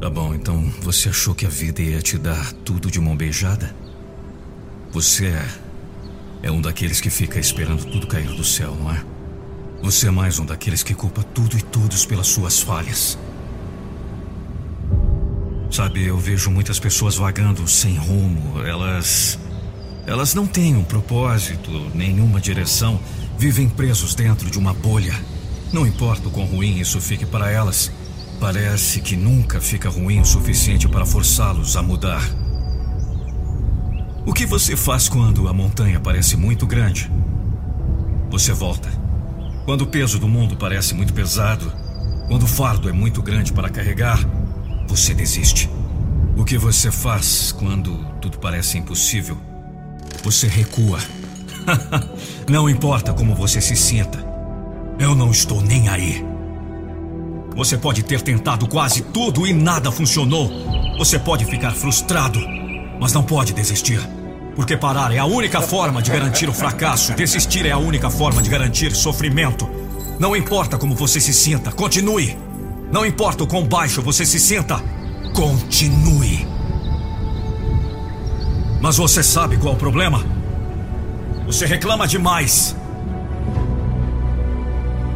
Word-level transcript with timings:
Tá 0.00 0.08
bom, 0.08 0.32
então 0.32 0.62
você 0.80 1.08
achou 1.08 1.34
que 1.34 1.44
a 1.44 1.48
vida 1.48 1.82
ia 1.82 2.00
te 2.00 2.16
dar 2.16 2.52
tudo 2.64 2.88
de 2.88 3.00
mão 3.00 3.16
beijada? 3.16 3.74
Você 4.92 5.26
é, 5.26 5.48
é 6.44 6.50
um 6.52 6.60
daqueles 6.60 7.00
que 7.00 7.10
fica 7.10 7.40
esperando 7.40 7.84
tudo 7.84 8.06
cair 8.06 8.28
do 8.28 8.44
céu, 8.44 8.76
não 8.80 8.92
é? 8.92 9.02
Você 9.82 10.06
é 10.06 10.10
mais 10.10 10.38
um 10.38 10.46
daqueles 10.46 10.84
que 10.84 10.94
culpa 10.94 11.24
tudo 11.24 11.58
e 11.58 11.62
todos 11.62 12.06
pelas 12.06 12.28
suas 12.28 12.60
falhas. 12.60 13.18
Sabe, 15.68 16.06
eu 16.06 16.16
vejo 16.16 16.48
muitas 16.48 16.78
pessoas 16.78 17.16
vagando 17.16 17.66
sem 17.66 17.96
rumo. 17.96 18.62
Elas. 18.62 19.36
Elas 20.06 20.32
não 20.32 20.46
têm 20.46 20.76
um 20.76 20.84
propósito, 20.84 21.70
nenhuma 21.92 22.40
direção. 22.40 23.00
Vivem 23.36 23.68
presos 23.68 24.14
dentro 24.14 24.48
de 24.48 24.58
uma 24.58 24.72
bolha. 24.72 25.14
Não 25.72 25.86
importa 25.86 26.28
o 26.28 26.30
quão 26.30 26.46
ruim 26.46 26.78
isso 26.78 27.00
fique 27.00 27.26
para 27.26 27.50
elas, 27.50 27.92
Parece 28.40 29.00
que 29.00 29.16
nunca 29.16 29.60
fica 29.60 29.90
ruim 29.90 30.20
o 30.20 30.24
suficiente 30.24 30.88
para 30.88 31.04
forçá-los 31.04 31.76
a 31.76 31.82
mudar. 31.82 32.22
O 34.24 34.32
que 34.32 34.46
você 34.46 34.76
faz 34.76 35.08
quando 35.08 35.48
a 35.48 35.52
montanha 35.52 35.98
parece 35.98 36.36
muito 36.36 36.64
grande? 36.64 37.10
Você 38.30 38.52
volta. 38.52 38.88
Quando 39.64 39.82
o 39.82 39.86
peso 39.86 40.20
do 40.20 40.28
mundo 40.28 40.56
parece 40.56 40.94
muito 40.94 41.12
pesado, 41.12 41.72
quando 42.28 42.44
o 42.44 42.46
fardo 42.46 42.88
é 42.88 42.92
muito 42.92 43.20
grande 43.22 43.52
para 43.52 43.68
carregar, 43.68 44.20
você 44.86 45.12
desiste. 45.12 45.68
O 46.36 46.44
que 46.44 46.56
você 46.56 46.92
faz 46.92 47.50
quando 47.50 47.98
tudo 48.20 48.38
parece 48.38 48.78
impossível? 48.78 49.36
Você 50.22 50.46
recua. 50.46 51.00
não 52.48 52.70
importa 52.70 53.12
como 53.12 53.34
você 53.34 53.60
se 53.60 53.74
sinta, 53.74 54.24
eu 54.98 55.14
não 55.14 55.32
estou 55.32 55.60
nem 55.60 55.88
aí. 55.88 56.24
Você 57.56 57.76
pode 57.76 58.02
ter 58.02 58.22
tentado 58.22 58.66
quase 58.66 59.02
tudo 59.02 59.46
e 59.46 59.52
nada 59.52 59.90
funcionou. 59.90 60.50
Você 60.98 61.18
pode 61.18 61.44
ficar 61.44 61.72
frustrado, 61.72 62.40
mas 63.00 63.12
não 63.12 63.22
pode 63.22 63.52
desistir. 63.52 64.00
Porque 64.54 64.76
parar 64.76 65.12
é 65.14 65.18
a 65.18 65.24
única 65.24 65.60
forma 65.60 66.02
de 66.02 66.10
garantir 66.10 66.48
o 66.48 66.52
fracasso. 66.52 67.14
Desistir 67.14 67.66
é 67.66 67.70
a 67.70 67.78
única 67.78 68.10
forma 68.10 68.42
de 68.42 68.50
garantir 68.50 68.94
sofrimento. 68.94 69.68
Não 70.18 70.34
importa 70.34 70.76
como 70.76 70.94
você 70.94 71.20
se 71.20 71.32
sinta, 71.32 71.70
continue. 71.70 72.36
Não 72.90 73.06
importa 73.06 73.44
o 73.44 73.46
quão 73.46 73.64
baixo 73.64 74.02
você 74.02 74.26
se 74.26 74.40
sinta, 74.40 74.82
continue. 75.34 76.46
Mas 78.80 78.96
você 78.96 79.22
sabe 79.22 79.56
qual 79.56 79.74
é 79.74 79.76
o 79.76 79.78
problema? 79.78 80.24
Você 81.46 81.66
reclama 81.66 82.06
demais. 82.06 82.76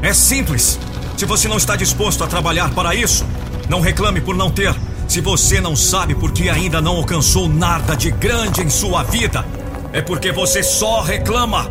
É 0.02 0.12
simples. 0.12 0.78
Se 1.16 1.24
você 1.24 1.48
não 1.48 1.56
está 1.56 1.76
disposto 1.76 2.24
a 2.24 2.26
trabalhar 2.26 2.70
para 2.74 2.94
isso, 2.94 3.24
não 3.68 3.80
reclame 3.80 4.20
por 4.20 4.34
não 4.34 4.50
ter. 4.50 4.74
Se 5.08 5.20
você 5.20 5.60
não 5.60 5.76
sabe 5.76 6.14
por 6.14 6.32
que 6.32 6.48
ainda 6.48 6.80
não 6.80 6.96
alcançou 6.96 7.48
nada 7.48 7.94
de 7.94 8.10
grande 8.10 8.62
em 8.62 8.70
sua 8.70 9.02
vida, 9.02 9.44
é 9.92 10.00
porque 10.00 10.32
você 10.32 10.62
só 10.62 11.00
reclama. 11.02 11.70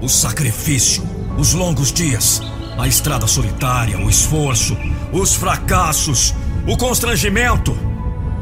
O 0.00 0.08
sacrifício, 0.08 1.02
os 1.36 1.54
longos 1.54 1.92
dias, 1.92 2.40
a 2.78 2.86
estrada 2.86 3.26
solitária, 3.26 3.98
o 3.98 4.08
esforço, 4.08 4.76
os 5.12 5.34
fracassos, 5.34 6.34
o 6.66 6.76
constrangimento. 6.76 7.76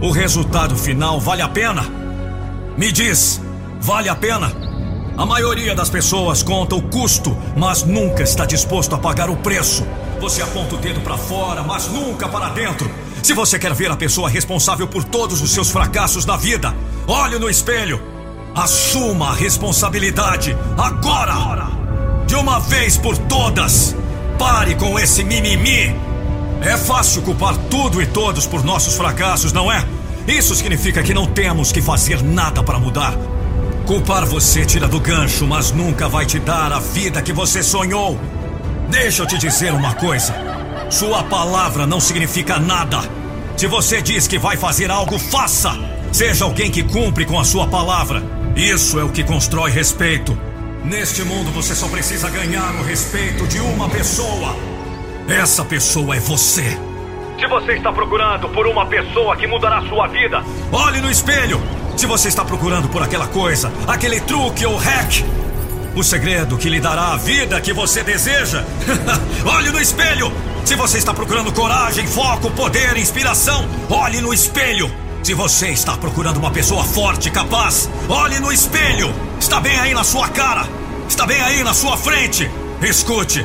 O 0.03 0.11
resultado 0.11 0.77
final 0.77 1.19
vale 1.19 1.41
a 1.41 1.49
pena? 1.49 1.83
Me 2.77 2.93
diz, 2.93 3.41
vale 3.81 4.11
a 4.11 4.15
pena? 4.15 4.53
A 5.17 5.25
maioria 5.25 5.75
das 5.75 5.89
pessoas 5.89 6.43
conta 6.43 6.75
o 6.75 6.83
custo, 6.83 7.35
mas 7.57 7.83
nunca 7.83 8.23
está 8.23 8.45
disposto 8.45 8.95
a 8.95 8.99
pagar 8.99 9.31
o 9.31 9.37
preço. 9.37 9.87
Você 10.21 10.43
aponta 10.43 10.75
o 10.75 10.79
dedo 10.79 11.01
para 11.01 11.17
fora, 11.17 11.63
mas 11.63 11.89
nunca 11.89 12.29
para 12.29 12.49
dentro. 12.49 12.91
Se 13.23 13.33
você 13.33 13.59
quer 13.59 13.75
ver 13.75 13.91
a 13.91 13.97
pessoa 13.97 14.29
responsável 14.29 14.87
por 14.87 15.05
todos 15.05 15.43
os 15.43 15.51
seus 15.51 15.71
fracassos 15.71 16.25
na 16.25 16.37
vida, 16.37 16.75
olhe 17.07 17.39
no 17.39 17.51
espelho. 17.51 18.01
Assuma 18.55 19.31
a 19.31 19.35
responsabilidade 19.35 20.57
agora! 20.79 21.69
De 22.27 22.35
uma 22.35 22.59
vez 22.59 22.97
por 22.97 23.17
todas! 23.19 23.95
Pare 24.39 24.75
com 24.75 24.99
esse 24.99 25.23
mimimi! 25.23 25.95
É 26.63 26.77
fácil 26.77 27.23
culpar 27.23 27.57
tudo 27.71 28.01
e 28.01 28.07
todos 28.07 28.47
por 28.47 28.65
nossos 28.65 28.95
fracassos, 28.97 29.53
não 29.53 29.71
é? 29.71 29.85
Isso 30.27 30.55
significa 30.55 31.03
que 31.03 31.13
não 31.13 31.27
temos 31.27 31.71
que 31.71 31.83
fazer 31.83 32.23
nada 32.23 32.63
para 32.63 32.79
mudar. 32.79 33.15
Culpar 33.87 34.25
você 34.25 34.65
tira 34.65 34.89
do 34.89 34.99
gancho, 34.99 35.47
mas 35.47 35.71
nunca 35.71 36.09
vai 36.09 36.27
te 36.27 36.39
dar 36.39 36.73
a 36.73 36.81
vida 36.81 37.23
que 37.23 37.33
você 37.33 37.63
sonhou. 37.63 38.19
Deixa 38.89 39.23
eu 39.23 39.27
te 39.27 39.37
dizer 39.39 39.73
uma 39.73 39.95
coisa. 39.95 40.35
Sua 40.91 41.25
palavra 41.25 41.87
não 41.87 42.01
significa 42.01 42.59
nada. 42.59 43.01
Se 43.57 43.67
você 43.67 44.01
diz 44.01 44.29
que 44.29 44.39
vai 44.39 44.57
fazer 44.57 44.91
algo, 44.91 45.19
faça. 45.19 45.73
Seja 46.13 46.45
alguém 46.45 46.71
que 46.71 46.83
cumpre 46.83 47.25
com 47.25 47.39
a 47.39 47.45
sua 47.45 47.67
palavra. 47.67 48.23
Isso 48.55 48.99
é 48.99 49.05
o 49.05 49.11
que 49.11 49.25
constrói 49.25 49.71
respeito. 49.71 50.39
Neste 50.85 51.25
mundo 51.25 51.51
você 51.51 51.75
só 51.75 51.89
precisa 51.89 52.31
ganhar 52.31 52.75
o 52.77 52.83
respeito 52.85 53.47
de 53.49 53.59
uma 53.59 53.89
pessoa. 53.89 54.55
Essa 55.29 55.65
pessoa 55.65 56.17
é 56.17 56.21
você. 56.21 56.79
Se 57.41 57.47
você 57.49 57.73
está 57.73 57.93
procurando 57.93 58.49
por 58.49 58.67
uma 58.67 58.87
pessoa 58.87 59.37
que 59.37 59.47
mudará 59.47 59.83
sua 59.89 60.07
vida, 60.07 60.43
olhe 60.73 61.01
no 61.01 61.11
espelho. 61.11 61.61
Se 61.97 62.07
você 62.07 62.29
está 62.29 62.45
procurando 62.45 62.89
por 62.89 63.03
aquela 63.03 63.27
coisa, 63.27 63.73
aquele 63.87 64.21
truque 64.21 64.65
ou 64.65 64.77
hack, 64.77 65.25
o 65.97 66.05
segredo 66.05 66.59
que 66.59 66.69
lhe 66.69 66.79
dará 66.79 67.15
a 67.15 67.17
vida 67.17 67.59
que 67.59 67.73
você 67.73 68.03
deseja. 68.03 68.63
olhe 69.47 69.71
no 69.71 69.81
espelho! 69.81 70.31
Se 70.63 70.77
você 70.77 70.99
está 70.99 71.15
procurando 71.15 71.51
coragem, 71.53 72.07
foco, 72.07 72.51
poder, 72.51 72.99
inspiração, 72.99 73.67
olhe 73.89 74.21
no 74.21 74.33
espelho! 74.33 74.95
Se 75.23 75.33
você 75.33 75.69
está 75.69 75.97
procurando 75.97 76.37
uma 76.37 76.51
pessoa 76.51 76.85
forte, 76.85 77.31
capaz, 77.31 77.89
olhe 78.09 78.39
no 78.39 78.53
espelho! 78.53 79.13
Está 79.41 79.59
bem 79.59 79.79
aí 79.81 79.95
na 79.95 80.05
sua 80.05 80.29
cara! 80.29 80.69
Está 81.09 81.27
bem 81.27 81.41
aí 81.41 81.65
na 81.65 81.73
sua 81.73 81.97
frente! 81.97 82.49
Escute! 82.83 83.45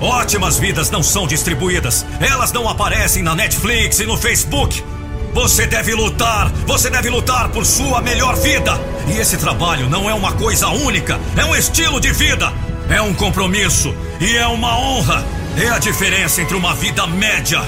Ótimas 0.00 0.56
vidas 0.56 0.90
não 0.90 1.02
são 1.02 1.26
distribuídas. 1.26 2.06
Elas 2.20 2.52
não 2.52 2.68
aparecem 2.68 3.24
na 3.24 3.34
Netflix 3.34 3.98
e 3.98 4.06
no 4.06 4.16
Facebook. 4.16 4.84
Você 5.32 5.66
deve 5.66 5.94
lutar, 5.94 6.50
você 6.66 6.90
deve 6.90 7.08
lutar 7.10 7.48
por 7.48 7.64
sua 7.64 8.00
melhor 8.00 8.36
vida. 8.36 8.78
E 9.06 9.18
esse 9.18 9.36
trabalho 9.36 9.88
não 9.88 10.08
é 10.08 10.14
uma 10.14 10.32
coisa 10.32 10.68
única, 10.68 11.18
é 11.36 11.44
um 11.44 11.54
estilo 11.54 12.00
de 12.00 12.12
vida, 12.12 12.52
é 12.90 13.00
um 13.00 13.14
compromisso 13.14 13.94
e 14.20 14.36
é 14.36 14.46
uma 14.46 14.78
honra. 14.78 15.24
É 15.56 15.68
a 15.70 15.78
diferença 15.78 16.40
entre 16.40 16.54
uma 16.54 16.74
vida 16.74 17.06
média 17.06 17.62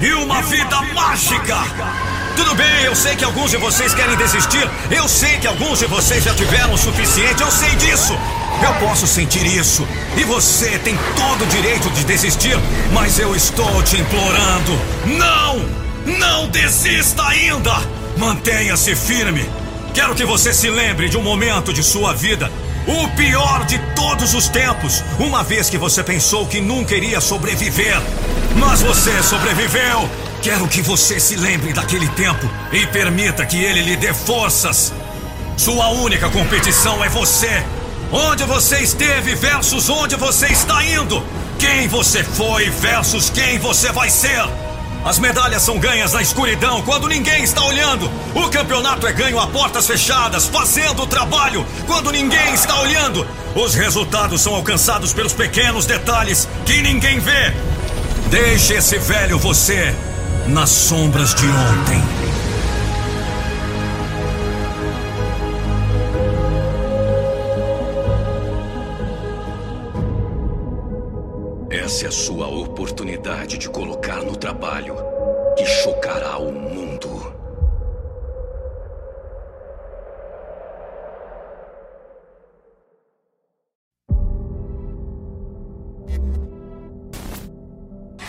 e 0.00 0.12
uma, 0.12 0.20
e 0.20 0.24
uma 0.24 0.42
vida, 0.42 0.80
vida 0.80 0.94
mágica. 0.94 1.56
mágica. 1.56 2.20
Tudo 2.36 2.54
bem, 2.54 2.84
eu 2.84 2.94
sei 2.94 3.16
que 3.16 3.24
alguns 3.24 3.50
de 3.50 3.56
vocês 3.56 3.92
querem 3.92 4.16
desistir. 4.16 4.68
Eu 4.90 5.08
sei 5.08 5.38
que 5.38 5.46
alguns 5.46 5.78
de 5.78 5.86
vocês 5.86 6.24
já 6.24 6.34
tiveram 6.34 6.72
o 6.72 6.78
suficiente. 6.78 7.42
Eu 7.42 7.50
sei 7.50 7.70
disso. 7.76 8.16
Eu 8.62 8.74
posso 8.86 9.06
sentir 9.06 9.44
isso. 9.46 9.86
E 10.16 10.24
você 10.24 10.78
tem 10.78 10.98
todo 11.16 11.44
o 11.44 11.46
direito 11.46 11.90
de 11.90 12.04
desistir. 12.04 12.56
Mas 12.92 13.18
eu 13.18 13.34
estou 13.34 13.82
te 13.82 13.96
implorando. 13.96 14.78
Não! 15.18 15.79
Não 16.06 16.48
desista 16.48 17.22
ainda! 17.26 17.72
Mantenha-se 18.16 18.94
firme. 18.94 19.48
Quero 19.94 20.14
que 20.14 20.24
você 20.24 20.52
se 20.52 20.70
lembre 20.70 21.08
de 21.08 21.16
um 21.16 21.22
momento 21.22 21.72
de 21.72 21.82
sua 21.82 22.12
vida, 22.12 22.50
o 22.86 23.08
pior 23.16 23.64
de 23.66 23.78
todos 23.94 24.34
os 24.34 24.48
tempos, 24.48 25.02
uma 25.18 25.42
vez 25.42 25.68
que 25.68 25.78
você 25.78 26.02
pensou 26.02 26.46
que 26.46 26.60
nunca 26.60 26.94
iria 26.94 27.20
sobreviver. 27.20 28.00
Mas 28.56 28.82
você 28.82 29.22
sobreviveu. 29.22 30.08
Quero 30.42 30.66
que 30.68 30.80
você 30.80 31.20
se 31.20 31.36
lembre 31.36 31.72
daquele 31.72 32.08
tempo 32.08 32.48
e 32.72 32.86
permita 32.86 33.44
que 33.44 33.62
ele 33.62 33.82
lhe 33.82 33.96
dê 33.96 34.14
forças. 34.14 34.92
Sua 35.56 35.90
única 35.90 36.30
competição 36.30 37.04
é 37.04 37.08
você. 37.08 37.62
Onde 38.10 38.44
você 38.44 38.80
esteve 38.80 39.34
versus 39.34 39.88
onde 39.90 40.16
você 40.16 40.46
está 40.46 40.82
indo. 40.84 41.22
Quem 41.58 41.86
você 41.88 42.24
foi 42.24 42.70
versus 42.70 43.28
quem 43.28 43.58
você 43.58 43.92
vai 43.92 44.08
ser. 44.08 44.48
As 45.04 45.18
medalhas 45.18 45.62
são 45.62 45.78
ganhas 45.78 46.12
na 46.12 46.20
escuridão, 46.20 46.82
quando 46.82 47.08
ninguém 47.08 47.42
está 47.42 47.64
olhando. 47.64 48.10
O 48.34 48.50
campeonato 48.50 49.06
é 49.06 49.12
ganho 49.12 49.38
a 49.38 49.46
portas 49.46 49.86
fechadas, 49.86 50.46
fazendo 50.46 51.02
o 51.02 51.06
trabalho, 51.06 51.66
quando 51.86 52.12
ninguém 52.12 52.52
está 52.52 52.80
olhando. 52.80 53.26
Os 53.54 53.74
resultados 53.74 54.42
são 54.42 54.54
alcançados 54.54 55.12
pelos 55.12 55.32
pequenos 55.32 55.86
detalhes 55.86 56.46
que 56.66 56.82
ninguém 56.82 57.18
vê. 57.18 57.54
Deixe 58.28 58.74
esse 58.74 58.98
velho 58.98 59.38
você 59.38 59.94
nas 60.46 60.68
sombras 60.68 61.34
de 61.34 61.46
ontem. 61.46 62.19
Essa 71.90 72.04
é 72.04 72.08
a 72.08 72.12
sua 72.12 72.46
oportunidade 72.46 73.58
de 73.58 73.68
colocar 73.68 74.22
no 74.22 74.36
trabalho 74.36 74.94
que 75.58 75.66
chocará 75.66 76.38
o 76.38 76.52
mundo. 76.52 77.10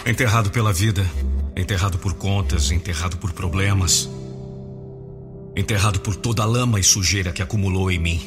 Enterrado 0.07 0.49
pela 0.49 0.73
vida, 0.73 1.05
enterrado 1.55 1.99
por 1.99 2.15
contas, 2.15 2.71
enterrado 2.71 3.17
por 3.17 3.31
problemas, 3.31 4.09
enterrado 5.55 5.99
por 5.99 6.15
toda 6.15 6.41
a 6.41 6.47
lama 6.47 6.79
e 6.79 6.83
sujeira 6.83 7.31
que 7.31 7.43
acumulou 7.43 7.91
em 7.91 7.99
mim. 7.99 8.19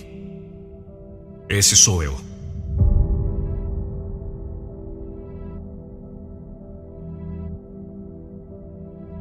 Esse 1.49 1.75
sou 1.75 2.05
eu. 2.05 2.34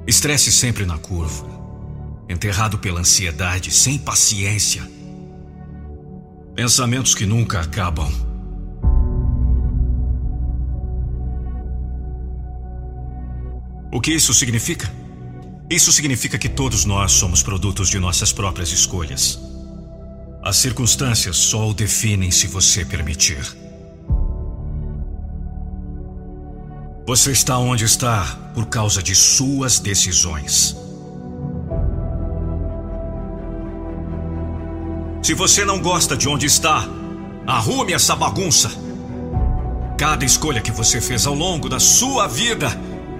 Estresse 0.05 0.51
sempre 0.51 0.85
na 0.85 0.97
curva, 0.97 1.47
enterrado 2.27 2.77
pela 2.77 2.99
ansiedade, 2.99 3.71
sem 3.71 3.97
paciência. 3.97 4.83
Pensamentos 6.53 7.15
que 7.15 7.25
nunca 7.25 7.61
acabam. 7.61 8.11
O 13.91 14.01
que 14.01 14.11
isso 14.11 14.33
significa? 14.33 14.91
Isso 15.69 15.91
significa 15.93 16.37
que 16.37 16.49
todos 16.49 16.83
nós 16.83 17.13
somos 17.13 17.41
produtos 17.41 17.89
de 17.89 17.97
nossas 17.97 18.33
próprias 18.33 18.71
escolhas. 18.71 19.39
As 20.43 20.57
circunstâncias 20.57 21.37
só 21.37 21.69
o 21.69 21.73
definem 21.73 22.29
se 22.29 22.45
você 22.47 22.83
permitir. 22.83 23.62
Você 27.05 27.31
está 27.31 27.57
onde 27.57 27.83
está 27.83 28.25
por 28.53 28.67
causa 28.67 29.03
de 29.03 29.13
suas 29.13 29.77
decisões. 29.77 30.77
Se 35.21 35.33
você 35.33 35.65
não 35.65 35.81
gosta 35.81 36.15
de 36.15 36.29
onde 36.29 36.45
está, 36.45 36.87
arrume 37.45 37.91
essa 37.91 38.15
bagunça. 38.15 38.71
Cada 39.97 40.23
escolha 40.23 40.61
que 40.61 40.71
você 40.71 41.01
fez 41.01 41.27
ao 41.27 41.35
longo 41.35 41.67
da 41.67 41.77
sua 41.77 42.25
vida 42.25 42.69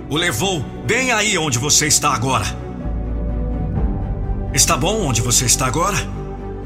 o 0.09 0.15
levou 0.15 0.61
bem 0.85 1.11
aí 1.11 1.37
onde 1.37 1.59
você 1.59 1.85
está 1.85 2.13
agora. 2.13 2.45
Está 4.53 4.77
bom 4.77 5.07
onde 5.07 5.21
você 5.21 5.43
está 5.43 5.65
agora? 5.65 5.97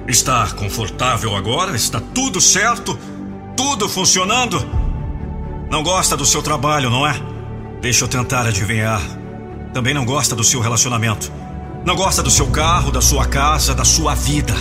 Está 0.07 0.47
confortável 0.51 1.35
agora? 1.35 1.75
Está 1.75 1.99
tudo 1.99 2.39
certo? 2.39 2.97
Tudo 3.55 3.89
funcionando? 3.89 4.76
Não 5.69 5.83
gosta 5.83 6.15
do 6.15 6.25
seu 6.25 6.41
trabalho, 6.41 6.89
não 6.89 7.05
é? 7.05 7.13
Deixa 7.81 8.05
eu 8.05 8.07
tentar 8.07 8.47
adivinhar. 8.47 9.01
Também 9.73 9.93
não 9.93 10.05
gosta 10.05 10.33
do 10.35 10.43
seu 10.43 10.61
relacionamento. 10.61 11.31
Não 11.85 11.95
gosta 11.95 12.23
do 12.23 12.31
seu 12.31 12.47
carro, 12.47 12.91
da 12.91 13.01
sua 13.01 13.25
casa, 13.25 13.75
da 13.75 13.83
sua 13.83 14.15
vida. 14.15 14.53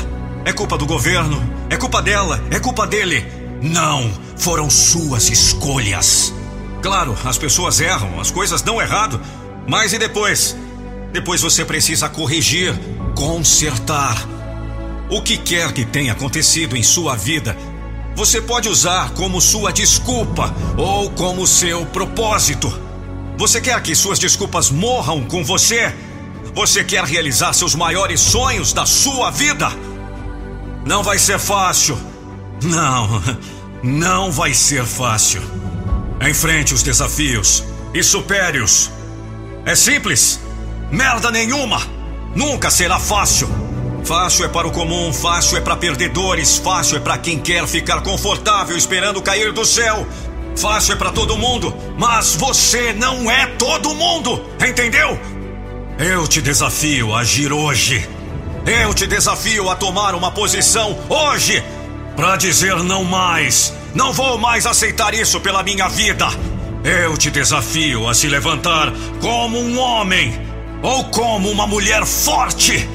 É 0.44 0.52
culpa 0.52 0.76
do 0.76 0.84
governo, 0.84 1.42
é 1.70 1.76
culpa 1.76 2.02
dela, 2.02 2.42
é 2.50 2.58
culpa 2.58 2.86
dele. 2.86 3.24
Não, 3.62 4.10
foram 4.36 4.68
suas 4.68 5.30
escolhas. 5.30 6.34
Claro, 6.82 7.16
as 7.24 7.38
pessoas 7.38 7.80
erram, 7.80 8.20
as 8.20 8.30
coisas 8.30 8.60
dão 8.62 8.80
errado. 8.80 9.20
Mas 9.66 9.92
e 9.92 9.98
depois? 9.98 10.56
Depois 11.12 11.40
você 11.40 11.64
precisa 11.64 12.08
corrigir, 12.08 12.74
consertar. 13.14 14.16
O 15.08 15.22
que 15.22 15.36
quer 15.36 15.72
que 15.72 15.84
tenha 15.84 16.12
acontecido 16.12 16.76
em 16.76 16.82
sua 16.82 17.16
vida, 17.16 17.56
você 18.16 18.40
pode 18.40 18.66
usar 18.66 19.10
como 19.10 19.42
sua 19.42 19.70
desculpa 19.70 20.52
ou 20.74 21.10
como 21.10 21.46
seu 21.46 21.84
propósito. 21.84 22.72
Você 23.36 23.60
quer 23.60 23.80
que 23.82 23.94
suas 23.94 24.18
desculpas 24.18 24.70
morram 24.70 25.22
com 25.26 25.44
você? 25.44 25.94
Você 26.54 26.82
quer 26.82 27.04
realizar 27.04 27.52
seus 27.52 27.74
maiores 27.74 28.18
sonhos 28.18 28.72
da 28.72 28.86
sua 28.86 29.30
vida? 29.30 29.68
Não 30.86 31.02
vai 31.02 31.18
ser 31.18 31.38
fácil. 31.38 31.98
Não, 32.62 33.22
não 33.84 34.32
vai 34.32 34.54
ser 34.54 34.86
fácil. 34.86 35.42
Enfrente 36.26 36.72
os 36.72 36.82
desafios 36.82 37.62
e 37.92 38.02
supere-os. 38.02 38.90
É 39.66 39.74
simples. 39.74 40.40
Merda 40.90 41.30
nenhuma. 41.30 41.82
Nunca 42.34 42.70
será 42.70 42.98
fácil. 42.98 43.65
Fácil 44.06 44.44
é 44.44 44.48
para 44.48 44.66
o 44.66 44.70
comum, 44.70 45.12
fácil 45.12 45.58
é 45.58 45.60
para 45.60 45.76
perdedores, 45.76 46.56
fácil 46.58 46.96
é 46.96 47.00
para 47.00 47.18
quem 47.18 47.38
quer 47.38 47.66
ficar 47.66 48.02
confortável 48.02 48.76
esperando 48.76 49.20
cair 49.20 49.52
do 49.52 49.64
céu. 49.64 50.06
Fácil 50.56 50.94
é 50.94 50.96
para 50.96 51.10
todo 51.10 51.36
mundo, 51.36 51.76
mas 51.98 52.34
você 52.36 52.92
não 52.92 53.30
é 53.30 53.46
todo 53.58 53.94
mundo, 53.94 54.48
entendeu? 54.66 55.18
Eu 55.98 56.26
te 56.26 56.40
desafio 56.40 57.14
a 57.14 57.20
agir 57.20 57.52
hoje. 57.52 58.08
Eu 58.64 58.94
te 58.94 59.06
desafio 59.06 59.68
a 59.68 59.76
tomar 59.76 60.14
uma 60.14 60.30
posição 60.30 60.96
hoje 61.08 61.62
para 62.16 62.36
dizer 62.36 62.76
não 62.82 63.04
mais 63.04 63.74
não 63.96 64.12
vou 64.12 64.36
mais 64.36 64.66
aceitar 64.66 65.14
isso 65.14 65.40
pela 65.40 65.62
minha 65.62 65.88
vida. 65.88 66.26
Eu 66.84 67.16
te 67.16 67.30
desafio 67.30 68.06
a 68.06 68.12
se 68.12 68.28
levantar 68.28 68.92
como 69.22 69.58
um 69.58 69.78
homem 69.78 70.38
ou 70.82 71.04
como 71.04 71.50
uma 71.50 71.66
mulher 71.66 72.04
forte. 72.04 72.86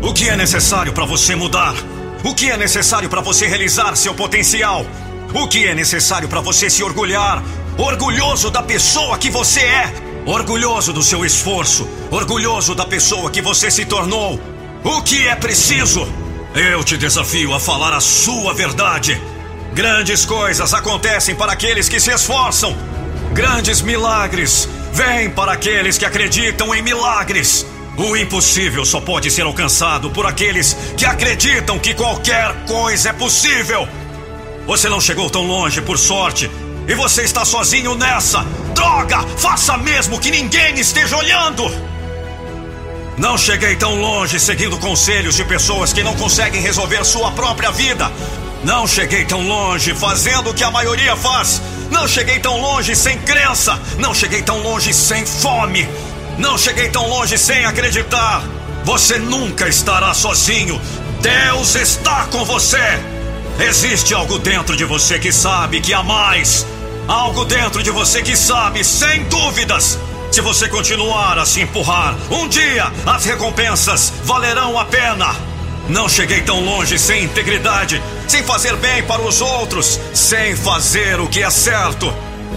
O 0.00 0.12
que 0.12 0.28
é 0.28 0.36
necessário 0.36 0.92
para 0.92 1.04
você 1.04 1.34
mudar? 1.34 1.74
O 2.22 2.32
que 2.32 2.48
é 2.48 2.56
necessário 2.56 3.08
para 3.08 3.20
você 3.20 3.48
realizar 3.48 3.96
seu 3.96 4.14
potencial? 4.14 4.86
O 5.34 5.48
que 5.48 5.66
é 5.66 5.74
necessário 5.74 6.28
para 6.28 6.40
você 6.40 6.70
se 6.70 6.84
orgulhar? 6.84 7.42
Orgulhoso 7.76 8.48
da 8.48 8.62
pessoa 8.62 9.18
que 9.18 9.28
você 9.28 9.60
é, 9.60 9.92
orgulhoso 10.24 10.92
do 10.92 11.02
seu 11.02 11.24
esforço, 11.24 11.88
orgulhoso 12.12 12.76
da 12.76 12.84
pessoa 12.84 13.28
que 13.28 13.42
você 13.42 13.72
se 13.72 13.84
tornou. 13.84 14.40
O 14.84 15.02
que 15.02 15.26
é 15.26 15.34
preciso? 15.34 16.06
Eu 16.54 16.84
te 16.84 16.96
desafio 16.96 17.52
a 17.52 17.58
falar 17.58 17.92
a 17.92 18.00
sua 18.00 18.54
verdade. 18.54 19.20
Grandes 19.74 20.24
coisas 20.24 20.72
acontecem 20.74 21.34
para 21.34 21.52
aqueles 21.52 21.88
que 21.88 21.98
se 21.98 22.12
esforçam. 22.12 22.76
Grandes 23.32 23.82
milagres 23.82 24.68
vêm 24.92 25.28
para 25.28 25.52
aqueles 25.52 25.98
que 25.98 26.04
acreditam 26.04 26.72
em 26.72 26.82
milagres. 26.82 27.66
O 27.98 28.16
impossível 28.16 28.84
só 28.84 29.00
pode 29.00 29.28
ser 29.28 29.42
alcançado 29.42 30.08
por 30.08 30.24
aqueles 30.24 30.76
que 30.96 31.04
acreditam 31.04 31.80
que 31.80 31.94
qualquer 31.94 32.54
coisa 32.64 33.08
é 33.08 33.12
possível. 33.12 33.88
Você 34.68 34.88
não 34.88 35.00
chegou 35.00 35.28
tão 35.28 35.44
longe 35.44 35.82
por 35.82 35.98
sorte 35.98 36.48
e 36.86 36.94
você 36.94 37.22
está 37.22 37.44
sozinho 37.44 37.96
nessa. 37.96 38.46
Droga! 38.72 39.20
Faça 39.36 39.76
mesmo 39.76 40.20
que 40.20 40.30
ninguém 40.30 40.78
esteja 40.78 41.16
olhando! 41.16 41.64
Não 43.16 43.36
cheguei 43.36 43.74
tão 43.74 44.00
longe 44.00 44.38
seguindo 44.38 44.78
conselhos 44.78 45.34
de 45.34 45.44
pessoas 45.44 45.92
que 45.92 46.04
não 46.04 46.14
conseguem 46.14 46.62
resolver 46.62 47.04
sua 47.04 47.32
própria 47.32 47.72
vida. 47.72 48.12
Não 48.62 48.86
cheguei 48.86 49.24
tão 49.24 49.44
longe 49.44 49.92
fazendo 49.92 50.50
o 50.50 50.54
que 50.54 50.62
a 50.62 50.70
maioria 50.70 51.16
faz. 51.16 51.60
Não 51.90 52.06
cheguei 52.06 52.38
tão 52.38 52.60
longe 52.60 52.94
sem 52.94 53.18
crença. 53.18 53.76
Não 53.98 54.14
cheguei 54.14 54.40
tão 54.40 54.62
longe 54.62 54.94
sem 54.94 55.26
fome. 55.26 55.88
Não 56.38 56.56
cheguei 56.56 56.88
tão 56.88 57.08
longe 57.08 57.36
sem 57.36 57.64
acreditar. 57.64 58.42
Você 58.84 59.18
nunca 59.18 59.68
estará 59.68 60.14
sozinho. 60.14 60.80
Deus 61.20 61.74
está 61.74 62.26
com 62.26 62.44
você. 62.44 62.78
Existe 63.58 64.14
algo 64.14 64.38
dentro 64.38 64.76
de 64.76 64.84
você 64.84 65.18
que 65.18 65.32
sabe 65.32 65.80
que 65.80 65.92
há 65.92 66.02
mais. 66.02 66.64
Algo 67.08 67.44
dentro 67.44 67.82
de 67.82 67.90
você 67.90 68.22
que 68.22 68.36
sabe, 68.36 68.84
sem 68.84 69.24
dúvidas. 69.24 69.98
Se 70.30 70.40
você 70.40 70.68
continuar 70.68 71.38
a 71.38 71.44
se 71.44 71.62
empurrar, 71.62 72.14
um 72.30 72.46
dia 72.46 72.92
as 73.04 73.24
recompensas 73.24 74.12
valerão 74.22 74.78
a 74.78 74.84
pena. 74.84 75.34
Não 75.88 76.08
cheguei 76.08 76.42
tão 76.42 76.64
longe 76.64 76.98
sem 76.98 77.24
integridade, 77.24 78.00
sem 78.28 78.44
fazer 78.44 78.76
bem 78.76 79.02
para 79.02 79.22
os 79.22 79.40
outros, 79.40 79.98
sem 80.14 80.54
fazer 80.54 81.18
o 81.18 81.26
que 81.26 81.42
é 81.42 81.50
certo. 81.50 82.14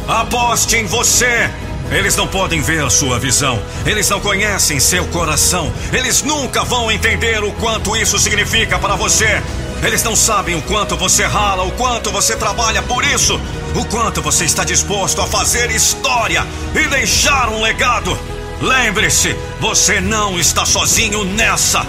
Aposte 0.07 0.75
em 0.75 0.85
você. 0.85 1.49
Eles 1.91 2.15
não 2.15 2.25
podem 2.25 2.61
ver 2.61 2.89
sua 2.89 3.19
visão, 3.19 3.61
eles 3.85 4.09
não 4.09 4.21
conhecem 4.21 4.79
seu 4.79 5.05
coração, 5.07 5.71
eles 5.91 6.23
nunca 6.23 6.63
vão 6.63 6.89
entender 6.89 7.43
o 7.43 7.51
quanto 7.53 7.97
isso 7.97 8.17
significa 8.17 8.79
para 8.79 8.95
você. 8.95 9.43
Eles 9.83 10.01
não 10.03 10.15
sabem 10.15 10.55
o 10.55 10.61
quanto 10.61 10.95
você 10.95 11.25
rala, 11.25 11.63
o 11.63 11.71
quanto 11.71 12.09
você 12.11 12.35
trabalha 12.35 12.81
por 12.83 13.03
isso, 13.03 13.39
o 13.75 13.83
quanto 13.85 14.21
você 14.21 14.45
está 14.45 14.63
disposto 14.63 15.21
a 15.21 15.27
fazer 15.27 15.69
história 15.71 16.45
e 16.73 16.87
deixar 16.87 17.49
um 17.49 17.61
legado. 17.61 18.17
Lembre-se, 18.61 19.35
você 19.59 19.99
não 19.99 20.39
está 20.39 20.65
sozinho 20.65 21.25
nessa. 21.25 21.85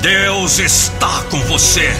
Deus 0.00 0.58
está 0.58 1.22
com 1.30 1.38
você. 1.42 1.94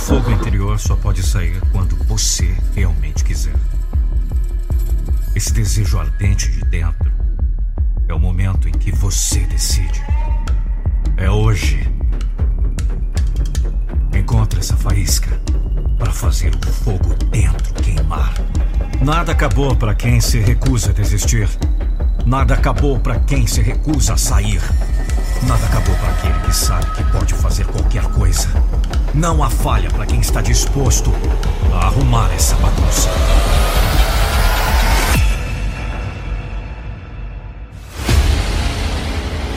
Fogo 0.00 0.30
interior 0.30 0.78
só 0.80 0.96
pode 0.96 1.22
sair 1.22 1.60
quando 1.72 1.96
você 2.04 2.56
realmente 2.74 3.22
quiser. 3.22 3.54
Esse 5.34 5.52
desejo 5.52 5.98
ardente 5.98 6.50
de 6.50 6.60
dentro 6.62 7.10
é 8.08 8.14
o 8.14 8.18
momento 8.18 8.68
em 8.68 8.72
que 8.72 8.90
você 8.90 9.40
decide. 9.46 10.02
É 11.16 11.30
hoje. 11.30 11.88
essa 14.60 14.76
faísca 14.76 15.40
para 15.98 16.12
fazer 16.12 16.54
o 16.54 16.72
fogo 16.72 17.14
dentro 17.30 17.72
queimar. 17.74 18.34
Nada 19.00 19.32
acabou 19.32 19.74
para 19.74 19.94
quem 19.94 20.20
se 20.20 20.38
recusa 20.38 20.90
a 20.90 20.92
desistir. 20.92 21.48
Nada 22.26 22.54
acabou 22.54 23.00
para 23.00 23.18
quem 23.20 23.46
se 23.46 23.62
recusa 23.62 24.12
a 24.12 24.16
sair. 24.18 24.60
Nada 25.46 25.64
acabou 25.64 25.94
para 25.96 26.10
aquele 26.10 26.40
que 26.40 26.54
sabe 26.54 26.84
que 26.90 27.04
pode 27.04 27.32
fazer 27.32 27.64
qualquer 27.68 28.04
coisa. 28.12 28.48
Não 29.14 29.42
há 29.42 29.50
falha 29.50 29.90
para 29.90 30.06
quem 30.06 30.20
está 30.20 30.40
disposto 30.40 31.12
a 31.72 31.86
arrumar 31.86 32.32
essa 32.32 32.54
bagunça. 32.56 33.08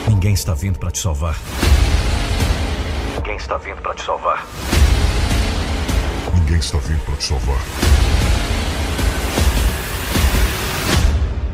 Ninguém 0.08 0.34
está 0.34 0.54
vindo 0.54 0.78
para 0.78 0.90
te 0.90 0.98
salvar. 0.98 1.36
Ninguém 3.16 3.36
está 3.36 3.56
vindo 3.58 3.80
para 3.80 3.94
te 3.94 4.04
salvar. 4.04 4.46
Ninguém 6.34 6.58
está 6.58 6.78
vindo 6.78 7.04
para 7.04 7.16
te 7.16 7.24
salvar. 7.24 7.60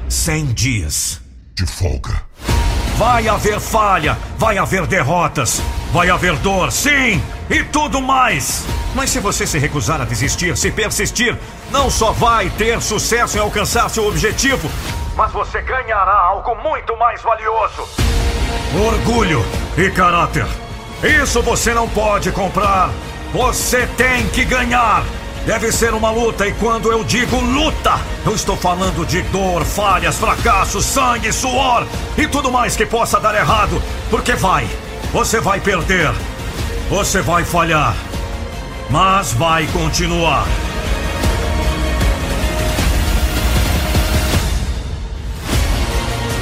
Cem 0.09 0.47
dias 0.47 1.21
de 1.55 1.67
folga. 1.67 2.30
Vai 3.01 3.27
haver 3.29 3.59
falha, 3.59 4.19
vai 4.37 4.59
haver 4.59 4.87
derrotas, 4.87 5.63
vai 5.91 6.11
haver 6.11 6.37
dor, 6.37 6.71
sim, 6.71 7.19
e 7.49 7.65
tudo 7.65 7.99
mais. 7.99 8.67
Mas 8.95 9.09
se 9.09 9.19
você 9.19 9.47
se 9.47 9.59
recusar 9.59 10.03
a 10.03 10.05
desistir, 10.05 10.55
se 10.55 10.71
persistir, 10.71 11.35
não 11.71 11.89
só 11.89 12.13
vai 12.13 12.51
ter 12.51 12.79
sucesso 12.83 13.39
em 13.39 13.41
alcançar 13.41 13.89
seu 13.89 14.07
objetivo, 14.07 14.71
mas 15.17 15.33
você 15.33 15.63
ganhará 15.63 16.13
algo 16.13 16.55
muito 16.57 16.95
mais 16.99 17.23
valioso: 17.23 17.89
orgulho 18.87 19.43
e 19.79 19.91
caráter. 19.91 20.47
Isso 21.03 21.41
você 21.41 21.73
não 21.73 21.89
pode 21.89 22.31
comprar. 22.33 22.91
Você 23.33 23.87
tem 23.97 24.29
que 24.29 24.45
ganhar. 24.45 25.03
Deve 25.51 25.73
ser 25.73 25.93
uma 25.95 26.13
luta, 26.13 26.47
e 26.47 26.53
quando 26.53 26.93
eu 26.93 27.03
digo 27.03 27.41
luta, 27.41 27.99
eu 28.25 28.37
estou 28.37 28.57
falando 28.57 29.05
de 29.05 29.21
dor, 29.23 29.65
falhas, 29.65 30.17
fracassos, 30.17 30.87
sangue, 30.87 31.33
suor 31.33 31.85
e 32.17 32.29
tudo 32.29 32.53
mais 32.53 32.77
que 32.77 32.87
possa 32.87 33.19
dar 33.19 33.35
errado. 33.35 33.83
Porque 34.09 34.35
vai, 34.35 34.65
você 35.13 35.41
vai 35.41 35.59
perder, 35.59 36.13
você 36.89 37.21
vai 37.21 37.45
falhar, 37.45 37.97
mas 38.91 39.33
vai 39.33 39.67
continuar. 39.67 40.47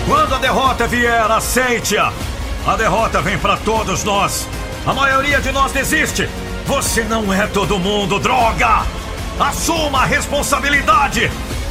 Quando 0.07 0.35
a 0.35 0.39
derrota 0.39 0.87
vier, 0.87 1.31
aceite-a. 1.31 2.13
A 2.67 2.77
derrota 2.77 3.23
vem 3.23 3.39
para 3.39 3.57
todos 3.57 4.05
nós. 4.05 4.47
A 4.85 4.93
maioria 4.93 5.41
de 5.41 5.51
nós 5.51 5.73
desiste. 5.73 6.29
Você 6.69 7.03
não 7.05 7.33
é 7.33 7.47
todo 7.47 7.79
mundo, 7.79 8.21
droga! 8.21 8.83
Assuma 9.41 10.03
a 10.03 10.05
responsabilidade! 10.05 11.31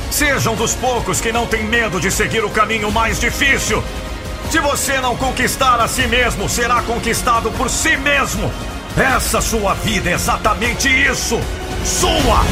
Seja 0.10 0.50
um 0.50 0.56
dos 0.56 0.74
poucos 0.74 1.22
que 1.22 1.32
não 1.32 1.46
tem 1.46 1.66
medo 1.66 2.00
de 2.00 2.10
seguir 2.10 2.44
o 2.44 2.50
caminho 2.50 2.92
mais 2.92 3.20
difícil. 3.20 3.84
Se 4.50 4.60
você 4.60 5.00
não 5.00 5.16
conquistar 5.16 5.80
a 5.80 5.88
si 5.88 6.08
mesmo, 6.08 6.50
será 6.50 6.82
conquistado 6.82 7.52
por 7.52 7.70
si 7.70 7.96
mesmo. 7.96 8.52
Essa 8.98 9.40
sua 9.40 9.76
vida 9.76 10.10
é 10.10 10.14
exatamente 10.14 10.90
isso. 10.90 11.40
Sua! 11.86 12.44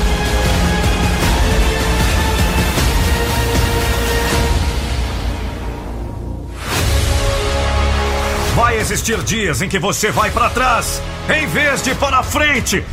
Vai 8.56 8.78
existir 8.78 9.18
dias 9.24 9.64
em 9.64 9.68
que 9.68 9.80
você 9.80 10.12
vai 10.12 10.30
para 10.30 10.52
trás, 10.52 11.02
em 11.29 11.48
vez 11.48 11.82
de 11.82 11.96
para 11.96 12.22
frente. 12.24 12.84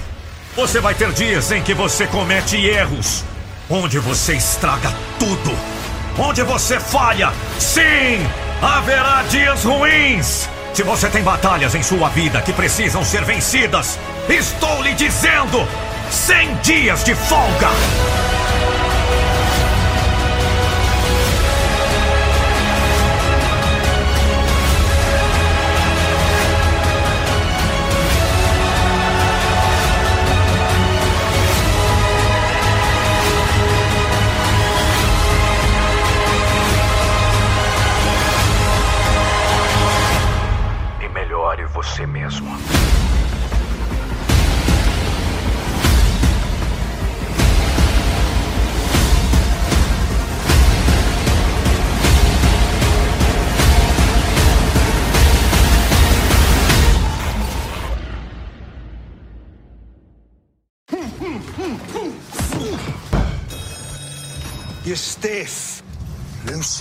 Você 0.57 0.81
vai 0.81 0.95
ter 0.95 1.13
dias 1.13 1.51
em 1.51 1.63
que 1.63 1.75
você 1.75 2.07
comete 2.07 2.57
erros, 2.57 3.25
onde 3.71 3.99
você 3.99 4.35
estraga 4.35 4.93
tudo, 5.19 5.57
onde 6.19 6.43
você 6.43 6.79
falha. 6.79 7.33
Sim, 7.59 8.27
haverá 8.61 9.23
dias 9.31 9.65
ruins. 9.65 10.49
Se 10.75 10.83
você 10.83 11.09
tem 11.09 11.23
batalhas 11.23 11.75
em 11.75 11.83
sua 11.83 12.09
vida 12.09 12.41
que 12.41 12.53
precisam 12.53 13.05
ser 13.05 13.25
vencidas, 13.25 13.99
estou 14.29 14.83
lhe 14.83 14.95
dizendo: 14.95 15.67
100 16.11 16.55
dias 16.57 17.05
de 17.05 17.15
folga. 17.15 18.32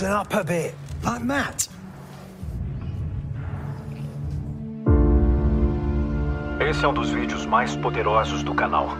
Loosen 0.02 0.12
up 0.12 0.34
a 0.34 0.42
bit, 0.42 0.74
like 1.04 1.22
Matt. 1.22 1.68
Esse 6.60 6.84
é 6.84 6.88
um 6.88 6.94
dos 6.94 7.10
vídeos 7.10 7.46
mais 7.46 7.76
poderosos 7.76 8.42
do 8.42 8.52
canal. 8.54 8.96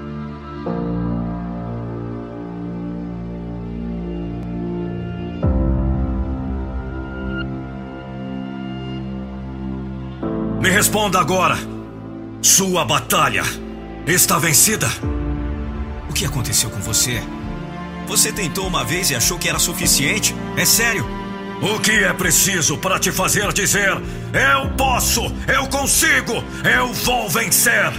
Me 10.61 10.71
responda 10.71 11.19
agora. 11.19 11.57
Sua 12.41 12.85
batalha 12.85 13.43
está 14.07 14.39
vencida? 14.39 14.87
O 16.09 16.13
que 16.13 16.25
aconteceu 16.25 16.71
com 16.71 16.81
você? 16.81 17.21
Você 18.13 18.31
tentou 18.31 18.67
uma 18.67 18.85
vez 18.85 19.11
e 19.11 19.15
achou 19.15 19.39
que 19.39 19.49
era 19.49 19.59
suficiente? 19.59 20.35
É 20.55 20.67
sério? 20.67 21.09
O 21.63 21.81
que 21.81 21.93
é 21.93 22.13
preciso 22.13 22.77
para 22.77 22.99
te 22.99 23.11
fazer 23.11 23.51
dizer: 23.55 23.89
Eu 23.89 24.69
posso, 24.77 25.35
eu 25.49 25.67
consigo, 25.69 26.45
eu 26.63 26.93
vou 26.93 27.27
vencer, 27.31 27.91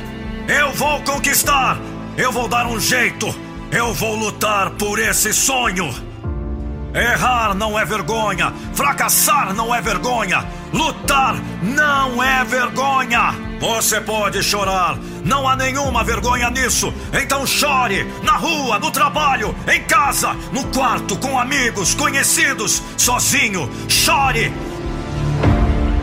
eu 0.48 0.72
vou 0.74 1.02
conquistar, 1.02 1.80
eu 2.16 2.32
vou 2.32 2.48
dar 2.48 2.68
um 2.68 2.80
jeito, 2.80 3.34
eu 3.72 3.92
vou 3.92 4.16
lutar 4.16 4.70
por 4.78 5.00
esse 5.00 5.34
sonho? 5.34 5.92
Errar 6.94 7.56
não 7.56 7.78
é 7.78 7.84
vergonha, 7.84 8.54
fracassar 8.76 9.52
não 9.56 9.74
é 9.74 9.82
vergonha, 9.82 10.46
lutar 10.72 11.36
não 11.64 12.24
é 12.24 12.44
vergonha. 12.46 13.34
Você 13.64 14.02
pode 14.02 14.44
chorar, 14.44 14.98
não 15.24 15.48
há 15.48 15.56
nenhuma 15.56 16.04
vergonha 16.04 16.50
nisso. 16.50 16.94
Então 17.14 17.48
chore 17.48 18.06
na 18.22 18.34
rua, 18.34 18.78
no 18.78 18.92
trabalho, 18.92 19.56
em 19.74 19.82
casa, 19.84 20.34
no 20.52 20.66
quarto, 20.66 21.16
com 21.16 21.40
amigos, 21.40 21.96
conhecidos, 21.96 22.84
sozinho. 22.98 23.70
Chore. 23.88 24.52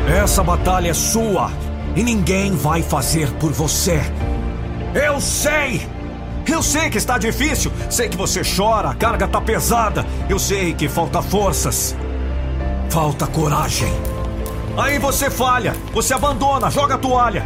Essa 0.09 0.43
batalha 0.43 0.89
é 0.89 0.95
sua 0.95 1.53
e 1.95 2.03
ninguém 2.03 2.57
vai 2.57 2.83
fazer 2.83 3.31
por 3.33 3.53
você. 3.53 4.01
Eu 4.95 5.21
sei. 5.21 5.87
Eu 6.47 6.63
sei 6.63 6.89
que 6.89 6.97
está 6.97 7.19
difícil, 7.19 7.71
sei 7.91 8.09
que 8.09 8.17
você 8.17 8.41
chora, 8.41 8.89
a 8.89 8.95
carga 8.95 9.27
está 9.27 9.39
pesada, 9.39 10.07
eu 10.31 10.39
sei 10.39 10.73
que 10.73 10.89
falta 10.89 11.21
forças, 11.21 11.95
falta 12.89 13.27
coragem. 13.27 13.93
Aí 14.77 14.99
você 14.99 15.29
falha, 15.29 15.75
você 15.93 16.15
abandona, 16.15 16.71
joga 16.71 16.95
a 16.95 16.99
toalha. 16.99 17.45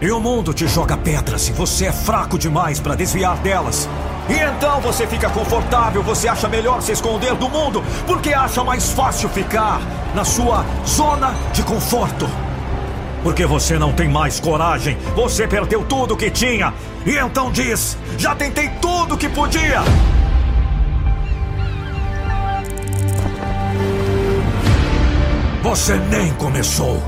E 0.00 0.10
o 0.10 0.20
mundo 0.20 0.52
te 0.52 0.68
joga 0.68 0.96
pedras 0.96 1.48
e 1.48 1.52
você 1.52 1.86
é 1.86 1.92
fraco 1.92 2.38
demais 2.38 2.78
para 2.78 2.94
desviar 2.94 3.38
delas. 3.38 3.88
E 4.28 4.34
então 4.34 4.80
você 4.80 5.06
fica 5.06 5.30
confortável, 5.30 6.02
você 6.02 6.28
acha 6.28 6.48
melhor 6.48 6.82
se 6.82 6.92
esconder 6.92 7.34
do 7.34 7.48
mundo, 7.48 7.82
porque 8.06 8.34
acha 8.34 8.62
mais 8.62 8.90
fácil 8.92 9.28
ficar 9.28 9.80
na 10.14 10.24
sua 10.24 10.66
zona 10.84 11.34
de 11.52 11.62
conforto. 11.62 12.28
Porque 13.22 13.46
você 13.46 13.78
não 13.78 13.92
tem 13.92 14.08
mais 14.08 14.38
coragem, 14.38 14.98
você 15.14 15.48
perdeu 15.48 15.84
tudo 15.84 16.16
que 16.16 16.30
tinha. 16.30 16.74
E 17.06 17.16
então 17.16 17.50
diz: 17.50 17.96
já 18.18 18.34
tentei 18.34 18.68
tudo 18.80 19.16
que 19.16 19.28
podia. 19.28 19.82
Você 25.66 25.96
nem 25.96 26.32
começou. 26.34 27.02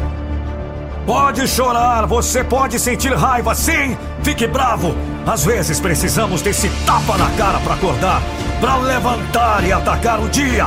Pode 1.07 1.47
chorar, 1.47 2.07
você 2.07 2.43
pode 2.43 2.77
sentir 2.81 3.15
raiva, 3.15 3.55
sim! 3.55 3.97
Fique 4.25 4.49
bravo! 4.49 4.97
Às 5.25 5.45
vezes 5.45 5.79
precisamos 5.79 6.43
desse 6.43 6.69
tapa 6.85 7.17
na 7.17 7.31
cara 7.37 7.61
para 7.61 7.75
acordar, 7.75 8.21
para 8.61 8.77
levantar 8.79 9.65
e 9.65 9.73
atacar 9.73 10.21
o 10.21 10.29
dia! 10.29 10.67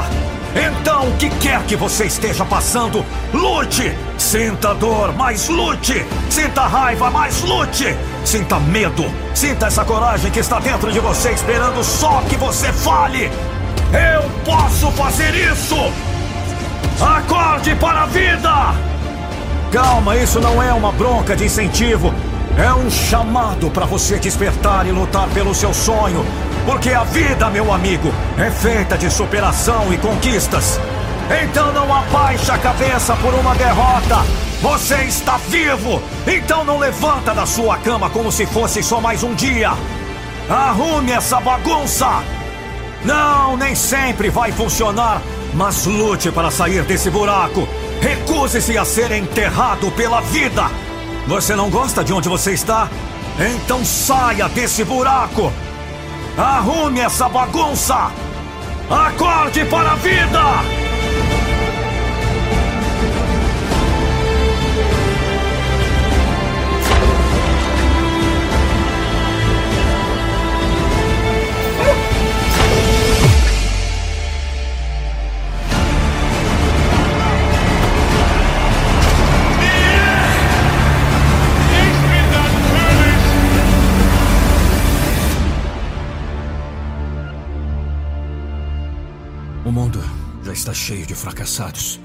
Então, 0.56 1.10
o 1.10 1.18
que 1.18 1.30
quer 1.32 1.62
que 1.64 1.76
você 1.76 2.06
esteja 2.06 2.46
passando, 2.46 3.06
lute! 3.34 3.94
Sinta 4.18 4.74
dor, 4.74 5.14
mas 5.14 5.50
lute! 5.50 6.06
Sinta 6.30 6.62
raiva, 6.62 7.12
mas 7.12 7.42
lute! 7.42 7.94
Sinta 8.24 8.58
medo, 8.58 9.04
sinta 9.36 9.66
essa 9.66 9.84
coragem 9.84 10.32
que 10.32 10.40
está 10.40 10.62
dentro 10.62 10.94
de 10.94 11.00
você, 11.02 11.32
esperando 11.34 11.84
só 11.84 12.22
que 12.30 12.38
você 12.38 12.72
fale! 12.72 13.30
Eu 13.92 14.32
posso 14.46 14.90
fazer 14.92 15.36
isso! 15.36 15.76
Acorde 17.02 17.76
para 17.76 18.04
a 18.04 18.06
vida! 18.06 18.52
Calma, 19.72 20.16
isso 20.18 20.40
não 20.40 20.62
é 20.62 20.72
uma 20.72 20.92
bronca 20.92 21.36
de 21.36 21.46
incentivo. 21.46 22.14
É 22.58 22.72
um 22.74 22.92
chamado 22.92 23.72
para 23.72 23.86
você 23.86 24.20
despertar 24.20 24.86
e 24.86 24.92
lutar 24.92 25.28
pelo 25.30 25.56
seu 25.56 25.74
sonho. 25.74 26.24
Porque 26.66 26.92
a 26.92 27.04
vida, 27.04 27.50
meu 27.50 27.74
amigo, 27.74 28.14
é 28.38 28.52
feita 28.52 28.98
de 28.98 29.10
superação 29.10 29.92
e 29.92 29.98
conquistas. 29.98 30.80
Então 31.44 31.72
não 31.74 31.92
abaixe 31.92 32.52
a 32.52 32.58
cabeça 32.58 33.16
por 33.16 33.34
uma 33.34 33.56
derrota. 33.56 34.18
Você 34.62 35.04
está 35.04 35.38
vivo! 35.38 36.04
Então 36.28 36.64
não 36.64 36.78
levanta 36.78 37.34
da 37.34 37.48
sua 37.48 37.78
cama 37.78 38.10
como 38.12 38.32
se 38.32 38.46
fosse 38.46 38.84
só 38.84 39.02
mais 39.02 39.24
um 39.24 39.34
dia. 39.34 39.72
Arrume 40.48 41.14
essa 41.14 41.40
bagunça! 41.40 42.22
Não, 43.04 43.58
nem 43.58 43.74
sempre 43.74 44.30
vai 44.30 44.52
funcionar, 44.52 45.22
mas 45.54 45.86
lute 45.86 46.32
para 46.32 46.52
sair 46.52 46.84
desse 46.84 47.10
buraco. 47.10 47.68
Recuse-se 48.02 48.78
a 48.78 48.86
ser 48.86 49.12
enterrado 49.12 49.92
pela 49.92 50.22
vida! 50.22 50.70
Você 51.28 51.56
não 51.56 51.70
gosta 51.70 52.04
de 52.04 52.14
onde 52.14 52.28
você 52.28 52.52
está? 52.54 52.90
Então 53.40 53.84
saia 53.86 54.50
desse 54.50 54.84
buraco! 54.84 55.52
Arrume 56.38 57.00
essa 57.02 57.30
bagunça! 57.30 58.12
Acorde 58.90 59.64
para 59.66 59.92
a 59.92 59.96
vida! 59.96 60.81
Está 90.62 90.74
cheio 90.76 91.08
de 91.08 91.16
fracassados. 91.16 92.00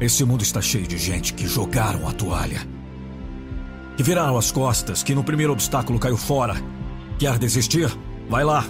Esse 0.00 0.24
mundo 0.24 0.42
está 0.42 0.62
cheio 0.62 0.86
de 0.86 0.96
gente 0.96 1.34
que 1.34 1.46
jogaram 1.46 2.08
a 2.08 2.12
toalha. 2.12 2.66
Que 3.94 4.02
viraram 4.02 4.38
as 4.38 4.50
costas, 4.50 5.02
que 5.02 5.14
no 5.14 5.22
primeiro 5.22 5.52
obstáculo 5.52 5.98
caiu 5.98 6.16
fora. 6.16 6.54
Quer 7.18 7.38
desistir? 7.38 7.94
Vai 8.26 8.42
lá. 8.42 8.64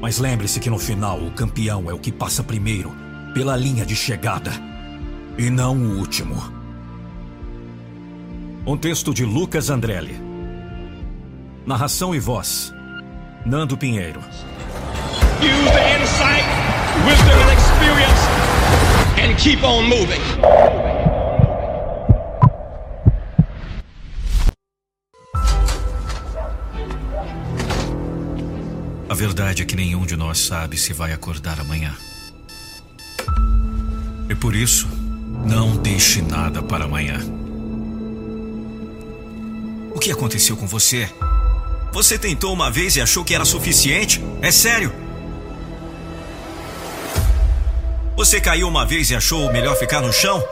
Mas 0.00 0.18
lembre-se 0.18 0.60
que 0.60 0.70
no 0.70 0.78
final 0.78 1.18
o 1.18 1.32
campeão 1.32 1.90
é 1.90 1.92
o 1.92 1.98
que 1.98 2.12
passa 2.12 2.44
primeiro, 2.44 2.92
pela 3.34 3.56
linha 3.56 3.84
de 3.84 3.96
chegada. 3.96 4.52
E 5.36 5.50
não 5.50 5.76
o 5.76 5.98
último. 5.98 6.40
Um 8.64 8.76
texto 8.76 9.12
de 9.12 9.24
Lucas 9.24 9.70
Andrelli. 9.70 10.16
Narração 11.66 12.14
e 12.14 12.20
voz: 12.20 12.72
Nando 13.44 13.76
Pinheiro. 13.76 14.20
Use 15.40 15.72
the 15.72 16.00
insight, 16.00 16.69
wisdom, 17.06 17.38
and 17.38 17.50
experience, 17.50 18.22
and 19.18 19.38
keep 19.38 19.62
on 19.64 19.84
moving. 19.84 20.20
A 29.08 29.14
verdade 29.14 29.62
é 29.62 29.64
que 29.64 29.76
nenhum 29.76 30.06
de 30.06 30.16
nós 30.16 30.38
sabe 30.38 30.76
se 30.76 30.92
vai 30.92 31.12
acordar 31.12 31.58
amanhã. 31.60 31.94
E 34.28 34.34
por 34.34 34.54
isso, 34.54 34.88
não 35.44 35.76
deixe 35.76 36.22
nada 36.22 36.62
para 36.62 36.84
amanhã. 36.84 37.18
O 39.94 39.98
que 39.98 40.12
aconteceu 40.12 40.56
com 40.56 40.66
você? 40.66 41.08
Você 41.92 42.16
tentou 42.18 42.52
uma 42.52 42.70
vez 42.70 42.94
e 42.94 43.00
achou 43.00 43.24
que 43.24 43.34
era 43.34 43.44
suficiente? 43.44 44.22
É 44.40 44.52
sério? 44.52 45.09
Você 48.20 48.38
caiu 48.38 48.68
uma 48.68 48.84
vez 48.84 49.08
e 49.08 49.16
achou 49.16 49.50
melhor 49.50 49.74
ficar 49.76 50.02
no 50.02 50.12
chão? 50.12 50.46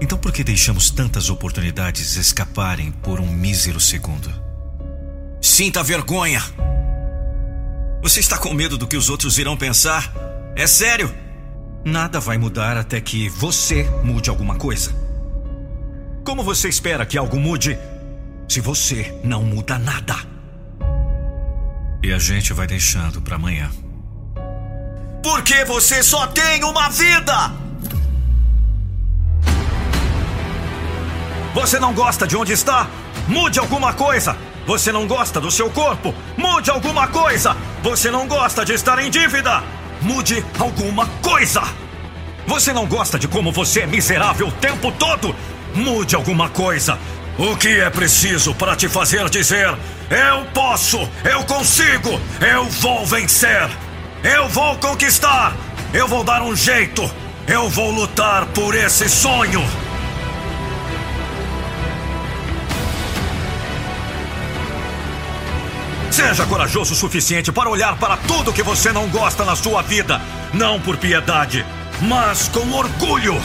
Então 0.00 0.18
por 0.18 0.32
que 0.32 0.42
deixamos 0.42 0.90
tantas 0.90 1.30
oportunidades 1.30 2.16
escaparem 2.16 2.90
por 2.90 3.20
um 3.20 3.28
mísero 3.28 3.78
segundo? 3.78 4.28
Sinta 5.40 5.80
vergonha! 5.80 6.42
Você 8.02 8.18
está 8.18 8.36
com 8.36 8.52
medo 8.52 8.76
do 8.76 8.84
que 8.84 8.96
os 8.96 9.08
outros 9.08 9.38
irão 9.38 9.56
pensar? 9.56 10.12
É 10.56 10.66
sério? 10.66 11.14
Nada 11.84 12.18
vai 12.18 12.36
mudar 12.36 12.76
até 12.76 13.00
que 13.00 13.28
você 13.28 13.84
mude 14.02 14.28
alguma 14.28 14.56
coisa. 14.56 14.92
Como 16.24 16.42
você 16.42 16.68
espera 16.68 17.06
que 17.06 17.16
algo 17.16 17.38
mude 17.38 17.78
se 18.48 18.60
você 18.60 19.16
não 19.22 19.44
muda 19.44 19.78
nada? 19.78 20.16
E 22.02 22.12
a 22.12 22.18
gente 22.18 22.52
vai 22.52 22.66
deixando 22.66 23.22
para 23.22 23.36
amanhã. 23.36 23.70
Porque 25.22 25.64
você 25.64 26.02
só 26.02 26.26
tem 26.28 26.64
uma 26.64 26.88
vida! 26.88 27.52
Você 31.54 31.78
não 31.78 31.92
gosta 31.92 32.26
de 32.26 32.36
onde 32.36 32.52
está? 32.52 32.86
Mude 33.28 33.58
alguma 33.58 33.92
coisa! 33.92 34.36
Você 34.66 34.92
não 34.92 35.06
gosta 35.06 35.40
do 35.40 35.50
seu 35.50 35.68
corpo? 35.70 36.14
Mude 36.36 36.70
alguma 36.70 37.08
coisa! 37.08 37.56
Você 37.82 38.10
não 38.10 38.26
gosta 38.26 38.64
de 38.64 38.72
estar 38.72 38.98
em 38.98 39.10
dívida? 39.10 39.62
Mude 40.00 40.44
alguma 40.58 41.06
coisa! 41.22 41.62
Você 42.46 42.72
não 42.72 42.86
gosta 42.86 43.18
de 43.18 43.28
como 43.28 43.52
você 43.52 43.80
é 43.80 43.86
miserável 43.86 44.48
o 44.48 44.52
tempo 44.52 44.90
todo? 44.92 45.34
Mude 45.74 46.14
alguma 46.14 46.48
coisa! 46.48 46.98
O 47.38 47.56
que 47.56 47.80
é 47.80 47.90
preciso 47.90 48.54
para 48.54 48.76
te 48.76 48.88
fazer 48.88 49.28
dizer: 49.30 49.68
Eu 50.10 50.44
posso, 50.52 50.98
eu 51.24 51.42
consigo, 51.44 52.20
eu 52.40 52.64
vou 52.66 53.06
vencer? 53.06 53.70
Eu 54.22 54.48
vou 54.48 54.76
conquistar! 54.76 55.56
Eu 55.94 56.06
vou 56.06 56.22
dar 56.22 56.42
um 56.42 56.54
jeito! 56.54 57.10
Eu 57.46 57.70
vou 57.70 57.90
lutar 57.90 58.46
por 58.46 58.74
esse 58.74 59.08
sonho! 59.08 59.62
Seja 66.10 66.44
corajoso 66.44 66.92
o 66.92 66.96
suficiente 66.96 67.50
para 67.50 67.70
olhar 67.70 67.96
para 67.96 68.16
tudo 68.18 68.52
que 68.52 68.62
você 68.62 68.92
não 68.92 69.08
gosta 69.08 69.42
na 69.44 69.56
sua 69.56 69.80
vida, 69.80 70.20
não 70.52 70.78
por 70.78 70.98
piedade, 70.98 71.64
mas 72.02 72.46
com 72.48 72.70
orgulho. 72.72 73.40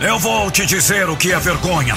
Eu 0.00 0.18
vou 0.18 0.50
te 0.50 0.66
dizer 0.66 1.08
o 1.08 1.16
que 1.16 1.32
é 1.32 1.38
vergonha. 1.38 1.96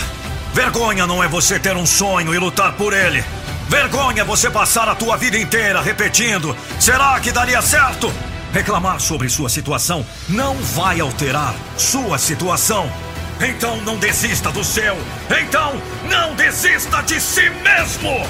Vergonha 0.53 1.07
não 1.07 1.23
é 1.23 1.27
você 1.27 1.57
ter 1.57 1.75
um 1.75 1.87
sonho 1.87 2.35
e 2.35 2.37
lutar 2.37 2.73
por 2.73 2.93
ele. 2.93 3.23
Vergonha 3.69 4.25
você 4.25 4.49
passar 4.49 4.89
a 4.89 4.95
tua 4.95 5.15
vida 5.15 5.37
inteira 5.37 5.79
repetindo: 5.79 6.57
será 6.79 7.19
que 7.19 7.31
daria 7.31 7.61
certo? 7.61 8.11
Reclamar 8.51 8.99
sobre 8.99 9.29
sua 9.29 9.47
situação 9.47 10.03
não 10.27 10.55
vai 10.55 10.99
alterar 10.99 11.53
sua 11.77 12.17
situação. 12.17 12.91
Então 13.39 13.77
não 13.83 13.97
desista 13.97 14.51
do 14.51 14.63
seu. 14.63 14.97
Então 15.39 15.79
não 16.09 16.33
desista 16.33 17.03
de 17.03 17.21
si 17.21 17.47
mesmo. 17.47 18.27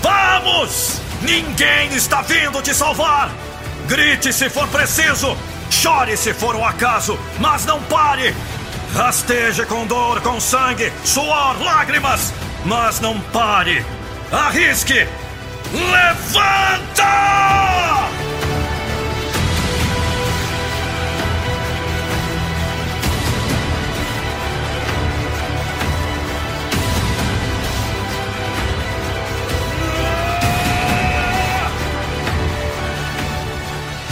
Vamos! 0.00 1.00
Ninguém 1.20 1.92
está 1.92 2.22
vindo 2.22 2.62
te 2.62 2.72
salvar. 2.72 3.28
Grite 3.88 4.32
se 4.32 4.48
for 4.48 4.68
preciso. 4.68 5.36
Chore 5.68 6.16
se 6.16 6.32
for 6.32 6.54
o 6.54 6.64
acaso, 6.64 7.18
mas 7.40 7.66
não 7.66 7.82
pare. 7.82 8.34
Rasteje 8.94 9.66
com 9.66 9.84
dor, 9.86 10.20
com 10.20 10.40
sangue, 10.40 10.92
suor, 11.04 11.60
lágrimas 11.60 12.32
mas 12.64 13.00
não 13.00 13.18
pare! 13.20 13.84
Arrisque! 14.30 15.06
Levanta! 15.72 17.04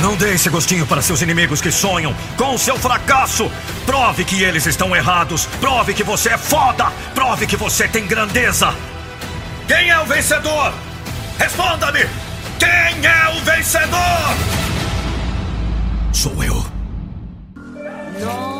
Não 0.08 0.16
dê 0.16 0.32
esse 0.32 0.48
gostinho 0.48 0.86
para 0.86 1.02
seus 1.02 1.20
inimigos 1.20 1.60
que 1.60 1.70
sonham 1.70 2.16
com 2.34 2.54
o 2.54 2.58
seu 2.58 2.78
fracasso. 2.78 3.52
Prove 3.84 4.24
que 4.24 4.42
eles 4.42 4.64
estão 4.64 4.96
errados. 4.96 5.44
Prove 5.60 5.92
que 5.92 6.02
você 6.02 6.30
é 6.30 6.38
foda. 6.38 6.90
Prove 7.14 7.46
que 7.46 7.58
você 7.58 7.86
tem 7.86 8.06
grandeza. 8.06 8.74
Quem 9.66 9.90
é 9.90 10.00
o 10.00 10.06
vencedor? 10.06 10.72
Responda-me! 11.38 12.06
Quem 12.58 13.06
é 13.06 13.38
o 13.38 13.44
vencedor? 13.44 14.34
Sou 16.14 16.42
eu. 16.42 16.64
Quando 17.54 18.57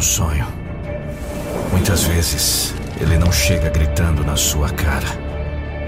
um 0.00 0.02
sonho, 0.02 0.46
muitas 1.70 2.04
vezes 2.04 2.74
ele 2.98 3.18
não 3.18 3.30
chega 3.30 3.68
gritando 3.68 4.24
na 4.24 4.34
sua 4.34 4.70
cara. 4.70 5.06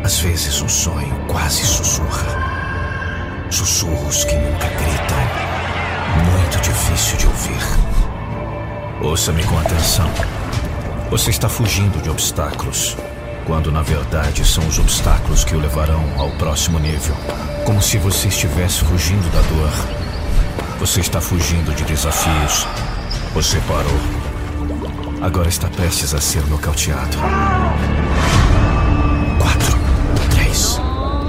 Às 0.05 0.19
vezes 0.21 0.61
um 0.61 0.69
sonho 0.69 1.19
quase 1.27 1.65
sussurra. 1.65 2.27
Sussurros 3.49 4.25
que 4.25 4.35
nunca 4.37 4.69
gritam. 4.69 5.17
Muito 6.31 6.61
difícil 6.61 7.17
de 7.17 7.27
ouvir. 7.27 7.63
Ouça-me 9.01 9.43
com 9.45 9.59
atenção. 9.59 10.11
Você 11.09 11.31
está 11.31 11.49
fugindo 11.49 12.03
de 12.03 12.11
obstáculos, 12.11 12.99
quando 13.47 13.73
na 13.73 13.81
verdade 13.81 14.45
são 14.45 14.67
os 14.67 14.79
obstáculos 14.79 15.43
que 15.43 15.57
o 15.57 15.59
levarão 15.59 16.05
ao 16.19 16.31
próximo 16.33 16.79
nível. 16.79 17.17
Como 17.65 17.81
se 17.81 17.97
você 17.97 18.29
estivesse 18.29 18.85
fugindo 18.85 19.33
da 19.33 19.41
dor. 19.49 19.73
Você 20.81 21.01
está 21.01 21.19
fugindo 21.19 21.75
de 21.75 21.85
desafios. 21.85 22.67
Você 23.35 23.59
parou. 23.61 23.99
Agora 25.23 25.49
está 25.49 25.67
prestes 25.69 26.13
a 26.13 26.21
ser 26.21 26.45
nocauteado. 26.49 27.17
Quatro, 29.39 29.79
três, 30.31 30.79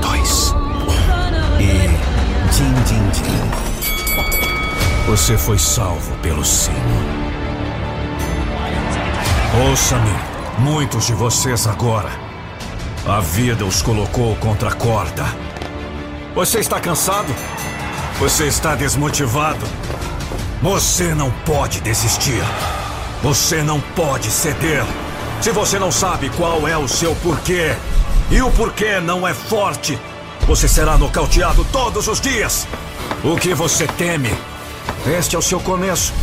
dois, 0.02 0.52
um. 0.52 1.62
E. 1.62 1.88
Din, 2.52 2.74
din, 2.84 3.10
din. 3.10 3.52
Você 5.08 5.38
foi 5.38 5.58
salvo 5.58 6.14
pelo 6.18 6.44
sino. 6.44 6.78
Ouça-me, 9.70 10.14
muitos 10.60 11.06
de 11.06 11.14
vocês 11.14 11.66
agora. 11.68 12.10
A 13.08 13.22
vida 13.22 13.64
os 13.66 13.82
colocou 13.82 14.36
contra 14.38 14.70
a 14.70 14.74
corda. 14.74 15.24
Você 16.36 16.60
está 16.60 16.82
cansado? 16.82 17.34
Você 18.20 18.48
está 18.48 18.76
desmotivado? 18.76 19.66
Você 20.64 21.14
não 21.14 21.30
pode 21.46 21.82
desistir. 21.82 22.42
Você 23.22 23.62
não 23.62 23.82
pode 23.82 24.32
ceder. 24.32 24.82
Se 25.42 25.52
você 25.52 25.78
não 25.78 25.92
sabe 25.92 26.30
qual 26.30 26.66
é 26.66 26.78
o 26.78 26.88
seu 26.88 27.14
porquê, 27.18 27.76
e 28.32 28.42
o 28.42 28.50
porquê 28.50 29.02
não 29.02 29.28
é 29.28 29.34
forte, 29.34 30.00
você 30.48 30.66
será 30.70 30.98
nocauteado 30.98 31.66
todos 31.70 32.08
os 32.08 32.22
dias. 32.22 32.66
O 33.26 33.36
que 33.36 33.54
você 33.54 33.86
teme? 33.86 34.34
Este 35.06 35.36
é 35.36 35.40
o 35.40 35.42
seu 35.42 35.60
começo, 35.60 36.14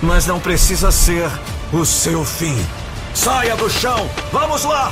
mas 0.00 0.26
não 0.26 0.40
precisa 0.40 0.90
ser 0.90 1.30
o 1.70 1.84
seu 1.84 2.24
fim. 2.24 2.56
Saia 3.14 3.54
do 3.56 3.68
chão! 3.68 4.08
Vamos 4.32 4.64
lá! 4.64 4.90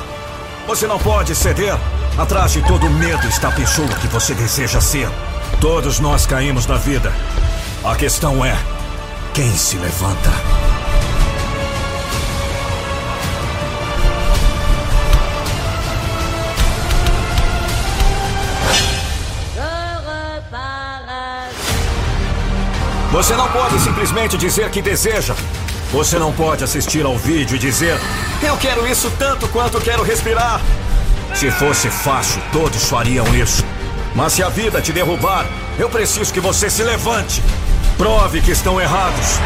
Você 0.67 0.87
não 0.87 0.99
pode 0.99 1.35
ceder. 1.35 1.75
Atrás 2.19 2.53
de 2.53 2.61
todo 2.67 2.91
medo 2.91 3.27
está 3.27 3.49
a 3.49 3.53
pessoa 3.53 3.89
que 3.89 4.09
você 4.09 4.35
deseja 4.35 4.79
ser. 4.79 5.09
Todos 5.59 6.01
nós 6.01 6.27
caímos 6.27 6.67
na 6.67 6.77
vida. 6.77 7.11
A 7.83 7.97
questão 7.97 8.45
é: 8.45 8.55
quem 9.35 9.57
se 9.57 9.77
levanta? 9.77 10.31
Você 23.13 23.35
não 23.35 23.49
pode 23.49 23.79
simplesmente 23.81 24.37
dizer 24.37 24.71
que 24.71 24.81
deseja. 24.81 25.35
Você 25.93 26.19
não 26.19 26.33
pode 26.33 26.63
assistir 26.63 27.05
ao 27.05 27.17
vídeo 27.19 27.57
e 27.57 27.59
dizer: 27.59 27.99
Eu 28.43 28.57
quero 28.57 28.87
isso 28.87 29.11
tanto 29.19 29.49
quanto 29.49 29.81
quero 29.81 30.03
respirar. 30.03 30.61
Se 31.35 31.51
fosse 31.51 31.91
fácil, 31.91 32.41
todos 32.53 32.85
fariam 32.89 33.27
isso. 33.35 33.65
Mas 34.15 34.33
se 34.33 34.43
a 34.43 34.49
vida 34.49 34.81
te 34.81 34.93
derrubar, 34.93 35.47
eu 35.79 35.89
preciso 35.89 36.33
que 36.33 36.41
você 36.41 36.69
se 36.69 36.83
levante. 36.83 37.43
Prove 38.01 38.41
que 38.41 38.53
estão 38.53 38.81
errados. 38.81 39.39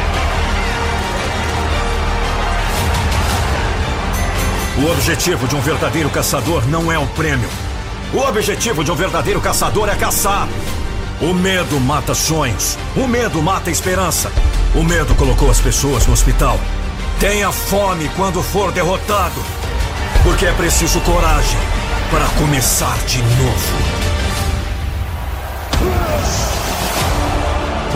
O 4.78 4.92
objetivo 4.92 5.48
de 5.48 5.56
um 5.56 5.60
verdadeiro 5.60 6.08
caçador 6.08 6.64
não 6.68 6.92
é 6.92 6.96
um 6.96 7.06
prêmio. 7.08 7.48
O 8.12 8.18
objetivo 8.18 8.84
de 8.84 8.92
um 8.92 8.94
verdadeiro 8.94 9.40
caçador 9.40 9.88
é 9.88 9.96
caçar. 9.96 10.46
O 11.20 11.34
medo 11.34 11.80
mata 11.80 12.14
sonhos. 12.14 12.78
O 12.94 13.08
medo 13.08 13.42
mata 13.42 13.72
esperança. 13.72 14.30
O 14.72 14.84
medo 14.84 15.16
colocou 15.16 15.50
as 15.50 15.60
pessoas 15.60 16.06
no 16.06 16.12
hospital. 16.12 16.56
Tenha 17.18 17.50
fome 17.50 18.08
quando 18.10 18.40
for 18.40 18.70
derrotado. 18.70 19.42
Porque 20.22 20.46
é 20.46 20.52
preciso 20.52 21.00
coragem 21.00 21.58
para 22.08 22.26
começar 22.38 22.96
de 22.98 23.18
novo. 23.20 24.03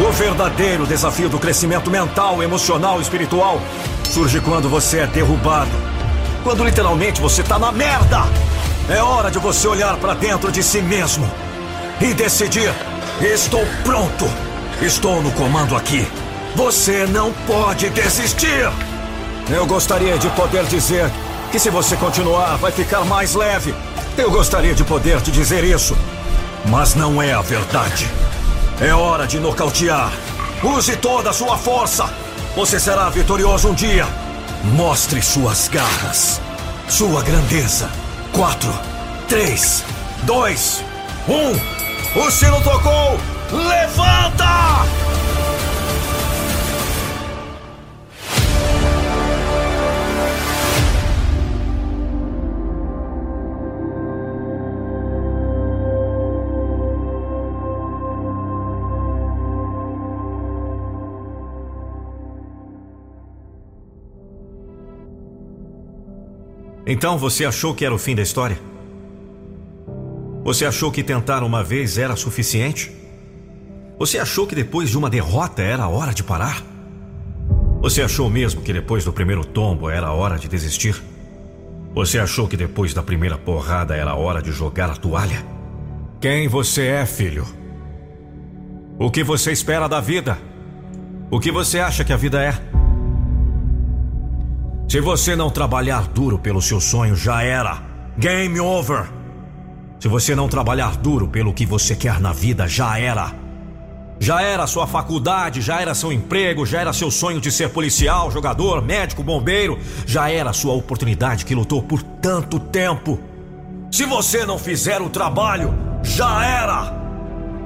O 0.01 0.13
verdadeiro 0.13 0.87
desafio 0.87 1.29
do 1.29 1.41
crescimento 1.41 1.91
mental, 1.91 2.41
emocional 2.41 3.01
espiritual 3.01 3.61
surge 4.09 4.41
quando 4.41 4.69
você 4.69 5.01
é 5.01 5.07
derrubado. 5.09 5.71
Quando 6.45 6.63
literalmente 6.65 7.21
você 7.21 7.43
está 7.43 7.59
na 7.59 7.73
merda. 7.73 8.23
É 8.89 9.03
hora 9.03 9.29
de 9.29 9.41
você 9.41 9.67
olhar 9.67 9.97
para 9.97 10.15
dentro 10.15 10.53
de 10.53 10.63
si 10.63 10.81
mesmo 10.81 11.29
e 12.01 12.15
decidir: 12.15 12.73
estou 13.21 13.67
pronto. 13.83 14.25
Estou 14.81 15.21
no 15.21 15.33
comando 15.33 15.75
aqui. 15.75 16.07
Você 16.55 17.05
não 17.07 17.33
pode 17.45 17.91
desistir. 17.91 18.71
Eu 19.51 19.67
gostaria 19.67 20.17
de 20.17 20.29
poder 20.31 20.65
dizer 20.67 21.11
que 21.51 21.59
se 21.59 21.71
você 21.71 21.97
continuar, 21.97 22.57
vai 22.57 22.71
ficar 22.71 23.05
mais 23.05 23.35
leve. 23.35 23.75
Eu 24.17 24.31
gostaria 24.31 24.75
de 24.75 24.85
poder 24.85 25.21
te 25.23 25.33
dizer 25.33 25.65
isso. 25.65 25.97
Mas 26.67 26.95
não 26.95 27.21
é 27.21 27.33
a 27.33 27.43
verdade. 27.43 28.09
É 28.81 28.95
hora 28.95 29.27
de 29.27 29.41
nocautear. 29.41 30.13
Use 30.63 30.97
toda 30.97 31.31
a 31.31 31.33
sua 31.33 31.59
força. 31.59 32.09
Você 32.55 32.79
será 32.79 33.11
vitorioso 33.11 33.71
um 33.71 33.75
dia. 33.75 34.07
Mostre 34.63 35.21
suas 35.21 35.67
garras. 35.67 36.41
Sua 36.89 37.23
grandeza. 37.23 37.91
Quatro, 38.33 38.73
três, 39.29 39.85
dois, 40.23 40.85
um. 41.29 42.21
O 42.21 42.31
sino 42.31 42.61
tocou. 42.63 43.19
Levanta! 43.51 45.08
Então 66.91 67.19
você 67.19 67.45
achou 67.45 67.75
que 67.75 67.85
era 67.85 67.95
o 67.95 67.99
fim 67.99 68.17
da 68.17 68.23
história? 68.23 68.59
Você 70.43 70.65
achou 70.65 70.91
que 70.91 71.03
tentar 71.03 71.43
uma 71.43 71.63
vez 71.63 71.99
era 71.99 72.17
suficiente? 72.17 72.91
Você 73.99 74.19
achou 74.19 74.47
que 74.47 74.55
depois 74.55 74.89
de 74.89 74.97
uma 74.97 75.11
derrota 75.11 75.61
era 75.61 75.83
a 75.83 75.89
hora 75.89 76.15
de 76.15 76.25
parar? 76.25 76.63
Você 77.83 78.01
achou 78.01 78.31
mesmo 78.31 78.63
que 78.63 78.73
depois 78.73 79.05
do 79.05 79.13
primeiro 79.13 79.45
tombo 79.45 79.91
era 79.91 80.07
a 80.07 80.15
hora 80.15 80.39
de 80.39 80.49
desistir? 80.49 80.99
Você 81.95 82.19
achou 82.19 82.49
que 82.49 82.57
depois 82.57 82.95
da 82.95 83.03
primeira 83.03 83.37
porrada 83.37 83.95
era 83.95 84.13
a 84.13 84.17
hora 84.17 84.41
de 84.41 84.51
jogar 84.51 84.89
a 84.89 84.97
toalha? 84.97 85.45
Quem 86.19 86.49
você 86.49 86.87
é, 86.87 87.05
filho? 87.05 87.45
O 88.99 89.11
que 89.11 89.23
você 89.23 89.53
espera 89.53 89.91
da 89.91 90.01
vida? 90.01 90.39
O 91.31 91.39
que 91.39 91.53
você 91.53 91.81
acha 91.81 92.03
que 92.03 92.15
a 92.15 92.17
vida 92.17 92.43
é? 92.43 92.78
Se 94.89 95.01
você 95.03 95.37
não 95.37 95.51
trabalhar 95.51 96.09
duro 96.09 96.39
pelo 96.39 96.63
seu 96.63 96.81
sonho, 96.81 97.15
já 97.15 97.43
era. 97.43 97.83
Game 98.17 98.59
over. 98.59 99.07
Se 100.01 100.09
você 100.09 100.35
não 100.35 100.49
trabalhar 100.49 100.97
duro 100.97 101.29
pelo 101.29 101.53
que 101.53 101.67
você 101.67 101.95
quer 101.95 102.19
na 102.19 102.33
vida, 102.33 102.67
já 102.67 102.99
era. 102.99 103.35
Já 104.19 104.41
era 104.41 104.67
sua 104.67 104.87
faculdade, 104.87 105.61
já 105.61 105.79
era 105.79 105.95
seu 105.95 106.11
emprego, 106.11 106.65
já 106.65 106.81
era 106.81 106.95
seu 106.95 107.11
sonho 107.11 107.39
de 107.39 107.53
ser 107.53 107.69
policial, 107.69 108.31
jogador, 108.31 108.83
médico, 108.83 109.23
bombeiro, 109.23 109.79
já 110.07 110.31
era 110.31 110.55
sua 110.55 110.73
oportunidade 110.73 111.45
que 111.45 111.55
lutou 111.55 111.83
por 111.83 112.03
tanto 112.03 112.59
tempo. 112.59 113.21
Se 113.93 114.07
você 114.07 114.47
não 114.47 114.59
fizer 114.59 115.03
o 115.03 115.11
trabalho, 115.11 115.75
já 116.03 116.47
era. 116.47 116.98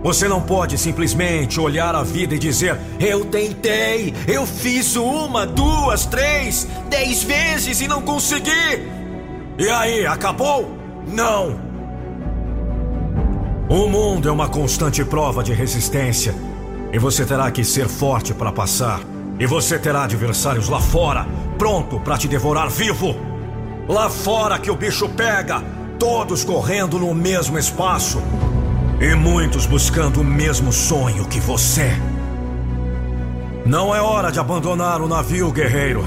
Você 0.03 0.27
não 0.27 0.41
pode 0.41 0.77
simplesmente 0.77 1.61
olhar 1.61 1.95
a 1.95 2.03
vida 2.03 2.35
e 2.35 2.39
dizer: 2.39 2.79
Eu 2.99 3.25
tentei, 3.25 4.13
eu 4.27 4.45
fiz 4.45 4.97
uma, 4.97 5.47
duas, 5.47 6.07
três, 6.07 6.67
dez 6.89 7.23
vezes 7.23 7.81
e 7.81 7.87
não 7.87 8.03
consegui. 8.03 8.91
E 9.59 9.69
aí, 9.69 10.05
acabou? 10.07 10.77
Não. 11.07 11.57
O 13.69 13.89
mundo 13.89 14.29
é 14.29 14.33
uma 14.33 14.49
constante 14.49 15.05
prova 15.05 15.43
de 15.43 15.53
resistência. 15.53 16.35
E 16.93 16.99
você 16.99 17.25
terá 17.25 17.51
que 17.51 17.65
ser 17.65 17.89
forte 17.89 18.35
para 18.35 18.53
passar. 18.53 19.01
E 19.39 19.47
você 19.47 19.79
terá 19.79 20.05
adversários 20.05 20.69
lá 20.69 20.81
fora, 20.81 21.27
pronto 21.57 21.99
para 22.01 22.19
te 22.19 22.29
devorar 22.29 22.69
vivo. 22.69 23.17
Lá 23.89 24.11
fora 24.11 24.59
que 24.59 24.71
o 24.71 24.77
bicho 24.77 25.09
pega, 25.09 25.63
todos 25.99 26.45
correndo 26.45 26.99
no 26.99 27.15
mesmo 27.15 27.59
espaço. 27.59 28.23
E 29.03 29.17
muitos 29.17 29.67
buscando 29.67 30.21
o 30.21 30.25
mesmo 30.25 30.73
sonho 30.73 31.25
que 31.27 31.41
você. 31.41 31.91
Não 33.67 33.93
é 33.93 34.01
hora 34.01 34.31
de 34.31 34.39
abandonar 34.39 35.01
o 35.01 35.09
navio, 35.09 35.51
guerreiro. 35.51 36.05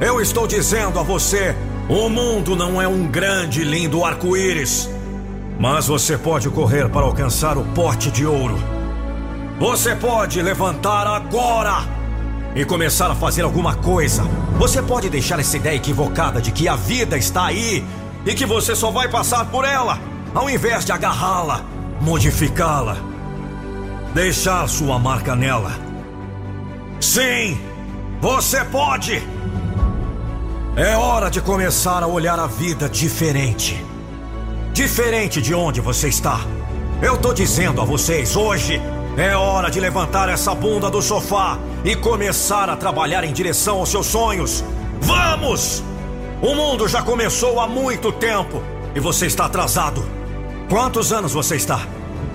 Eu 0.00 0.20
estou 0.20 0.46
dizendo 0.46 1.00
a 1.00 1.02
você: 1.02 1.56
o 1.88 2.08
mundo 2.08 2.54
não 2.54 2.80
é 2.80 2.86
um 2.86 3.04
grande 3.08 3.62
e 3.62 3.64
lindo 3.64 4.04
arco-íris. 4.04 4.88
Mas 5.58 5.88
você 5.88 6.16
pode 6.16 6.48
correr 6.50 6.88
para 6.88 7.04
alcançar 7.04 7.58
o 7.58 7.64
pote 7.64 8.12
de 8.12 8.24
ouro. 8.24 8.56
Você 9.58 9.96
pode 9.96 10.40
levantar 10.40 11.08
agora 11.08 11.78
e 12.54 12.64
começar 12.64 13.10
a 13.10 13.14
fazer 13.16 13.42
alguma 13.42 13.74
coisa. 13.74 14.22
Você 14.56 14.80
pode 14.80 15.10
deixar 15.10 15.40
essa 15.40 15.56
ideia 15.56 15.74
equivocada 15.74 16.40
de 16.40 16.52
que 16.52 16.68
a 16.68 16.76
vida 16.76 17.18
está 17.18 17.46
aí 17.46 17.84
e 18.24 18.34
que 18.34 18.46
você 18.46 18.76
só 18.76 18.92
vai 18.92 19.08
passar 19.08 19.46
por 19.46 19.64
ela, 19.64 19.98
ao 20.32 20.48
invés 20.48 20.84
de 20.84 20.92
agarrá-la, 20.92 21.64
modificá-la, 22.00 22.96
deixar 24.14 24.68
sua 24.68 24.98
marca 24.98 25.36
nela. 25.36 25.72
Sim, 27.00 27.60
você 28.20 28.64
pode! 28.64 29.22
É 30.76 30.96
hora 30.96 31.30
de 31.30 31.40
começar 31.40 32.02
a 32.02 32.06
olhar 32.06 32.38
a 32.38 32.46
vida 32.46 32.88
diferente. 32.88 33.84
Diferente 34.72 35.42
de 35.42 35.54
onde 35.54 35.80
você 35.80 36.08
está. 36.08 36.40
Eu 37.02 37.16
tô 37.18 37.32
dizendo 37.32 37.80
a 37.80 37.84
vocês 37.84 38.36
hoje 38.36 38.80
é 39.16 39.36
hora 39.36 39.70
de 39.70 39.80
levantar 39.80 40.28
essa 40.28 40.54
bunda 40.54 40.88
do 40.88 41.02
sofá 41.02 41.58
e 41.84 41.96
começar 41.96 42.70
a 42.70 42.76
trabalhar 42.76 43.24
em 43.24 43.32
direção 43.32 43.78
aos 43.78 43.90
seus 43.90 44.06
sonhos. 44.06 44.64
Vamos! 45.00 45.82
O 46.40 46.54
mundo 46.54 46.88
já 46.88 47.02
começou 47.02 47.60
há 47.60 47.66
muito 47.66 48.12
tempo 48.12 48.62
e 48.94 49.00
você 49.00 49.26
está 49.26 49.46
atrasado. 49.46 50.19
Quantos 50.70 51.12
anos 51.12 51.32
você 51.32 51.56
está? 51.56 51.80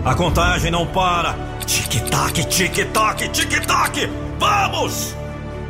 A 0.04 0.14
contagem 0.14 0.70
não 0.70 0.86
para. 0.86 1.38
Tic-tac, 1.66 2.44
tic-tac, 2.44 3.30
tic-tac! 3.30 4.10
Vamos! 4.38 5.16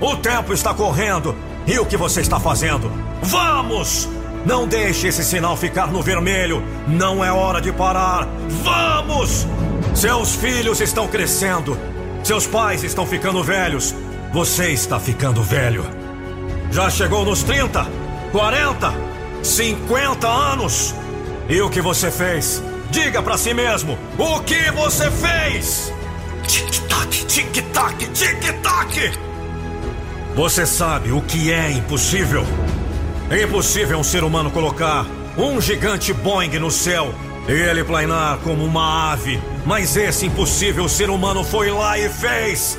O 0.02 0.18
tempo 0.18 0.52
está 0.52 0.74
correndo 0.74 1.36
e 1.68 1.78
o 1.78 1.86
que 1.86 1.96
você 1.96 2.22
está 2.22 2.40
fazendo? 2.40 2.92
Vamos! 3.22 4.10
Não 4.48 4.68
deixe 4.68 5.10
esse 5.10 5.24
sinal 5.24 5.56
ficar 5.56 5.92
no 5.92 6.02
vermelho. 6.02 6.64
Não 6.88 7.24
é 7.24 7.32
hora 7.32 7.62
de 7.62 7.72
parar. 7.72 8.28
Vamos! 8.64 9.46
Seus 9.94 10.34
filhos 10.34 10.82
estão 10.82 11.08
crescendo. 11.08 11.78
Seus 12.24 12.48
pais 12.48 12.84
estão 12.84 13.06
ficando 13.06 13.44
velhos. 13.44 13.94
Você 14.34 14.72
está 14.72 15.00
ficando 15.00 15.44
velho. 15.44 15.86
Já 16.72 16.90
chegou 16.90 17.24
nos 17.26 17.44
30, 17.44 17.86
40, 18.32 18.92
50 19.44 20.28
anos. 20.28 20.96
E 21.48 21.62
o 21.62 21.70
que 21.70 21.80
você 21.80 22.10
fez? 22.10 22.64
Diga 22.90 23.22
para 23.22 23.38
si 23.38 23.54
mesmo: 23.54 23.98
o 24.18 24.40
que 24.42 24.72
você 24.72 25.12
fez? 25.12 25.94
Tic-tac, 26.48 27.26
tic-tac, 27.26 28.08
tic-tac. 28.08 29.12
Você 30.36 30.66
sabe 30.66 31.12
o 31.12 31.22
que 31.22 31.52
é 31.52 31.72
impossível? 31.72 32.46
É 33.30 33.44
impossível 33.44 34.00
um 34.00 34.04
ser 34.04 34.24
humano 34.24 34.52
colocar 34.52 35.06
um 35.38 35.62
gigante 35.62 36.14
Boeing 36.14 36.60
no 36.60 36.72
céu 36.72 37.14
e 37.48 37.52
ele 37.52 37.84
planar 37.84 38.38
como 38.40 38.64
uma 38.64 39.12
ave. 39.12 39.40
Mas 39.66 39.96
esse 39.96 40.26
impossível 40.26 40.90
ser 40.90 41.10
humano 41.10 41.44
foi 41.44 41.70
lá 41.70 41.98
e 41.98 42.10
fez. 42.10 42.78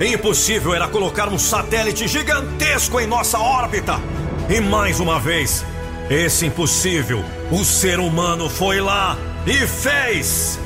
Impossível 0.00 0.74
era 0.74 0.88
colocar 0.88 1.28
um 1.28 1.38
satélite 1.38 2.08
gigantesco 2.08 2.98
em 2.98 3.06
nossa 3.06 3.38
órbita. 3.38 4.00
E 4.48 4.60
mais 4.60 4.98
uma 4.98 5.20
vez, 5.20 5.64
esse 6.12 6.44
impossível, 6.44 7.24
o 7.50 7.64
ser 7.64 7.98
humano 7.98 8.50
foi 8.50 8.80
lá 8.80 9.16
e 9.46 9.66
fez. 9.66 10.58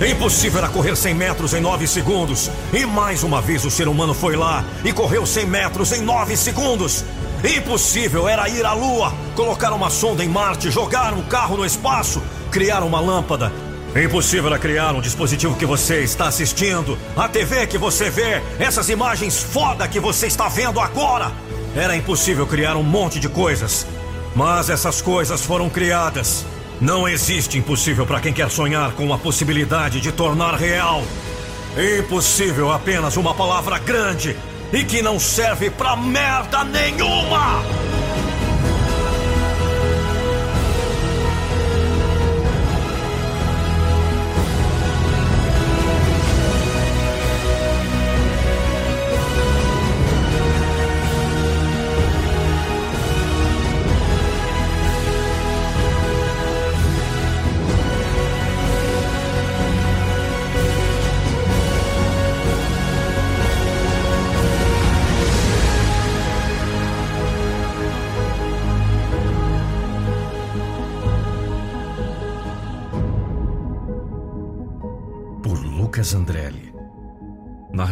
Impossível 0.00 0.58
era 0.58 0.68
correr 0.68 0.96
100 0.96 1.14
metros 1.14 1.54
em 1.54 1.60
9 1.60 1.86
segundos. 1.86 2.50
E 2.72 2.84
mais 2.84 3.22
uma 3.22 3.40
vez 3.40 3.64
o 3.64 3.70
ser 3.70 3.86
humano 3.86 4.12
foi 4.12 4.34
lá 4.34 4.64
e 4.84 4.92
correu 4.92 5.24
100 5.24 5.46
metros 5.46 5.92
em 5.92 6.02
9 6.02 6.36
segundos. 6.36 7.04
Impossível 7.44 8.28
era 8.28 8.48
ir 8.48 8.66
à 8.66 8.72
Lua, 8.72 9.14
colocar 9.36 9.72
uma 9.72 9.88
sonda 9.88 10.24
em 10.24 10.28
Marte, 10.28 10.70
jogar 10.70 11.14
um 11.14 11.22
carro 11.22 11.56
no 11.56 11.64
espaço, 11.64 12.20
criar 12.50 12.82
uma 12.82 12.98
lâmpada. 12.98 13.52
Impossível 13.94 14.48
era 14.48 14.58
criar 14.58 14.94
um 14.94 15.00
dispositivo 15.00 15.54
que 15.54 15.64
você 15.64 16.02
está 16.02 16.26
assistindo, 16.26 16.98
a 17.16 17.28
TV 17.28 17.66
que 17.66 17.78
você 17.78 18.10
vê, 18.10 18.42
essas 18.58 18.90
imagens 18.90 19.38
foda 19.38 19.86
que 19.86 20.00
você 20.00 20.26
está 20.26 20.48
vendo 20.48 20.80
agora. 20.80 21.32
Era 21.74 21.96
impossível 21.96 22.46
criar 22.46 22.76
um 22.76 22.82
monte 22.82 23.20
de 23.20 23.28
coisas. 23.28 23.86
Mas 24.36 24.68
essas 24.68 25.00
coisas 25.00 25.46
foram 25.46 25.70
criadas. 25.70 26.44
Não 26.78 27.08
existe 27.08 27.56
impossível 27.56 28.04
para 28.04 28.20
quem 28.20 28.34
quer 28.34 28.50
sonhar 28.50 28.92
com 28.92 29.10
a 29.10 29.16
possibilidade 29.16 29.98
de 29.98 30.12
tornar 30.12 30.56
real. 30.56 31.02
Impossível 31.98 32.70
apenas 32.70 33.16
uma 33.16 33.34
palavra 33.34 33.78
grande 33.78 34.36
e 34.74 34.84
que 34.84 35.00
não 35.00 35.18
serve 35.18 35.70
pra 35.70 35.96
merda 35.96 36.64
nenhuma! 36.64 37.95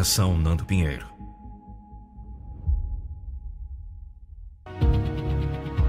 Narração 0.05 0.37
Nando 0.37 0.67
Pinheiro. 0.67 1.07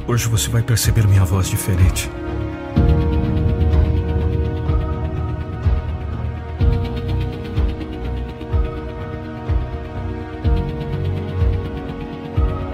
Hoje 0.08 0.30
você 0.30 0.49
vai 0.49 0.63
perceber 0.63 1.06
minha 1.06 1.25
voz 1.25 1.49
diferente. 1.49 2.10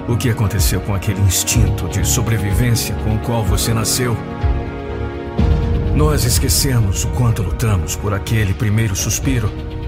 O 0.08 0.16
que 0.16 0.30
aconteceu 0.30 0.80
com 0.82 0.94
aquele 0.94 1.22
instinto 1.22 1.90
de 1.90 2.08
sobrevivência 2.08 2.94
com 2.98 3.16
o 3.16 3.20
qual 3.22 3.44
você 3.44 3.74
nasceu? 3.74 4.16
Nós 5.96 6.24
esquecemos 6.24 7.04
o 7.04 7.08
quanto 7.14 7.42
lutamos 7.42 7.96
por 7.96 8.14
aquele 8.14 8.54
primeiro 8.54 8.96
suspiro. 8.96 9.81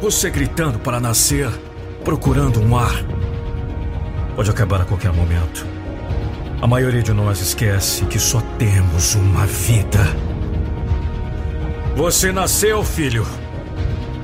Você 0.00 0.30
gritando 0.30 0.78
para 0.78 0.98
nascer, 0.98 1.50
procurando 2.02 2.58
um 2.58 2.74
ar. 2.74 3.04
Pode 4.34 4.48
acabar 4.48 4.80
a 4.80 4.84
qualquer 4.86 5.12
momento. 5.12 5.66
A 6.62 6.66
maioria 6.66 7.02
de 7.02 7.12
nós 7.12 7.38
esquece 7.40 8.06
que 8.06 8.18
só 8.18 8.40
temos 8.58 9.14
uma 9.14 9.44
vida. 9.44 10.00
Você 11.96 12.32
nasceu, 12.32 12.82
filho. 12.82 13.26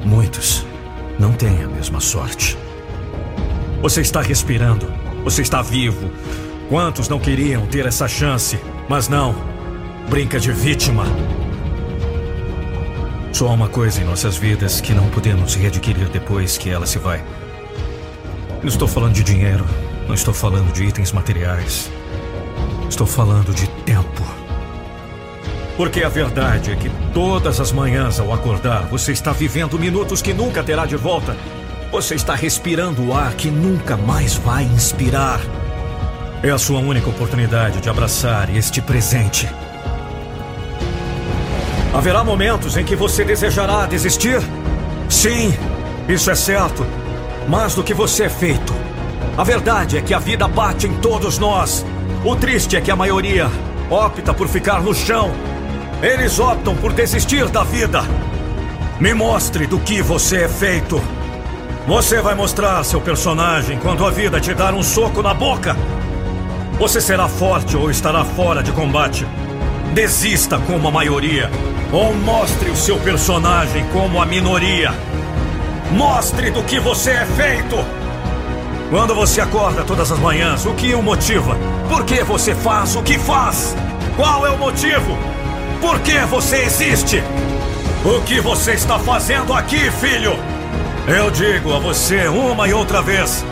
Muitos 0.02 0.64
não 1.18 1.34
têm 1.34 1.62
a 1.62 1.68
mesma 1.68 2.00
sorte. 2.00 2.56
Você 3.82 4.00
está 4.00 4.22
respirando. 4.22 4.90
Você 5.24 5.42
está 5.42 5.60
vivo. 5.60 6.10
Quantos 6.70 7.06
não 7.06 7.18
queriam 7.18 7.66
ter 7.66 7.84
essa 7.84 8.08
chance, 8.08 8.58
mas 8.88 9.08
não 9.08 9.34
brinca 10.08 10.40
de 10.40 10.52
vítima. 10.52 11.04
Só 13.32 13.48
há 13.48 13.52
uma 13.52 13.68
coisa 13.68 14.00
em 14.00 14.04
nossas 14.04 14.36
vidas 14.36 14.80
que 14.80 14.94
não 14.94 15.08
podemos 15.10 15.54
readquirir 15.54 16.08
depois 16.08 16.56
que 16.56 16.70
ela 16.70 16.86
se 16.86 16.98
vai. 16.98 17.22
Não 18.62 18.68
estou 18.68 18.88
falando 18.88 19.12
de 19.12 19.22
dinheiro, 19.22 19.66
não 20.06 20.14
estou 20.14 20.32
falando 20.32 20.72
de 20.72 20.84
itens 20.84 21.12
materiais. 21.12 21.90
Estou 22.88 23.06
falando 23.06 23.52
de 23.52 23.66
tempo. 23.84 24.22
Porque 25.76 26.02
a 26.02 26.08
verdade 26.08 26.70
é 26.70 26.76
que 26.76 26.90
todas 27.12 27.60
as 27.60 27.70
manhãs 27.70 28.18
ao 28.18 28.32
acordar, 28.32 28.86
você 28.86 29.12
está 29.12 29.32
vivendo 29.32 29.78
minutos 29.78 30.22
que 30.22 30.32
nunca 30.32 30.62
terá 30.62 30.86
de 30.86 30.96
volta. 30.96 31.36
Você 31.92 32.14
está 32.14 32.34
respirando 32.34 33.08
o 33.08 33.14
ar 33.14 33.34
que 33.34 33.50
nunca 33.50 33.96
mais 33.96 34.34
vai 34.34 34.64
inspirar. 34.64 35.40
É 36.42 36.50
a 36.50 36.58
sua 36.58 36.80
única 36.80 37.10
oportunidade 37.10 37.80
de 37.80 37.88
abraçar 37.90 38.54
este 38.54 38.80
presente. 38.80 39.48
Haverá 41.96 42.22
momentos 42.22 42.76
em 42.76 42.85
que 42.85 42.94
você 42.94 43.24
desejará 43.24 43.87
desistir? 43.87 44.38
Sim, 45.09 45.56
isso 46.06 46.30
é 46.30 46.35
certo. 46.35 46.87
Mas 47.48 47.74
do 47.74 47.82
que 47.82 47.94
você 47.94 48.24
é 48.24 48.28
feito? 48.28 48.74
A 49.35 49.42
verdade 49.42 49.96
é 49.96 50.02
que 50.02 50.12
a 50.12 50.18
vida 50.18 50.46
bate 50.46 50.87
em 50.87 50.92
todos 50.98 51.38
nós. 51.38 51.87
O 52.22 52.37
triste 52.37 52.76
é 52.76 52.82
que 52.82 52.90
a 52.90 52.96
maioria 52.96 53.50
opta 53.88 54.35
por 54.35 54.46
ficar 54.46 54.82
no 54.82 54.94
chão. 54.94 55.32
Eles 56.02 56.38
optam 56.38 56.76
por 56.76 56.92
desistir 56.92 57.48
da 57.48 57.64
vida. 57.64 58.02
Me 59.00 59.14
mostre 59.14 59.66
do 59.66 59.80
que 59.80 60.02
você 60.02 60.42
é 60.42 60.48
feito. 60.48 61.00
Você 61.87 62.20
vai 62.20 62.35
mostrar 62.35 62.85
seu 62.85 63.00
personagem 63.00 63.78
quando 63.78 64.04
a 64.04 64.11
vida 64.11 64.38
te 64.38 64.52
dar 64.52 64.74
um 64.74 64.82
soco 64.82 65.22
na 65.22 65.32
boca. 65.32 65.74
Você 66.78 67.00
será 67.00 67.26
forte 67.26 67.74
ou 67.74 67.90
estará 67.90 68.22
fora 68.22 68.62
de 68.62 68.70
combate. 68.72 69.26
Desista 69.94 70.59
como 70.59 70.88
a 70.88 70.90
maioria. 70.90 71.50
Ou 71.92 72.12
mostre 72.14 72.68
o 72.68 72.77
seu 72.77 72.99
personagem 72.99 73.87
como 73.92 74.20
a 74.20 74.27
minoria. 74.27 74.92
Mostre 75.92 76.51
do 76.51 76.62
que 76.64 76.81
você 76.81 77.11
é 77.11 77.27
feito. 77.27 77.77
Quando 78.90 79.14
você 79.14 79.40
acorda 79.40 79.85
todas 79.85 80.11
as 80.11 80.18
manhãs, 80.18 80.66
o 80.66 80.75
que 80.75 80.94
o 80.94 81.03
motiva? 81.03 81.57
Por 81.88 82.05
que 82.05 82.25
você 82.25 82.55
faz 82.55 82.96
o 82.96 83.03
que 83.03 83.18
faz? 83.18 83.77
Qual 84.16 84.44
é 84.46 84.51
o 84.51 84.59
motivo? 84.59 85.16
Por 85.81 86.01
que 86.01 86.18
você 86.27 86.62
existe? 86.62 87.22
O 88.05 88.20
que 88.22 88.40
você 88.40 88.72
está 88.72 88.99
fazendo 88.99 89.53
aqui, 89.53 89.90
filho? 89.92 90.37
Eu 91.07 91.31
digo 91.31 91.72
a 91.72 91.79
você 91.79 92.27
uma 92.27 92.66
e 92.66 92.72
outra 92.72 93.01
vez: 93.01 93.44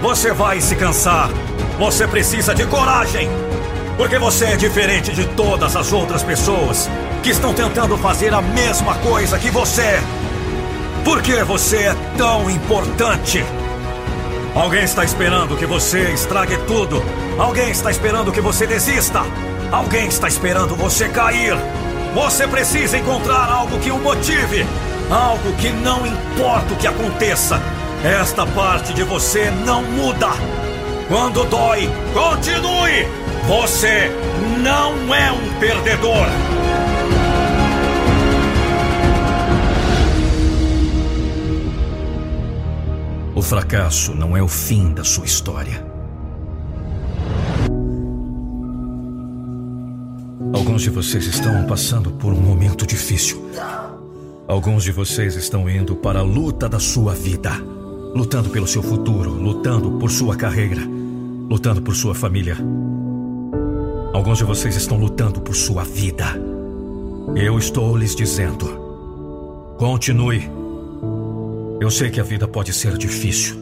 você 0.00 0.32
vai 0.32 0.62
se 0.62 0.76
cansar. 0.76 1.28
Você 1.78 2.06
precisa 2.06 2.54
de 2.54 2.64
coragem. 2.66 3.28
Porque 3.98 4.18
você 4.18 4.46
é 4.46 4.56
diferente 4.56 5.12
de 5.12 5.26
todas 5.28 5.76
as 5.76 5.92
outras 5.92 6.22
pessoas 6.22 6.88
que 7.22 7.30
estão 7.30 7.54
tentando 7.54 7.96
fazer 7.96 8.34
a 8.34 8.40
mesma 8.40 8.96
coisa 8.96 9.38
que 9.38 9.48
você. 9.48 10.00
Por 11.04 11.22
que 11.22 11.44
você 11.44 11.76
é 11.76 11.96
tão 12.18 12.50
importante? 12.50 13.44
Alguém 14.56 14.82
está 14.82 15.04
esperando 15.04 15.56
que 15.56 15.64
você 15.64 16.10
estrague 16.10 16.56
tudo. 16.66 17.02
Alguém 17.38 17.70
está 17.70 17.92
esperando 17.92 18.32
que 18.32 18.40
você 18.40 18.66
desista. 18.66 19.22
Alguém 19.70 20.08
está 20.08 20.26
esperando 20.26 20.74
você 20.74 21.08
cair. 21.08 21.54
Você 22.12 22.46
precisa 22.48 22.98
encontrar 22.98 23.48
algo 23.48 23.78
que 23.78 23.92
o 23.92 23.98
motive. 23.98 24.66
Algo 25.08 25.52
que 25.54 25.70
não 25.70 26.04
importa 26.04 26.74
o 26.74 26.76
que 26.76 26.88
aconteça. 26.88 27.60
Esta 28.04 28.44
parte 28.46 28.92
de 28.94 29.04
você 29.04 29.48
não 29.64 29.82
muda. 29.84 30.30
Quando 31.08 31.44
dói, 31.44 31.88
continue. 32.12 33.06
Você 33.46 34.10
não 34.60 35.14
é 35.14 35.30
um 35.30 35.60
perdedor. 35.60 36.26
O 43.42 43.44
fracasso 43.44 44.14
não 44.14 44.36
é 44.36 44.40
o 44.40 44.46
fim 44.46 44.94
da 44.94 45.02
sua 45.02 45.24
história. 45.24 45.84
Alguns 50.54 50.82
de 50.82 50.90
vocês 50.90 51.26
estão 51.26 51.66
passando 51.66 52.12
por 52.12 52.32
um 52.32 52.40
momento 52.40 52.86
difícil. 52.86 53.44
Alguns 54.46 54.84
de 54.84 54.92
vocês 54.92 55.34
estão 55.34 55.68
indo 55.68 55.96
para 55.96 56.20
a 56.20 56.22
luta 56.22 56.68
da 56.68 56.78
sua 56.78 57.14
vida, 57.14 57.50
lutando 58.14 58.48
pelo 58.48 58.68
seu 58.68 58.80
futuro, 58.80 59.32
lutando 59.32 59.98
por 59.98 60.08
sua 60.08 60.36
carreira, 60.36 60.82
lutando 61.50 61.82
por 61.82 61.96
sua 61.96 62.14
família. 62.14 62.56
Alguns 64.14 64.38
de 64.38 64.44
vocês 64.44 64.76
estão 64.76 64.98
lutando 64.98 65.40
por 65.40 65.56
sua 65.56 65.82
vida. 65.82 66.26
Eu 67.34 67.58
estou 67.58 67.96
lhes 67.96 68.14
dizendo: 68.14 69.74
continue. 69.78 70.61
Eu 71.82 71.90
sei 71.90 72.10
que 72.10 72.20
a 72.20 72.22
vida 72.22 72.46
pode 72.46 72.72
ser 72.72 72.96
difícil. 72.96 73.60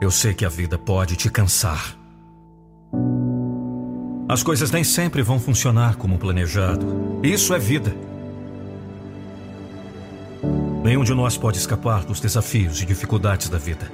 Eu 0.00 0.10
sei 0.10 0.34
que 0.34 0.44
a 0.44 0.48
vida 0.48 0.76
pode 0.76 1.14
te 1.14 1.30
cansar. 1.30 1.96
As 4.28 4.42
coisas 4.42 4.72
nem 4.72 4.82
sempre 4.82 5.22
vão 5.22 5.38
funcionar 5.38 5.94
como 5.94 6.18
planejado. 6.18 7.20
Isso 7.22 7.54
é 7.54 7.60
vida. 7.60 7.94
Nenhum 10.82 11.04
de 11.04 11.14
nós 11.14 11.38
pode 11.38 11.58
escapar 11.58 12.04
dos 12.04 12.18
desafios 12.18 12.82
e 12.82 12.84
dificuldades 12.84 13.48
da 13.48 13.58
vida. 13.58 13.88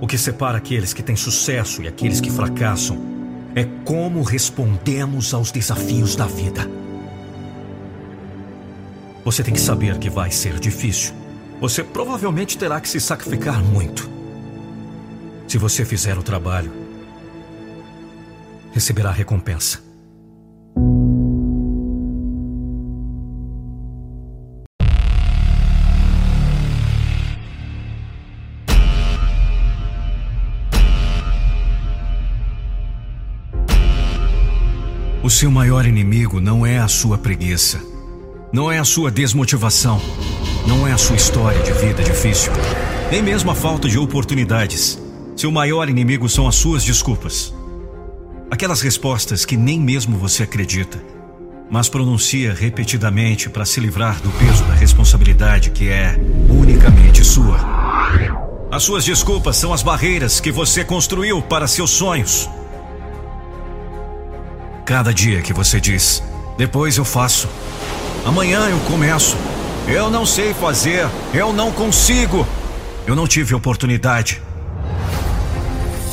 O 0.00 0.06
que 0.08 0.18
separa 0.18 0.58
aqueles 0.58 0.92
que 0.92 1.04
têm 1.04 1.14
sucesso 1.14 1.80
e 1.80 1.86
aqueles 1.86 2.20
que 2.20 2.28
fracassam 2.28 2.98
é 3.54 3.64
como 3.84 4.24
respondemos 4.24 5.32
aos 5.32 5.52
desafios 5.52 6.16
da 6.16 6.26
vida. 6.26 6.89
Você 9.24 9.42
tem 9.42 9.52
que 9.52 9.60
saber 9.60 9.98
que 9.98 10.08
vai 10.08 10.30
ser 10.30 10.58
difícil. 10.58 11.14
Você 11.60 11.84
provavelmente 11.84 12.56
terá 12.56 12.80
que 12.80 12.88
se 12.88 12.98
sacrificar 12.98 13.62
muito. 13.62 14.08
Se 15.46 15.58
você 15.58 15.84
fizer 15.84 16.16
o 16.16 16.22
trabalho, 16.22 16.72
receberá 18.72 19.10
recompensa. 19.10 19.80
O 35.22 35.28
seu 35.28 35.50
maior 35.50 35.84
inimigo 35.86 36.40
não 36.40 36.64
é 36.64 36.78
a 36.78 36.88
sua 36.88 37.18
preguiça, 37.18 37.89
não 38.52 38.70
é 38.70 38.78
a 38.80 38.84
sua 38.84 39.12
desmotivação, 39.12 40.00
não 40.66 40.86
é 40.86 40.92
a 40.92 40.98
sua 40.98 41.14
história 41.14 41.62
de 41.62 41.72
vida 41.72 42.02
difícil, 42.02 42.52
nem 43.10 43.22
mesmo 43.22 43.50
a 43.50 43.54
falta 43.54 43.88
de 43.88 43.96
oportunidades. 43.96 45.00
Seu 45.36 45.52
maior 45.52 45.88
inimigo 45.88 46.28
são 46.28 46.48
as 46.48 46.56
suas 46.56 46.82
desculpas. 46.82 47.54
Aquelas 48.50 48.80
respostas 48.80 49.44
que 49.44 49.56
nem 49.56 49.78
mesmo 49.78 50.18
você 50.18 50.42
acredita, 50.42 51.00
mas 51.70 51.88
pronuncia 51.88 52.52
repetidamente 52.52 53.48
para 53.48 53.64
se 53.64 53.78
livrar 53.78 54.20
do 54.20 54.30
peso 54.30 54.64
da 54.64 54.74
responsabilidade 54.74 55.70
que 55.70 55.88
é 55.88 56.16
unicamente 56.48 57.24
sua. 57.24 57.60
As 58.72 58.82
suas 58.82 59.04
desculpas 59.04 59.56
são 59.56 59.72
as 59.72 59.82
barreiras 59.82 60.40
que 60.40 60.50
você 60.50 60.84
construiu 60.84 61.40
para 61.40 61.68
seus 61.68 61.90
sonhos. 61.90 62.50
Cada 64.84 65.14
dia 65.14 65.40
que 65.40 65.52
você 65.52 65.80
diz, 65.80 66.20
depois 66.58 66.96
eu 66.96 67.04
faço, 67.04 67.48
amanhã 68.24 68.68
eu 68.68 68.78
começo, 68.80 69.36
eu 69.86 70.10
não 70.10 70.24
sei 70.24 70.54
fazer, 70.54 71.08
eu 71.32 71.52
não 71.52 71.72
consigo, 71.72 72.46
eu 73.06 73.14
não 73.14 73.26
tive 73.26 73.54
oportunidade. 73.54 74.42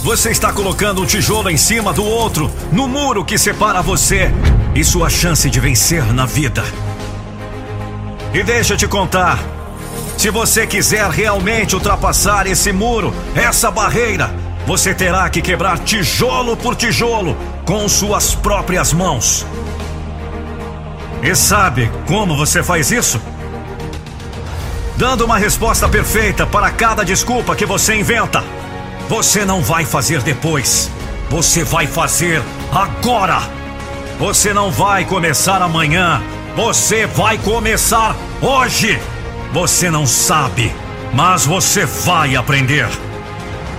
Você 0.03 0.29
está 0.29 0.53
colocando 0.53 1.01
um 1.01 1.05
tijolo 1.05 1.49
em 1.49 1.57
cima 1.57 1.91
do 1.91 2.03
outro, 2.03 2.49
no 2.71 2.87
muro 2.87 3.25
que 3.25 3.37
separa 3.37 3.81
você 3.81 4.31
e 4.73 4.83
sua 4.83 5.09
chance 5.09 5.49
de 5.49 5.59
vencer 5.59 6.13
na 6.13 6.25
vida. 6.25 6.63
E 8.33 8.43
deixa 8.43 8.73
eu 8.73 8.77
te 8.77 8.87
contar: 8.87 9.39
se 10.17 10.29
você 10.29 10.65
quiser 10.65 11.09
realmente 11.09 11.75
ultrapassar 11.75 12.47
esse 12.47 12.71
muro, 12.71 13.13
essa 13.35 13.69
barreira, 13.69 14.33
você 14.65 14.93
terá 14.93 15.29
que 15.29 15.41
quebrar 15.41 15.79
tijolo 15.79 16.55
por 16.55 16.75
tijolo 16.75 17.35
com 17.65 17.87
suas 17.87 18.33
próprias 18.33 18.93
mãos. 18.93 19.45
E 21.27 21.35
sabe 21.35 21.91
como 22.07 22.37
você 22.37 22.63
faz 22.63 22.89
isso? 22.89 23.19
Dando 24.95 25.25
uma 25.25 25.37
resposta 25.37 25.85
perfeita 25.89 26.47
para 26.47 26.71
cada 26.71 27.03
desculpa 27.03 27.53
que 27.53 27.65
você 27.65 27.95
inventa. 27.95 28.41
Você 29.09 29.43
não 29.43 29.61
vai 29.61 29.83
fazer 29.83 30.21
depois. 30.21 30.89
Você 31.29 31.65
vai 31.65 31.85
fazer 31.85 32.41
agora. 32.71 33.41
Você 34.17 34.53
não 34.53 34.71
vai 34.71 35.03
começar 35.03 35.61
amanhã. 35.61 36.23
Você 36.55 37.05
vai 37.05 37.37
começar 37.37 38.15
hoje. 38.41 38.97
Você 39.51 39.91
não 39.91 40.07
sabe, 40.07 40.73
mas 41.13 41.45
você 41.45 41.85
vai 41.85 42.37
aprender. 42.37 42.87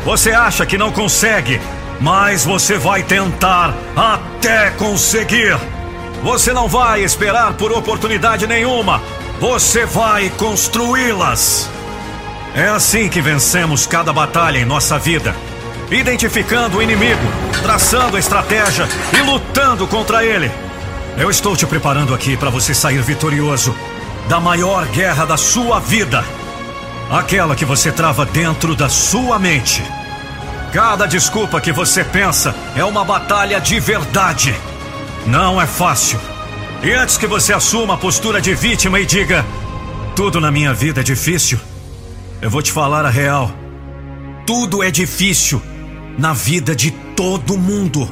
Você 0.04 0.32
acha 0.32 0.66
que 0.66 0.76
não 0.76 0.92
consegue, 0.92 1.58
mas 1.98 2.44
você 2.44 2.76
vai 2.76 3.02
tentar 3.02 3.72
até 3.96 4.68
conseguir. 4.72 5.77
Você 6.22 6.52
não 6.52 6.68
vai 6.68 7.02
esperar 7.02 7.54
por 7.54 7.72
oportunidade 7.72 8.46
nenhuma. 8.46 9.00
Você 9.40 9.86
vai 9.86 10.30
construí-las. 10.30 11.70
É 12.54 12.68
assim 12.68 13.08
que 13.08 13.20
vencemos 13.20 13.86
cada 13.86 14.12
batalha 14.12 14.58
em 14.58 14.64
nossa 14.64 14.98
vida. 14.98 15.34
identificando 15.90 16.76
o 16.76 16.82
inimigo, 16.82 17.22
traçando 17.62 18.16
a 18.16 18.20
estratégia 18.20 18.86
e 19.16 19.22
lutando 19.22 19.86
contra 19.86 20.22
ele. 20.22 20.50
Eu 21.16 21.30
estou 21.30 21.56
te 21.56 21.66
preparando 21.66 22.14
aqui 22.14 22.36
para 22.36 22.50
você 22.50 22.74
sair 22.74 23.00
vitorioso 23.00 23.74
da 24.28 24.38
maior 24.38 24.84
guerra 24.86 25.24
da 25.24 25.38
sua 25.38 25.80
vida. 25.80 26.22
Aquela 27.10 27.56
que 27.56 27.64
você 27.64 27.90
trava 27.90 28.26
dentro 28.26 28.76
da 28.76 28.90
sua 28.90 29.38
mente. 29.38 29.82
Cada 30.72 31.06
desculpa 31.06 31.58
que 31.58 31.72
você 31.72 32.04
pensa 32.04 32.54
é 32.76 32.84
uma 32.84 33.02
batalha 33.02 33.58
de 33.58 33.80
verdade. 33.80 34.54
Não 35.28 35.60
é 35.60 35.66
fácil. 35.66 36.18
E 36.82 36.90
antes 36.90 37.18
que 37.18 37.26
você 37.26 37.52
assuma 37.52 37.94
a 37.94 37.98
postura 37.98 38.40
de 38.40 38.54
vítima 38.54 38.98
e 38.98 39.04
diga: 39.04 39.44
Tudo 40.16 40.40
na 40.40 40.50
minha 40.50 40.72
vida 40.72 41.00
é 41.00 41.04
difícil, 41.04 41.60
eu 42.40 42.48
vou 42.48 42.62
te 42.62 42.72
falar 42.72 43.04
a 43.04 43.10
real. 43.10 43.50
Tudo 44.46 44.82
é 44.82 44.90
difícil 44.90 45.60
na 46.18 46.32
vida 46.32 46.74
de 46.74 46.90
todo 46.90 47.58
mundo. 47.58 48.10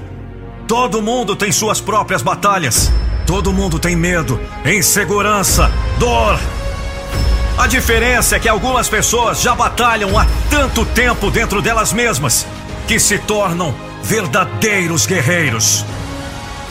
Todo 0.68 1.00
mundo 1.00 1.34
tem 1.34 1.50
suas 1.50 1.80
próprias 1.80 2.20
batalhas. 2.20 2.92
Todo 3.26 3.50
mundo 3.50 3.78
tem 3.78 3.96
medo, 3.96 4.38
insegurança, 4.66 5.70
dor. 5.98 6.38
A 7.56 7.66
diferença 7.66 8.36
é 8.36 8.38
que 8.38 8.48
algumas 8.48 8.90
pessoas 8.90 9.40
já 9.40 9.54
batalham 9.54 10.18
há 10.18 10.26
tanto 10.50 10.84
tempo 10.84 11.30
dentro 11.30 11.62
delas 11.62 11.94
mesmas 11.94 12.46
que 12.86 13.00
se 13.00 13.18
tornam 13.18 13.74
verdadeiros 14.02 15.06
guerreiros. 15.06 15.82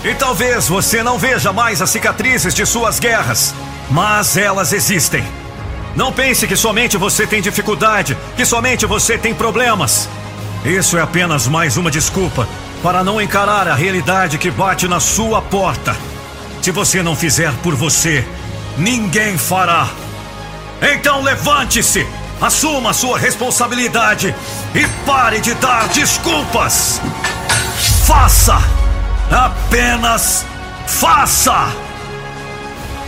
E 0.05 0.13
talvez 0.13 0.67
você 0.67 1.01
não 1.01 1.17
veja 1.17 1.51
mais 1.51 1.81
as 1.81 1.89
cicatrizes 1.89 2.53
de 2.53 2.63
suas 2.63 2.99
guerras, 2.99 3.55
mas 3.89 4.37
elas 4.37 4.71
existem. 4.71 5.25
Não 5.95 6.13
pense 6.13 6.45
que 6.45 6.55
somente 6.55 6.95
você 6.95 7.25
tem 7.25 7.41
dificuldade, 7.41 8.15
que 8.37 8.45
somente 8.45 8.85
você 8.85 9.17
tem 9.17 9.33
problemas. 9.33 10.07
Isso 10.63 10.95
é 10.95 11.01
apenas 11.01 11.47
mais 11.47 11.75
uma 11.75 11.89
desculpa 11.89 12.47
para 12.83 13.03
não 13.03 13.19
encarar 13.19 13.67
a 13.67 13.73
realidade 13.73 14.37
que 14.37 14.51
bate 14.51 14.87
na 14.87 14.99
sua 14.99 15.41
porta. 15.41 15.97
Se 16.61 16.69
você 16.69 17.01
não 17.01 17.15
fizer 17.15 17.51
por 17.63 17.73
você, 17.73 18.23
ninguém 18.77 19.39
fará. 19.39 19.89
Então 20.83 21.23
levante-se, 21.23 22.05
assuma 22.39 22.93
sua 22.93 23.17
responsabilidade 23.17 24.35
e 24.75 24.87
pare 25.03 25.39
de 25.39 25.55
dar 25.55 25.87
desculpas. 25.87 27.01
Faça! 28.05 28.74
Apenas 29.32 30.45
faça! 30.88 31.73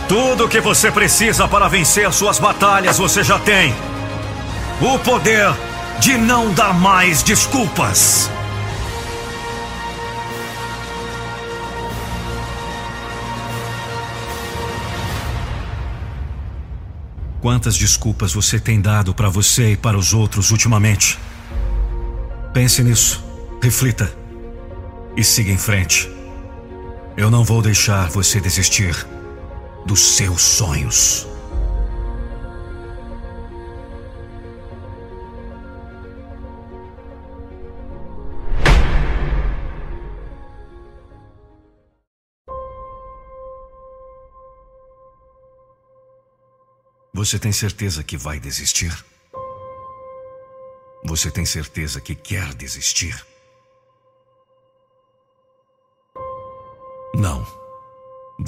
Tudo 0.08 0.46
o 0.46 0.48
que 0.48 0.60
você 0.60 0.90
precisa 0.90 1.46
para 1.46 1.68
vencer 1.68 2.10
suas 2.12 2.38
batalhas 2.38 2.96
você 2.96 3.22
já 3.22 3.38
tem. 3.38 3.74
O 4.80 4.98
poder 4.98 5.54
de 6.00 6.16
não 6.16 6.52
dar 6.54 6.72
mais 6.72 7.22
desculpas. 7.22 8.30
Quantas 17.40 17.76
desculpas 17.76 18.32
você 18.32 18.58
tem 18.58 18.80
dado 18.80 19.14
para 19.14 19.28
você 19.28 19.72
e 19.72 19.76
para 19.76 19.96
os 19.96 20.14
outros 20.14 20.50
ultimamente? 20.50 21.18
Pense 22.52 22.82
nisso, 22.82 23.22
reflita 23.62 24.27
e 25.18 25.24
siga 25.24 25.50
em 25.50 25.58
frente. 25.58 26.08
Eu 27.16 27.28
não 27.28 27.42
vou 27.42 27.60
deixar 27.60 28.08
você 28.08 28.40
desistir 28.40 28.94
dos 29.84 29.98
seus 30.16 30.40
sonhos. 30.40 31.26
Você 47.12 47.40
tem 47.40 47.50
certeza 47.50 48.04
que 48.04 48.16
vai 48.16 48.38
desistir? 48.38 48.96
Você 51.04 51.28
tem 51.28 51.44
certeza 51.44 52.00
que 52.00 52.14
quer 52.14 52.54
desistir? 52.54 53.26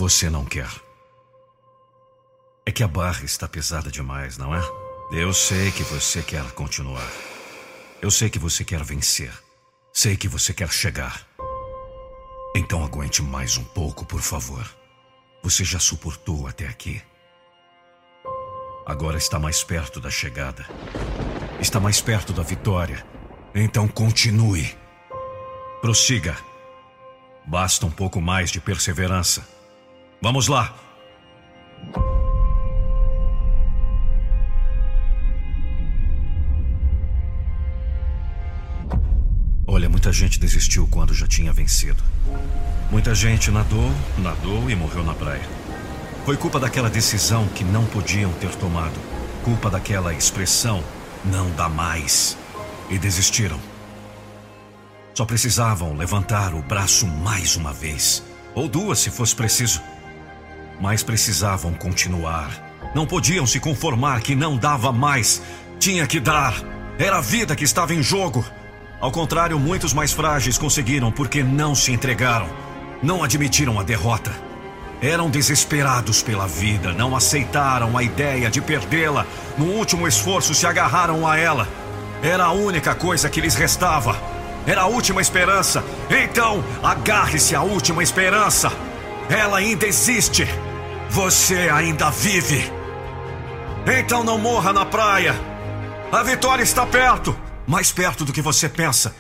Você 0.01 0.31
não 0.31 0.47
quer. 0.47 0.71
É 2.65 2.73
que 2.73 2.83
a 2.83 2.89
barra 2.89 3.23
está 3.23 3.47
pesada 3.47 3.91
demais, 3.91 4.39
não 4.39 4.55
é? 4.55 4.63
Eu 5.13 5.31
sei 5.35 5.71
que 5.71 5.83
você 5.83 6.23
quer 6.23 6.43
continuar. 6.53 7.07
Eu 8.01 8.11
sei 8.11 8.31
que 8.31 8.39
você 8.39 8.65
quer 8.65 8.83
vencer. 8.83 9.31
Sei 9.93 10.17
que 10.17 10.27
você 10.27 10.55
quer 10.55 10.73
chegar. 10.73 11.29
Então 12.57 12.83
aguente 12.83 13.23
mais 13.23 13.59
um 13.59 13.63
pouco, 13.63 14.07
por 14.07 14.23
favor. 14.23 14.67
Você 15.43 15.65
já 15.65 15.79
suportou 15.79 16.47
até 16.47 16.67
aqui. 16.67 17.03
Agora 18.87 19.19
está 19.19 19.39
mais 19.39 19.63
perto 19.63 20.01
da 20.01 20.09
chegada. 20.09 20.67
Está 21.61 21.79
mais 21.79 22.01
perto 22.01 22.33
da 22.33 22.43
vitória. 22.43 23.05
Então 23.55 23.87
continue. 23.87 24.75
Prossiga. 25.83 26.39
Basta 27.47 27.85
um 27.85 27.91
pouco 27.91 28.19
mais 28.19 28.51
de 28.51 28.63
perseverança. 28.63 29.60
Vamos 30.23 30.49
lá. 30.49 30.75
Olha, 39.67 39.89
muita 39.89 40.13
gente 40.13 40.39
desistiu 40.39 40.87
quando 40.91 41.15
já 41.15 41.27
tinha 41.27 41.53
vencido. 41.53 42.03
Muita 42.91 43.15
gente 43.15 43.51
nadou, 43.51 43.91
nadou 44.19 44.69
e 44.69 44.77
morreu 44.77 45.03
na 45.03 45.15
praia. 45.15 45.49
Foi 46.27 46.37
culpa 46.37 46.61
daquela 46.61 46.91
decisão 46.91 47.49
que 47.49 47.65
não 47.65 47.87
podiam 47.87 48.31
ter 48.35 48.55
tomado. 48.57 49.01
Culpa 49.43 49.71
daquela 49.71 50.13
expressão, 50.13 50.85
não 51.25 51.51
dá 51.53 51.69
mais. 51.69 52.37
E 52.91 52.99
desistiram. 52.99 53.59
Só 55.15 55.25
precisavam 55.25 55.97
levantar 55.97 56.53
o 56.53 56.61
braço 56.61 57.07
mais 57.07 57.57
uma 57.57 57.73
vez. 57.73 58.23
Ou 58.55 58.69
duas, 58.69 58.99
se 58.99 59.09
fosse 59.09 59.35
preciso. 59.35 59.81
Mas 60.81 61.03
precisavam 61.03 61.75
continuar. 61.75 62.51
Não 62.95 63.07
podiam 63.07 63.47
se 63.47 63.61
conformar 63.61 64.21
que 64.21 64.35
não 64.35 64.57
dava 64.57 64.91
mais. 64.91 65.43
Tinha 65.79 66.07
que 66.07 66.19
dar. 66.19 66.55
Era 66.99 67.19
a 67.19 67.21
vida 67.21 67.55
que 67.55 67.65
estava 67.65 67.95
em 67.95 68.03
jogo. 68.03 68.45
Ao 69.01 69.11
contrário, 69.11 69.59
muitos 69.59 69.93
mais 69.93 70.13
frágeis 70.13 70.59
conseguiram 70.59 71.13
porque 71.13 71.43
não 71.43 71.75
se 71.75 71.93
entregaram. 71.93 72.49
Não 73.03 73.23
admitiram 73.23 73.79
a 73.79 73.83
derrota. 73.83 74.33
Eram 75.01 75.31
desesperados 75.31 76.23
pela 76.23 76.47
vida, 76.47 76.93
não 76.93 77.17
aceitaram 77.17 77.97
a 77.97 78.03
ideia 78.03 78.51
de 78.51 78.61
perdê-la. 78.61 79.25
No 79.57 79.67
último 79.67 80.07
esforço, 80.07 80.55
se 80.55 80.67
agarraram 80.67 81.27
a 81.27 81.39
ela. 81.39 81.67
Era 82.23 82.45
a 82.45 82.53
única 82.53 82.95
coisa 82.95 83.31
que 83.31 83.41
lhes 83.41 83.55
restava. 83.55 84.21
Era 84.67 84.83
a 84.83 84.87
última 84.87 85.23
esperança. 85.23 85.83
Então, 86.11 86.63
agarre-se 86.83 87.57
à 87.57 87.63
última 87.63 88.03
esperança. 88.03 88.71
Ela 89.31 89.59
ainda 89.59 89.87
existe. 89.87 90.47
Você 91.11 91.69
ainda 91.73 92.11
vive. 92.11 92.71
Então 93.99 94.25
não 94.25 94.39
morra 94.39 94.73
na 94.73 94.85
praia. 94.85 95.35
A 96.11 96.23
vitória 96.23 96.63
está 96.63 96.87
perto 96.87 97.37
mais 97.71 97.93
perto 97.93 98.25
do 98.25 98.33
que 98.33 98.43
você 98.43 98.69
pensa. 98.69 99.15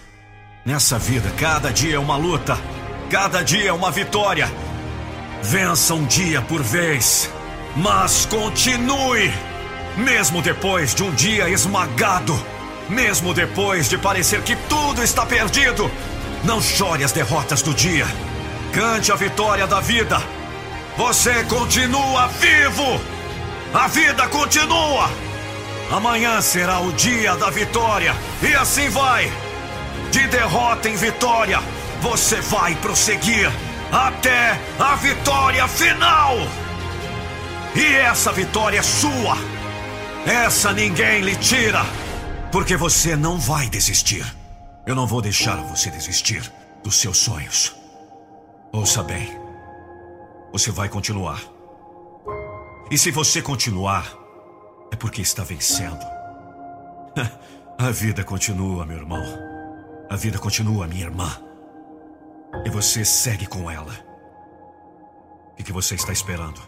Nessa 0.66 0.99
vida, 0.99 1.30
cada 1.38 1.72
dia 1.72 1.95
é 1.95 1.99
uma 1.99 2.16
luta. 2.16 2.59
Cada 3.09 3.43
dia 3.43 3.68
é 3.68 3.72
uma 3.72 3.93
vitória. 3.93 4.51
Vença 5.41 5.95
um 5.95 6.05
dia 6.05 6.43
por 6.43 6.61
vez, 6.61 7.30
mas 7.76 8.26
continue! 8.26 9.32
Mesmo 9.97 10.43
depois 10.43 10.97
de 10.97 11.05
um 11.05 11.12
dia 11.12 11.49
esmagado, 11.49 12.36
mesmo 12.88 13.32
depois 13.32 13.88
de 13.88 13.97
parecer 13.97 14.43
que 14.43 14.57
tudo 14.68 15.01
está 15.01 15.24
perdido, 15.24 15.88
não 16.43 16.61
chore 16.61 17.05
as 17.05 17.12
derrotas 17.12 17.62
do 17.62 17.72
dia. 17.72 18.07
Cante 18.72 19.12
a 19.12 19.14
vitória 19.14 19.66
da 19.66 19.78
vida. 19.78 20.20
Você 21.01 21.42
continua 21.44 22.28
vivo! 22.28 23.01
A 23.72 23.88
vida 23.88 24.28
continua! 24.28 25.11
Amanhã 25.90 26.42
será 26.42 26.78
o 26.80 26.92
dia 26.92 27.34
da 27.36 27.48
vitória 27.48 28.14
e 28.42 28.55
assim 28.55 28.90
vai! 28.90 29.32
De 30.12 30.28
derrota 30.28 30.90
em 30.90 30.96
vitória, 30.96 31.59
você 32.03 32.42
vai 32.42 32.74
prosseguir 32.74 33.51
até 33.90 34.61
a 34.78 34.94
vitória 34.96 35.66
final. 35.66 36.36
E 37.74 37.94
essa 37.96 38.30
vitória 38.30 38.80
é 38.80 38.82
sua. 38.82 39.38
Essa 40.26 40.70
ninguém 40.70 41.22
lhe 41.22 41.34
tira, 41.34 41.82
porque 42.53 42.76
você 42.76 43.16
não 43.16 43.38
vai 43.38 43.70
desistir. 43.70 44.24
Eu 44.84 44.94
não 44.94 45.07
vou 45.07 45.22
deixar 45.22 45.57
você 45.62 45.90
desistir 45.90 46.42
dos 46.84 46.96
seus 47.01 47.16
sonhos. 47.16 47.74
Ouça 48.70 49.03
bem. 49.03 49.39
Você 50.53 50.70
vai 50.70 50.88
continuar. 50.88 51.40
E 52.90 52.98
se 52.98 53.11
você 53.11 53.40
continuar, 53.40 54.12
é 54.90 54.96
porque 54.96 55.20
está 55.20 55.44
vencendo. 55.44 56.05
A 57.78 57.90
vida 57.90 58.24
continua, 58.24 58.84
meu 58.84 58.98
irmão. 58.98 59.22
A 60.11 60.16
vida 60.16 60.38
continua, 60.38 60.86
minha 60.86 61.05
irmã. 61.05 61.40
E 62.66 62.68
você 62.68 63.05
segue 63.05 63.46
com 63.46 63.70
ela. 63.70 63.94
O 65.59 65.62
que 65.62 65.72
você 65.72 65.94
está 65.94 66.12
esperando? 66.12 66.61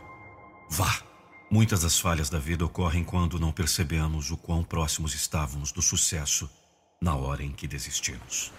Vá. 0.71 1.03
Muitas 1.51 1.83
das 1.83 1.99
falhas 1.99 2.31
da 2.31 2.39
vida 2.39 2.65
ocorrem 2.65 3.05
quando 3.05 3.39
não 3.39 3.53
percebemos 3.53 4.31
o 4.31 4.39
quão 4.39 4.65
próximos 4.65 5.15
estávamos 5.15 5.71
do 5.71 5.83
sucesso 5.83 6.49
na 6.99 7.15
hora 7.15 7.43
em 7.43 7.53
que 7.53 7.67
desistimos. 7.67 8.51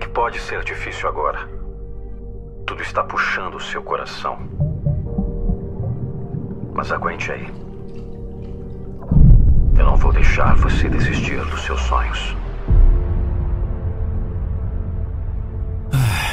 Que 0.00 0.08
pode 0.08 0.40
ser 0.40 0.64
difícil 0.64 1.08
agora. 1.08 1.48
Tudo 2.66 2.82
está 2.82 3.04
puxando 3.04 3.56
o 3.56 3.60
seu 3.60 3.82
coração. 3.82 4.38
Mas 6.74 6.90
aguente 6.90 7.30
aí. 7.30 7.46
Eu 9.78 9.84
não 9.84 9.96
vou 9.96 10.12
deixar 10.12 10.56
você 10.56 10.88
desistir 10.88 11.44
dos 11.46 11.62
seus 11.62 11.80
sonhos. 11.82 12.36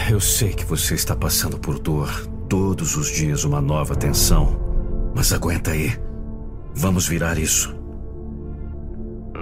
Eu 0.09 0.21
sei 0.21 0.53
que 0.53 0.63
você 0.63 0.95
está 0.95 1.15
passando 1.15 1.59
por 1.59 1.79
dor. 1.79 2.09
Todos 2.47 2.95
os 2.95 3.07
dias 3.07 3.43
uma 3.43 3.59
nova 3.59 3.93
tensão. 3.93 5.11
Mas 5.13 5.33
aguenta 5.33 5.71
aí. 5.71 5.99
Vamos 6.73 7.07
virar 7.07 7.37
isso. 7.37 7.75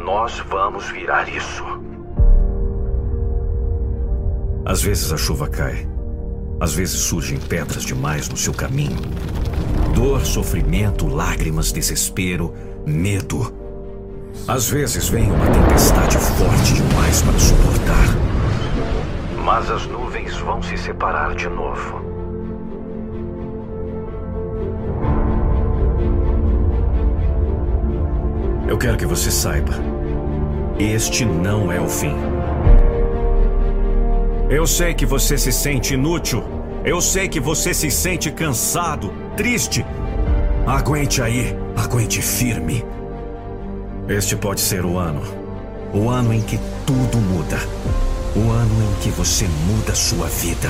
Nós 0.04 0.40
vamos 0.40 0.90
virar 0.90 1.30
isso. 1.30 1.64
Às 4.66 4.82
vezes 4.82 5.12
a 5.14 5.18
chuva 5.18 5.48
cai. 5.48 5.88
Às 6.60 6.74
vezes 6.74 7.00
surgem 7.02 7.38
pedras 7.38 7.84
demais 7.84 8.28
no 8.28 8.36
seu 8.36 8.52
caminho. 8.52 8.98
Dor, 9.94 10.26
sofrimento, 10.26 11.08
lágrimas, 11.08 11.72
desespero, 11.72 12.52
medo. 12.84 13.54
Às 14.48 14.68
vezes 14.68 15.08
vem 15.08 15.32
uma 15.32 15.46
tempestade 15.46 16.18
forte 16.18 16.74
demais 16.74 17.22
para 17.22 17.40
suportar. 17.40 18.08
Mas 19.44 19.70
as 19.70 19.86
nuvens 19.86 20.36
vão 20.38 20.64
se 20.64 20.76
separar 20.78 21.36
de 21.36 21.48
novo. 21.48 22.04
Eu 28.68 28.80
quero 28.80 28.98
que 28.98 29.06
você 29.06 29.30
saiba. 29.30 29.74
Este 30.80 31.24
não 31.24 31.72
é 31.72 31.80
o 31.80 31.88
fim. 31.88 32.16
Eu 34.48 34.68
sei 34.68 34.94
que 34.94 35.08
você 35.08 35.40
se 35.40 35.52
sente 35.52 35.96
inútil. 35.96 36.44
Eu 36.84 37.02
sei 37.02 37.28
que 37.28 37.40
você 37.40 37.74
se 37.74 37.90
sente 37.90 38.32
cansado, 38.32 39.12
triste. 39.36 39.84
Aguente 40.68 41.20
aí, 41.20 41.58
aguente 41.76 42.22
firme. 42.22 42.86
Este 44.08 44.36
pode 44.36 44.62
ser 44.62 44.86
o 44.86 45.00
ano. 45.00 45.24
O 45.92 46.12
ano 46.12 46.32
em 46.32 46.42
que 46.42 46.60
tudo 46.86 47.18
muda. 47.18 47.58
O 48.36 48.52
ano 48.52 48.92
em 48.92 49.02
que 49.02 49.10
você 49.10 49.48
muda 49.66 49.96
sua 49.96 50.28
vida. 50.28 50.70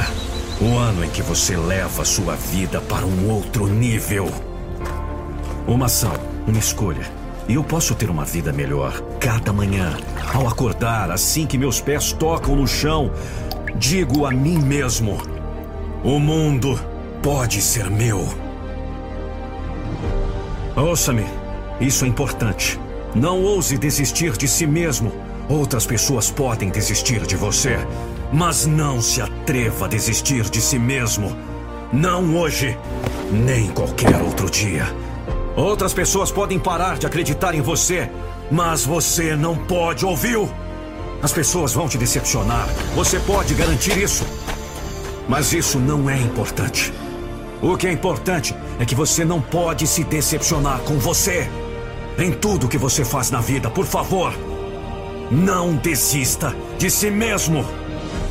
O 0.61 0.77
ano 0.77 1.03
em 1.03 1.09
que 1.09 1.21
você 1.21 1.57
leva 1.57 2.05
sua 2.05 2.35
vida 2.35 2.79
para 2.79 3.05
um 3.05 3.29
outro 3.29 3.67
nível. 3.67 4.31
Uma 5.67 5.87
ação, 5.87 6.13
uma 6.47 6.59
escolha. 6.59 7.05
E 7.45 7.55
eu 7.55 7.63
posso 7.63 7.93
ter 7.93 8.09
uma 8.09 8.23
vida 8.23 8.53
melhor 8.53 9.01
cada 9.19 9.51
manhã. 9.51 9.97
Ao 10.33 10.47
acordar, 10.47 11.11
assim 11.11 11.45
que 11.45 11.57
meus 11.57 11.81
pés 11.81 12.13
tocam 12.13 12.55
no 12.55 12.67
chão, 12.67 13.11
digo 13.75 14.25
a 14.25 14.31
mim 14.31 14.57
mesmo: 14.57 15.17
o 16.03 16.19
mundo 16.19 16.79
pode 17.21 17.61
ser 17.61 17.89
meu. 17.89 18.27
Ouça-me, 20.75 21.25
isso 21.79 22.05
é 22.05 22.07
importante. 22.07 22.79
Não 23.13 23.41
ouse 23.43 23.77
desistir 23.77 24.35
de 24.37 24.47
si 24.47 24.67
mesmo. 24.67 25.11
Outras 25.47 25.85
pessoas 25.85 26.29
podem 26.29 26.69
desistir 26.69 27.21
de 27.21 27.35
você, 27.35 27.77
mas 28.33 28.65
não 28.65 29.01
se 29.01 29.21
atreva 29.21 29.85
a 29.85 29.87
desistir 29.87 30.49
de 30.49 30.59
si 30.59 30.77
mesmo. 30.77 31.35
Não 31.93 32.35
hoje, 32.35 32.77
nem 33.31 33.67
qualquer 33.67 34.21
outro 34.21 34.49
dia. 34.49 34.85
Outras 35.55 35.93
pessoas 35.93 36.31
podem 36.31 36.59
parar 36.59 36.97
de 36.97 37.05
acreditar 37.05 37.55
em 37.55 37.61
você, 37.61 38.09
mas 38.51 38.85
você 38.85 39.35
não 39.35 39.55
pode, 39.55 40.05
ouviu? 40.05 40.49
As 41.25 41.33
pessoas 41.33 41.73
vão 41.73 41.89
te 41.89 41.97
decepcionar. 41.97 42.67
Você 42.93 43.19
pode 43.19 43.55
garantir 43.55 43.97
isso. 43.97 44.23
Mas 45.27 45.53
isso 45.53 45.79
não 45.79 46.07
é 46.07 46.15
importante. 46.15 46.93
O 47.63 47.75
que 47.75 47.87
é 47.87 47.91
importante 47.91 48.55
é 48.79 48.85
que 48.85 48.93
você 48.93 49.25
não 49.25 49.41
pode 49.41 49.87
se 49.87 50.03
decepcionar 50.03 50.81
com 50.81 50.99
você. 50.99 51.49
Em 52.19 52.31
tudo 52.31 52.67
que 52.67 52.77
você 52.77 53.03
faz 53.03 53.31
na 53.31 53.41
vida, 53.41 53.71
por 53.71 53.87
favor, 53.87 54.35
não 55.31 55.75
desista 55.75 56.55
de 56.77 56.91
si 56.91 57.09
mesmo. 57.09 57.65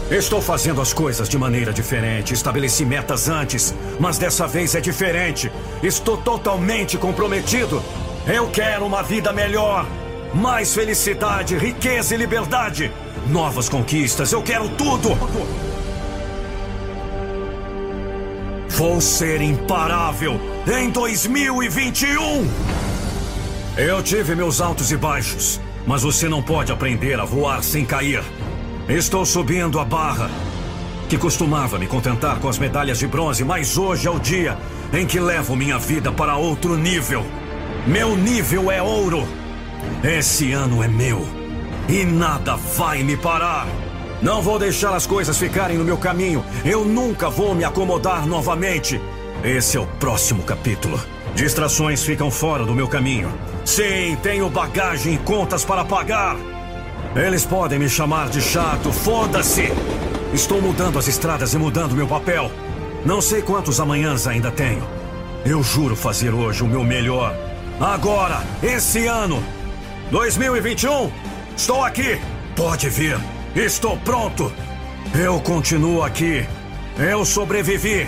Estou 0.09 0.41
fazendo 0.41 0.81
as 0.81 0.93
coisas 0.93 1.29
de 1.29 1.37
maneira 1.37 1.73
diferente. 1.73 2.33
Estabeleci 2.33 2.85
metas 2.85 3.29
antes, 3.29 3.75
mas 3.99 4.19
dessa 4.19 4.47
vez 4.47 4.73
é 4.77 4.81
diferente. 4.81 5.51
Estou 5.83 6.17
totalmente 6.17 6.97
comprometido. 6.97 7.83
Eu 8.25 8.49
quero 8.51 8.87
uma 8.87 9.03
vida 9.03 9.33
melhor. 9.33 9.85
Mais 10.35 10.75
felicidade, 10.75 11.57
riqueza 11.57 12.15
e 12.15 12.19
liberdade. 12.19 12.91
Novas 13.29 13.69
conquistas, 13.69 14.33
eu 14.33 14.43
quero 14.43 14.69
tudo. 14.71 15.11
Vou 18.71 19.01
ser 19.01 19.41
imparável 19.41 20.41
em 20.67 20.91
2021. 20.91 22.49
Eu 23.77 24.03
tive 24.03 24.35
meus 24.35 24.61
altos 24.61 24.91
e 24.91 24.97
baixos, 24.97 25.61
mas 25.87 26.03
você 26.03 26.29
não 26.29 26.43
pode 26.43 26.73
aprender 26.73 27.19
a 27.21 27.25
voar 27.25 27.63
sem 27.63 27.85
cair. 27.85 28.23
Estou 28.89 29.25
subindo 29.25 29.79
a 29.79 29.85
barra, 29.85 30.29
que 31.09 31.17
costumava 31.17 31.79
me 31.79 31.87
contentar 31.87 32.41
com 32.41 32.49
as 32.49 32.59
medalhas 32.59 32.99
de 32.99 33.07
bronze, 33.07 33.45
mas 33.45 33.79
hoje 33.79 34.09
é 34.09 34.11
o 34.11 34.19
dia 34.19 34.59
em 34.93 35.07
que 35.07 35.21
levo 35.21 35.55
minha 35.55 35.79
vida 35.79 36.11
para 36.11 36.37
outro 36.37 36.77
nível. 36.77 37.25
Meu 37.87 38.17
nível 38.17 38.71
é 38.73 38.83
ouro. 38.83 39.44
Esse 40.03 40.53
ano 40.53 40.83
é 40.83 40.89
meu 40.89 41.27
e 41.89 42.05
nada 42.05 42.57
vai 42.57 43.03
me 43.03 43.17
parar. 43.17 43.67
Não 44.23 44.41
vou 44.41 44.59
deixar 44.59 44.95
as 44.95 45.07
coisas 45.07 45.39
ficarem 45.39 45.77
no 45.77 45.85
meu 45.85 45.99
caminho. 45.99 46.45
Eu 46.65 46.85
nunca 46.85 47.29
vou 47.29 47.55
me 47.55 47.65
acomodar 47.65 48.27
novamente. 48.27 49.01
Esse 49.43 49.77
é 49.77 49.81
o 49.81 49.87
próximo 49.87 50.43
capítulo. 50.43 50.99
Distrações 51.35 52.03
ficam 52.03 52.31
fora 52.31 52.65
do 52.65 52.75
meu 52.75 52.89
caminho. 52.89 53.33
Sim, 53.65 54.17
tenho 54.23 54.49
bagagem 54.49 55.15
e 55.15 55.19
contas 55.19 55.65
para 55.65 55.85
pagar. 55.85 56.37
Eles 57.15 57.45
podem 57.45 57.79
me 57.79 57.89
chamar 57.89 58.29
de 58.29 58.41
chato, 58.41 58.93
foda-se! 58.93 59.71
Estou 60.33 60.61
mudando 60.61 60.99
as 60.99 61.07
estradas 61.07 61.55
e 61.55 61.59
mudando 61.59 61.95
meu 61.95 62.07
papel. 62.07 62.51
Não 63.05 63.21
sei 63.21 63.43
quantos 63.43 63.79
amanhãs 63.79 64.27
ainda 64.27 64.51
tenho. 64.51 64.83
Eu 65.45 65.63
juro 65.63 65.95
fazer 65.95 66.33
hoje 66.33 66.63
o 66.63 66.67
meu 66.67 66.83
melhor. 66.83 67.37
Agora, 67.81 68.43
esse 68.63 69.07
ano, 69.07 69.43
2021, 70.11 71.11
estou 71.57 71.83
aqui. 71.83 72.21
Pode 72.55 72.89
vir. 72.89 73.19
Estou 73.55 73.97
pronto. 73.99 74.53
Eu 75.15 75.41
continuo 75.41 76.03
aqui. 76.03 76.47
Eu 76.99 77.25
sobrevivi. 77.25 78.07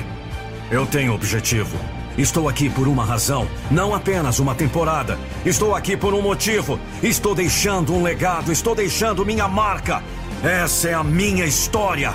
Eu 0.71 0.87
tenho 0.87 1.15
objetivo. 1.15 1.77
Estou 2.19 2.49
aqui 2.49 2.71
por 2.71 2.89
uma 2.89 3.05
razão, 3.05 3.47
não 3.71 3.95
apenas 3.95 4.39
uma 4.39 4.55
temporada. 4.55 5.19
Estou 5.45 5.75
aqui 5.75 5.97
por 5.97 6.15
um 6.15 6.23
motivo. 6.23 6.81
Estou 7.03 7.35
deixando 7.35 7.95
um 7.95 8.03
legado, 8.03 8.51
estou 8.51 8.75
deixando 8.75 9.27
minha 9.27 9.47
marca. 9.47 10.03
Essa 10.43 10.89
é 10.89 10.95
a 10.95 11.05
minha 11.05 11.45
história. 11.45 12.15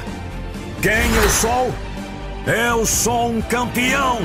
Quem 0.81 1.15
eu 1.15 1.29
sou? 1.29 1.73
Eu 2.47 2.85
sou 2.85 3.29
um 3.29 3.41
campeão. 3.41 4.19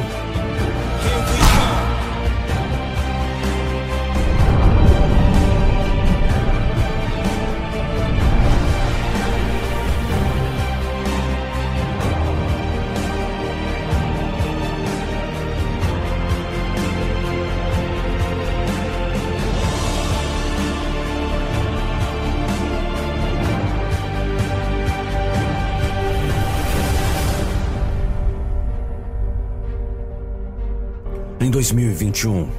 2021. 31.56 32.50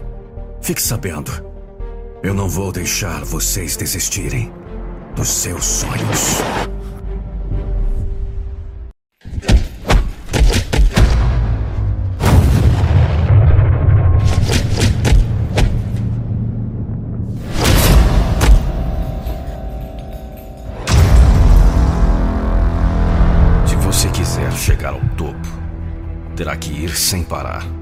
Fique 0.59 0.81
sabendo, 0.81 1.31
eu 2.23 2.33
não 2.33 2.49
vou 2.49 2.71
deixar 2.71 3.23
vocês 3.23 3.77
desistirem 3.77 4.51
dos 5.15 5.27
seus 5.27 5.63
sonhos. 5.63 6.41
Se 23.67 23.75
você 23.75 24.09
quiser 24.09 24.51
chegar 24.53 24.93
ao 24.93 25.01
topo, 25.15 25.35
terá 26.35 26.57
que 26.57 26.71
ir 26.71 26.97
sem 26.97 27.21
parar. 27.21 27.76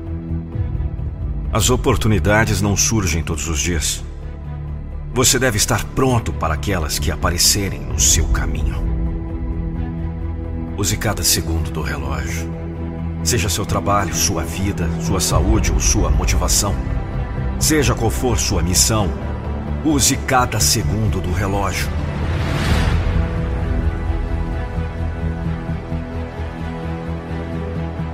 As 1.56 1.70
oportunidades 1.70 2.62
não 2.62 2.76
surgem 2.76 3.24
todos 3.24 3.48
os 3.48 3.62
dias. 3.62 4.04
Você 5.14 5.40
deve 5.40 5.56
estar 5.56 5.86
pronto 5.86 6.34
para 6.34 6.54
aquelas 6.54 7.00
que 7.00 7.10
aparecerem 7.10 7.80
no 7.80 7.98
seu 7.98 8.28
caminho. 8.28 8.76
Use 10.78 10.98
cada 10.98 11.24
segundo 11.24 11.72
do 11.72 11.82
relógio. 11.82 12.52
Seja 13.24 13.48
seu 13.48 13.66
trabalho, 13.66 14.14
sua 14.14 14.44
vida, 14.44 14.90
sua 15.00 15.22
saúde 15.22 15.72
ou 15.72 15.80
sua 15.80 16.10
motivação. 16.10 16.76
Seja 17.58 17.96
qual 17.96 18.12
for 18.12 18.38
sua 18.38 18.62
missão, 18.62 19.10
use 19.86 20.18
cada 20.28 20.60
segundo 20.60 21.22
do 21.22 21.32
relógio. 21.32 21.88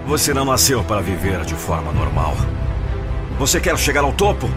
Você 0.06 0.32
não 0.32 0.46
nasceu 0.46 0.84
para 0.84 1.02
viver 1.02 1.44
de 1.44 1.56
forma 1.56 1.92
normal. 1.92 2.38
Você 3.42 3.60
quer 3.60 3.76
chegar 3.76 4.04
ao 4.04 4.14
topo? 4.14 4.48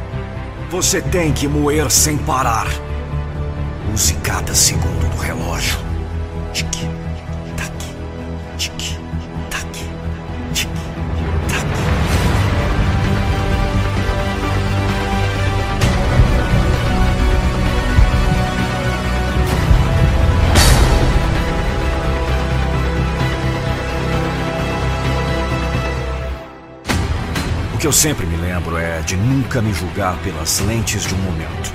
Você 0.68 1.00
tem 1.00 1.32
que 1.32 1.48
moer 1.48 1.90
sem 1.90 2.18
parar. 2.18 2.66
Use 3.94 4.12
cada 4.16 4.54
segundo 4.54 5.08
do 5.08 5.16
relógio. 5.22 5.78
Tique, 6.52 6.86
taque, 7.56 7.86
tique, 8.58 8.98
taque, 9.48 9.86
tique, 10.52 10.68
taque. 11.48 11.80
O 27.74 27.78
que 27.78 27.86
eu 27.86 27.92
sempre 27.92 28.26
me 28.26 28.43
de 29.04 29.16
nunca 29.16 29.60
me 29.60 29.72
julgar 29.72 30.16
pelas 30.18 30.60
lentes 30.60 31.04
de 31.04 31.14
um 31.14 31.18
momento. 31.18 31.72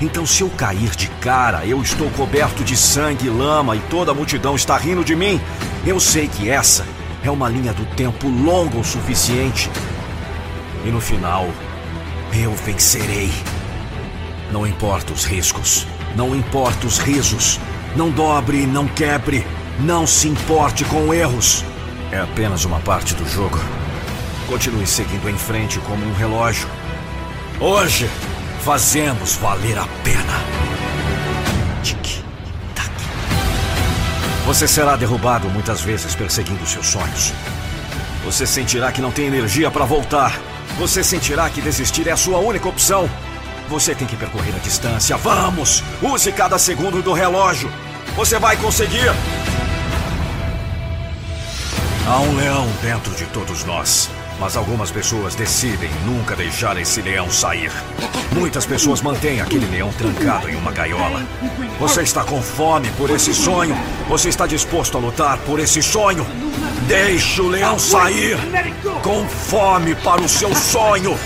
Então, 0.00 0.24
se 0.24 0.42
eu 0.42 0.50
cair 0.50 0.90
de 0.90 1.08
cara, 1.20 1.66
eu 1.66 1.82
estou 1.82 2.08
coberto 2.10 2.62
de 2.62 2.76
sangue 2.76 3.26
e 3.26 3.30
lama 3.30 3.74
e 3.74 3.80
toda 3.90 4.12
a 4.12 4.14
multidão 4.14 4.54
está 4.54 4.76
rindo 4.76 5.04
de 5.04 5.16
mim, 5.16 5.40
eu 5.84 5.98
sei 5.98 6.28
que 6.28 6.48
essa 6.48 6.86
é 7.24 7.30
uma 7.30 7.48
linha 7.48 7.72
do 7.72 7.84
tempo 7.96 8.28
longa 8.28 8.78
o 8.78 8.84
suficiente. 8.84 9.68
E 10.84 10.88
no 10.88 11.00
final, 11.00 11.48
eu 12.32 12.54
vencerei. 12.54 13.32
Não 14.52 14.66
importa 14.66 15.12
os 15.12 15.24
riscos, 15.24 15.86
não 16.14 16.34
importa 16.34 16.86
os 16.86 16.98
risos, 16.98 17.58
não 17.96 18.10
dobre, 18.10 18.66
não 18.66 18.86
quebre, 18.86 19.44
não 19.80 20.06
se 20.06 20.28
importe 20.28 20.84
com 20.84 21.12
erros. 21.12 21.64
É 22.12 22.20
apenas 22.20 22.64
uma 22.64 22.78
parte 22.80 23.14
do 23.14 23.28
jogo. 23.28 23.58
Continue 24.48 24.86
seguindo 24.86 25.28
em 25.28 25.36
frente 25.36 25.78
como 25.80 26.04
um 26.06 26.14
relógio. 26.14 26.68
Hoje, 27.60 28.08
fazemos 28.64 29.36
valer 29.36 29.78
a 29.78 29.86
pena. 30.02 30.68
Você 34.48 34.66
será 34.66 34.96
derrubado 34.96 35.46
muitas 35.50 35.82
vezes 35.82 36.14
perseguindo 36.14 36.66
seus 36.66 36.86
sonhos. 36.86 37.34
Você 38.24 38.46
sentirá 38.46 38.90
que 38.90 39.02
não 39.02 39.10
tem 39.10 39.26
energia 39.26 39.70
para 39.70 39.84
voltar. 39.84 40.40
Você 40.78 41.04
sentirá 41.04 41.50
que 41.50 41.60
desistir 41.60 42.08
é 42.08 42.12
a 42.12 42.16
sua 42.16 42.38
única 42.38 42.66
opção. 42.66 43.10
Você 43.68 43.94
tem 43.94 44.08
que 44.08 44.16
percorrer 44.16 44.54
a 44.54 44.58
distância. 44.58 45.18
Vamos! 45.18 45.84
Use 46.00 46.32
cada 46.32 46.58
segundo 46.58 47.02
do 47.02 47.12
relógio. 47.12 47.70
Você 48.16 48.38
vai 48.38 48.56
conseguir! 48.56 49.10
Há 52.06 52.20
um 52.20 52.36
leão 52.36 52.66
dentro 52.80 53.14
de 53.14 53.26
todos 53.26 53.64
nós. 53.64 54.08
Mas 54.38 54.56
algumas 54.56 54.90
pessoas 54.90 55.34
decidem 55.34 55.90
nunca 56.06 56.36
deixar 56.36 56.76
esse 56.78 57.02
leão 57.02 57.28
sair. 57.30 57.72
Muitas 58.32 58.64
pessoas 58.64 59.02
mantêm 59.02 59.40
aquele 59.40 59.66
leão 59.66 59.92
trancado 59.92 60.48
em 60.48 60.54
uma 60.54 60.70
gaiola. 60.70 61.22
Você 61.80 62.02
está 62.02 62.22
com 62.22 62.40
fome 62.40 62.88
por 62.92 63.10
esse 63.10 63.34
sonho? 63.34 63.76
Você 64.08 64.28
está 64.28 64.46
disposto 64.46 64.96
a 64.96 65.00
lutar 65.00 65.38
por 65.38 65.58
esse 65.58 65.82
sonho? 65.82 66.24
Deixe 66.86 67.40
o 67.40 67.48
leão 67.48 67.78
sair! 67.78 68.38
Com 69.02 69.26
fome 69.28 69.94
para 69.96 70.20
o 70.20 70.28
seu 70.28 70.54
sonho! 70.54 71.18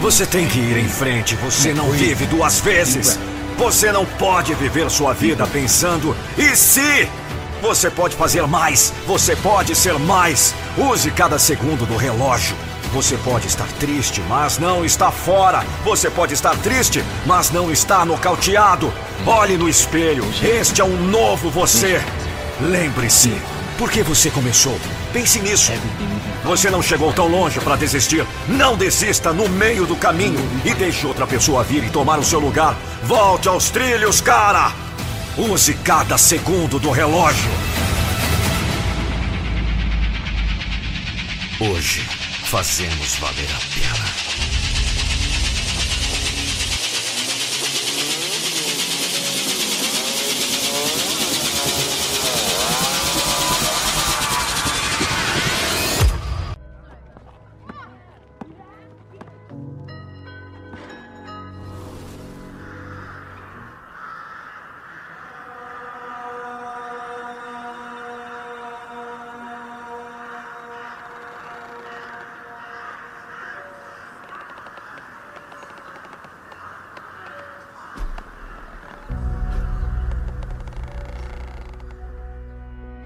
Você 0.00 0.24
tem 0.24 0.46
que 0.46 0.58
ir 0.58 0.78
em 0.78 0.88
frente. 0.88 1.34
Você 1.36 1.74
não 1.74 1.90
vive 1.90 2.26
duas 2.26 2.60
vezes. 2.60 3.18
Você 3.56 3.92
não 3.92 4.04
pode 4.04 4.54
viver 4.54 4.90
sua 4.90 5.12
vida 5.12 5.46
pensando: 5.46 6.16
e 6.36 6.56
se? 6.56 7.08
Você 7.62 7.88
pode 7.88 8.16
fazer 8.16 8.44
mais. 8.48 8.92
Você 9.06 9.36
pode 9.36 9.76
ser 9.76 9.96
mais. 9.96 10.52
Use 10.76 11.08
cada 11.12 11.38
segundo 11.38 11.86
do 11.86 11.96
relógio. 11.96 12.56
Você 12.92 13.16
pode 13.18 13.46
estar 13.46 13.68
triste, 13.78 14.20
mas 14.28 14.58
não 14.58 14.84
está 14.84 15.12
fora. 15.12 15.64
Você 15.84 16.10
pode 16.10 16.34
estar 16.34 16.56
triste, 16.56 17.04
mas 17.24 17.52
não 17.52 17.70
está 17.70 18.04
nocauteado. 18.04 18.92
Olhe 19.24 19.56
no 19.56 19.68
espelho. 19.68 20.24
Este 20.42 20.80
é 20.80 20.84
um 20.84 21.06
novo 21.06 21.50
você. 21.50 22.02
Lembre-se, 22.60 23.32
por 23.78 23.92
que 23.92 24.02
você 24.02 24.28
começou? 24.28 24.76
Pense 25.12 25.38
nisso. 25.38 25.70
Você 26.42 26.68
não 26.68 26.82
chegou 26.82 27.12
tão 27.12 27.28
longe 27.28 27.60
para 27.60 27.76
desistir. 27.76 28.26
Não 28.48 28.76
desista 28.76 29.32
no 29.32 29.48
meio 29.48 29.86
do 29.86 29.94
caminho 29.94 30.40
e 30.64 30.74
deixe 30.74 31.06
outra 31.06 31.28
pessoa 31.28 31.62
vir 31.62 31.84
e 31.84 31.90
tomar 31.90 32.18
o 32.18 32.24
seu 32.24 32.40
lugar. 32.40 32.76
Volte 33.04 33.46
aos 33.46 33.70
trilhos, 33.70 34.20
cara! 34.20 34.72
Use 35.36 35.72
cada 35.82 36.18
segundo 36.18 36.78
do 36.78 36.90
relógio. 36.90 37.50
Hoje 41.58 42.02
fazemos 42.44 43.16
valer 43.16 43.48
a 43.50 43.60
pena. 43.74 44.41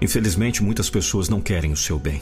Infelizmente, 0.07 0.63
muitas 0.63 0.89
pessoas 0.89 1.27
não 1.27 1.41
querem 1.41 1.73
o 1.73 1.75
seu 1.75 1.99
bem. 1.99 2.21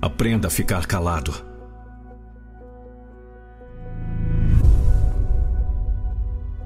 Aprenda 0.00 0.48
a 0.48 0.50
ficar 0.50 0.86
calado. 0.86 1.34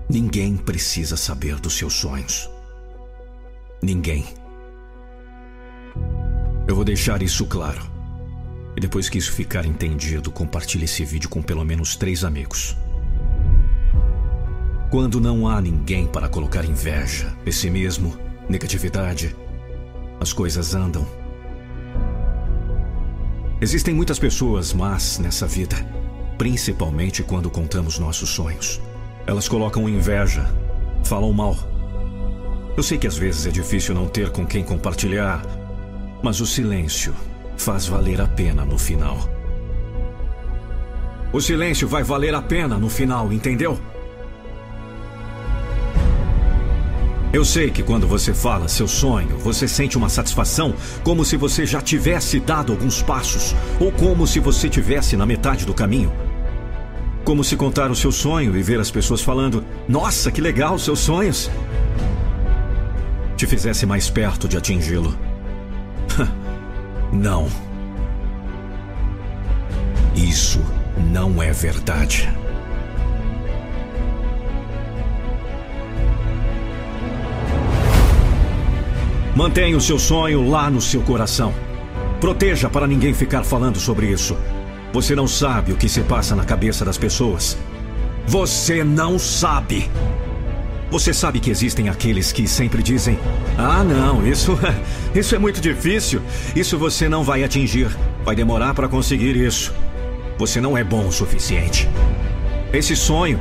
Ninguém 0.09 0.57
precisa 0.57 1.17
saber 1.17 1.59
dos 1.59 1.77
seus 1.77 1.95
sonhos. 1.95 2.49
Ninguém. 3.83 4.25
Eu 6.69 6.77
vou 6.77 6.85
deixar 6.85 7.25
isso 7.25 7.45
claro. 7.45 7.83
E 8.77 8.81
depois 8.81 9.09
que 9.09 9.19
isso 9.19 9.33
ficar 9.33 9.67
entendido, 9.67 10.31
compartilhe 10.31 10.85
esse 10.85 11.05
vídeo 11.05 11.29
com 11.29 11.43
pelo 11.43 11.65
menos 11.65 11.97
três 11.97 12.23
amigos. 12.23 12.77
Quando 14.91 15.21
não 15.21 15.47
há 15.47 15.61
ninguém 15.61 16.07
para 16.07 16.31
colocar 16.31 16.65
inveja, 16.65 17.37
pessimismo, 17.45 18.17
negatividade, 18.49 19.37
as 20.19 20.33
coisas 20.33 20.75
andam. 20.75 21.07
Existem 23.61 23.95
muitas 23.95 24.19
pessoas 24.19 24.73
más 24.73 25.19
nessa 25.19 25.47
vida, 25.47 25.77
principalmente 26.39 27.23
quando 27.23 27.51
contamos 27.51 27.99
nossos 27.99 28.31
sonhos. 28.31 28.81
Elas 29.27 29.47
colocam 29.47 29.87
inveja, 29.87 30.51
falam 31.05 31.35
mal. 31.35 31.55
Eu 32.75 32.83
sei 32.83 32.97
que 32.97 33.07
às 33.07 33.19
vezes 33.19 33.45
é 33.45 33.51
difícil 33.51 33.95
não 33.95 34.09
ter 34.09 34.31
com 34.31 34.47
quem 34.47 34.65
compartilhar, 34.65 35.43
mas 36.23 36.41
o 36.41 36.47
silêncio 36.47 37.15
faz 37.59 37.87
valer 37.87 38.23
a 38.23 38.27
pena 38.27 38.65
no 38.65 38.79
final. 38.79 39.19
O 41.31 41.43
silêncio 41.43 41.87
vai 41.87 42.03
valer 42.03 42.35
a 42.35 42.41
pena 42.41 42.79
no 42.79 42.89
final, 42.89 43.31
entendeu? 43.31 43.79
Eu 47.33 47.45
sei 47.45 47.71
que 47.71 47.83
quando 47.83 48.07
você 48.07 48.33
fala 48.33 48.69
seu 48.69 48.89
sonho, 48.89 49.37
você 49.39 49.69
sente 49.69 49.99
uma 49.99 50.09
satisfação 50.09 50.75
como 51.03 51.25
se 51.25 51.37
você 51.37 51.67
já 51.67 51.81
tivesse 51.81 52.41
dado 52.41 52.73
alguns 52.73 53.03
passos, 53.03 53.55
ou 53.79 53.93
como 53.93 54.27
se 54.27 54.41
você 54.41 54.69
tivesse 54.69 55.17
na 55.17 55.27
metade 55.27 55.67
do 55.67 55.75
caminho. 55.75 56.13
Como 57.25 57.45
se 57.45 57.55
contar 57.57 57.91
o 57.91 57.97
seu 57.97 58.11
sonho 58.11 58.57
e 58.57 58.63
ver 58.63 58.81
as 58.81 58.91
pessoas 58.91 59.21
falando: 59.21 59.63
Nossa, 59.87 60.31
que 60.31 60.41
legal, 60.41 60.79
seus 60.79 61.01
sonhos! 61.01 61.51
te 63.39 63.47
fizesse 63.47 63.87
mais 63.87 64.11
perto 64.11 64.49
de 64.49 64.57
atingi-lo. 64.57 65.17
Não. 67.13 67.49
Isso 70.15 70.61
não 71.13 71.41
é 71.41 71.53
verdade. 71.53 72.29
Mantenha 79.49 79.79
o 79.79 79.81
seu 79.81 79.99
sonho 79.99 80.47
lá 80.47 80.69
no 80.69 80.79
seu 80.79 81.01
coração. 81.01 81.55
Proteja 82.21 82.69
para 82.69 82.87
ninguém 82.87 83.15
ficar 83.15 83.43
falando 83.43 83.81
sobre 83.81 84.07
isso. 84.07 84.37
Você 84.93 85.15
não 85.17 85.27
sabe 85.27 85.73
o 85.73 85.77
que 85.77 85.89
se 85.89 86.03
passa 86.03 86.37
na 86.37 86.45
cabeça 86.45 86.85
das 86.85 86.99
pessoas. 86.99 87.57
Você 88.27 88.85
não 88.85 89.19
sabe. 89.19 89.91
Você 90.91 91.15
sabe 91.15 91.41
que 91.41 91.51
existem 91.51 91.89
aqueles 91.89 92.31
que 92.31 92.47
sempre 92.47 92.83
dizem: 92.83 93.19
Ah, 93.57 93.83
não, 93.83 94.27
isso, 94.27 94.53
isso 95.17 95.35
é 95.35 95.39
muito 95.39 95.63
difícil. 95.63 96.21
Isso 96.55 96.77
você 96.77 97.09
não 97.09 97.25
vai 97.25 97.43
atingir. 97.43 97.89
Vai 98.27 98.37
demorar 98.37 98.75
para 98.75 98.87
conseguir 98.87 99.35
isso. 99.35 99.73
Você 100.37 100.61
não 100.61 100.77
é 100.77 100.85
bom 100.85 101.07
o 101.07 101.13
suficiente. 101.13 101.89
Esse 102.71 102.95
sonho 102.95 103.41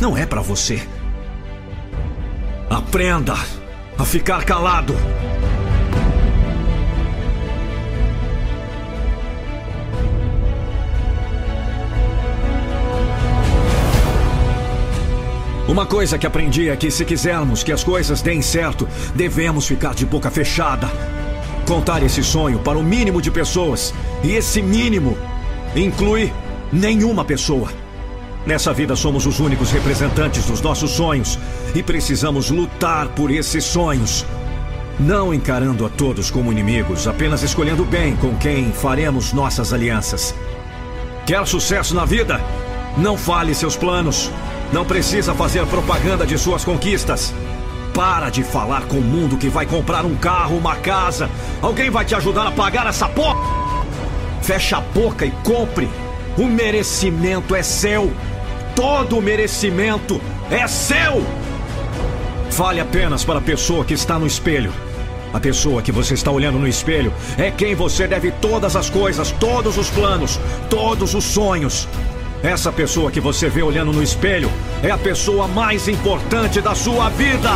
não 0.00 0.16
é 0.16 0.26
para 0.26 0.40
você. 0.40 0.82
Aprenda 2.68 3.36
a 3.96 4.04
ficar 4.04 4.44
calado. 4.44 4.92
Uma 15.68 15.84
coisa 15.84 16.16
que 16.16 16.26
aprendi 16.26 16.68
é 16.68 16.76
que 16.76 16.90
se 16.92 17.04
quisermos 17.04 17.64
que 17.64 17.72
as 17.72 17.82
coisas 17.82 18.22
deem 18.22 18.40
certo, 18.40 18.88
devemos 19.14 19.66
ficar 19.66 19.94
de 19.94 20.06
boca 20.06 20.30
fechada. 20.30 20.88
Contar 21.66 22.04
esse 22.04 22.22
sonho 22.22 22.60
para 22.60 22.78
o 22.78 22.84
mínimo 22.84 23.20
de 23.20 23.32
pessoas. 23.32 23.92
E 24.22 24.32
esse 24.32 24.62
mínimo 24.62 25.18
inclui 25.74 26.32
nenhuma 26.72 27.24
pessoa. 27.24 27.68
Nessa 28.46 28.72
vida 28.72 28.94
somos 28.94 29.26
os 29.26 29.40
únicos 29.40 29.72
representantes 29.72 30.44
dos 30.46 30.60
nossos 30.60 30.92
sonhos 30.92 31.36
e 31.74 31.82
precisamos 31.82 32.48
lutar 32.48 33.08
por 33.08 33.32
esses 33.32 33.64
sonhos. 33.64 34.24
Não 35.00 35.34
encarando 35.34 35.84
a 35.84 35.88
todos 35.88 36.30
como 36.30 36.52
inimigos, 36.52 37.08
apenas 37.08 37.42
escolhendo 37.42 37.84
bem 37.84 38.14
com 38.14 38.36
quem 38.36 38.70
faremos 38.70 39.32
nossas 39.32 39.72
alianças. 39.72 40.32
Quer 41.26 41.44
sucesso 41.44 41.92
na 41.92 42.04
vida? 42.04 42.40
Não 42.96 43.18
fale 43.18 43.52
seus 43.52 43.76
planos. 43.76 44.30
Não 44.72 44.84
precisa 44.84 45.34
fazer 45.34 45.64
propaganda 45.66 46.26
de 46.26 46.36
suas 46.36 46.64
conquistas. 46.64 47.32
Para 47.94 48.28
de 48.28 48.42
falar 48.42 48.82
com 48.82 48.96
o 48.96 49.02
mundo 49.02 49.36
que 49.36 49.48
vai 49.48 49.64
comprar 49.64 50.04
um 50.04 50.16
carro, 50.16 50.56
uma 50.56 50.76
casa. 50.76 51.30
Alguém 51.62 51.88
vai 51.88 52.04
te 52.04 52.14
ajudar 52.14 52.46
a 52.46 52.50
pagar 52.50 52.86
essa 52.86 53.08
porra? 53.08 53.40
Fecha 54.42 54.78
a 54.78 54.80
boca 54.80 55.24
e 55.24 55.30
compre. 55.42 55.88
O 56.36 56.44
merecimento 56.46 57.54
é 57.54 57.62
seu. 57.62 58.12
Todo 58.74 59.18
o 59.18 59.22
merecimento 59.22 60.20
é 60.50 60.66
seu. 60.66 61.24
Fale 62.50 62.80
apenas 62.80 63.24
para 63.24 63.38
a 63.38 63.42
pessoa 63.42 63.84
que 63.84 63.94
está 63.94 64.18
no 64.18 64.26
espelho. 64.26 64.72
A 65.32 65.40
pessoa 65.40 65.82
que 65.82 65.92
você 65.92 66.14
está 66.14 66.30
olhando 66.30 66.58
no 66.58 66.68
espelho 66.68 67.12
é 67.36 67.50
quem 67.50 67.74
você 67.74 68.06
deve 68.06 68.30
todas 68.30 68.76
as 68.76 68.88
coisas, 68.88 69.30
todos 69.32 69.76
os 69.76 69.90
planos, 69.90 70.38
todos 70.68 71.14
os 71.14 71.24
sonhos. 71.24 71.88
Essa 72.46 72.70
pessoa 72.70 73.10
que 73.10 73.20
você 73.20 73.48
vê 73.48 73.60
olhando 73.60 73.92
no 73.92 74.00
espelho 74.00 74.48
é 74.80 74.88
a 74.88 74.96
pessoa 74.96 75.48
mais 75.48 75.88
importante 75.88 76.60
da 76.60 76.76
sua 76.76 77.08
vida. 77.08 77.50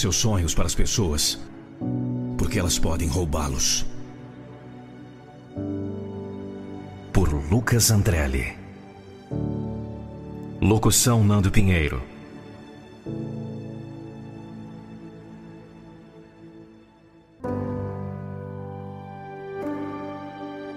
Seus 0.00 0.16
sonhos 0.16 0.54
para 0.54 0.64
as 0.64 0.74
pessoas, 0.74 1.38
porque 2.38 2.58
elas 2.58 2.78
podem 2.78 3.06
roubá-los. 3.06 3.84
Por 7.12 7.28
Lucas 7.50 7.90
Andrelli. 7.90 8.56
Locução 10.60 11.22
Nando 11.22 11.50
Pinheiro. 11.50 12.02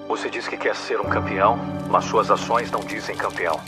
Você 0.08 0.30
diz 0.30 0.48
que 0.48 0.58
quer 0.58 0.76
ser 0.76 1.00
um 1.00 1.10
campeão, 1.10 1.58
mas 1.90 2.06
suas 2.06 2.30
ações 2.30 2.70
não 2.72 2.82
dizem 2.82 3.16
campeão. 3.16 3.60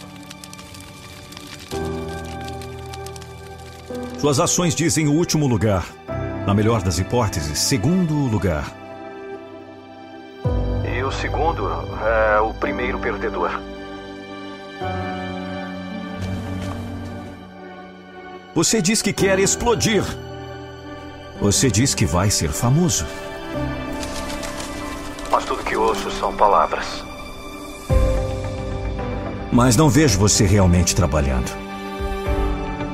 Suas 4.25 4.39
ações 4.39 4.73
dizem 4.73 5.07
o 5.07 5.11
último 5.11 5.45
lugar. 5.45 5.85
Na 6.47 6.53
melhor 6.55 6.81
das 6.81 6.97
hipóteses, 6.97 7.59
segundo 7.59 8.11
lugar. 8.11 8.75
E 10.83 11.03
o 11.03 11.11
segundo 11.11 11.69
é 12.03 12.39
o 12.39 12.51
primeiro 12.51 12.97
perdedor. 12.97 13.51
Você 18.55 18.81
diz 18.81 18.99
que 18.99 19.13
quer 19.13 19.37
explodir. 19.37 20.03
Você 21.39 21.69
diz 21.69 21.93
que 21.93 22.07
vai 22.07 22.31
ser 22.31 22.49
famoso. 22.49 23.05
Mas 25.29 25.45
tudo 25.45 25.63
que 25.63 25.75
ouço 25.75 26.09
são 26.09 26.35
palavras. 26.35 27.05
Mas 29.51 29.75
não 29.75 29.87
vejo 29.87 30.17
você 30.17 30.47
realmente 30.47 30.95
trabalhando. 30.95 31.64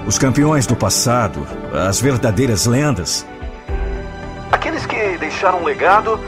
Os 0.05 0.17
campeões 0.17 0.65
do 0.65 0.75
passado, 0.75 1.47
as 1.87 1.99
verdadeiras 2.01 2.65
lendas, 2.65 3.25
Aqueles 4.51 4.85
que 4.85 5.17
deixaram 5.17 5.61
um 5.61 5.63
legado 5.65 6.19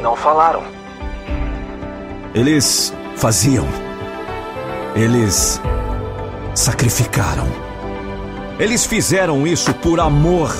não 0.00 0.14
falaram. 0.16 0.62
eles 2.34 2.92
faziam. 3.16 3.66
Eles 4.94 5.60
sacrificaram. 6.54 7.46
Eles 8.58 8.86
fizeram 8.86 9.44
isso 9.46 9.74
por 9.74 9.98
amor. 10.00 10.54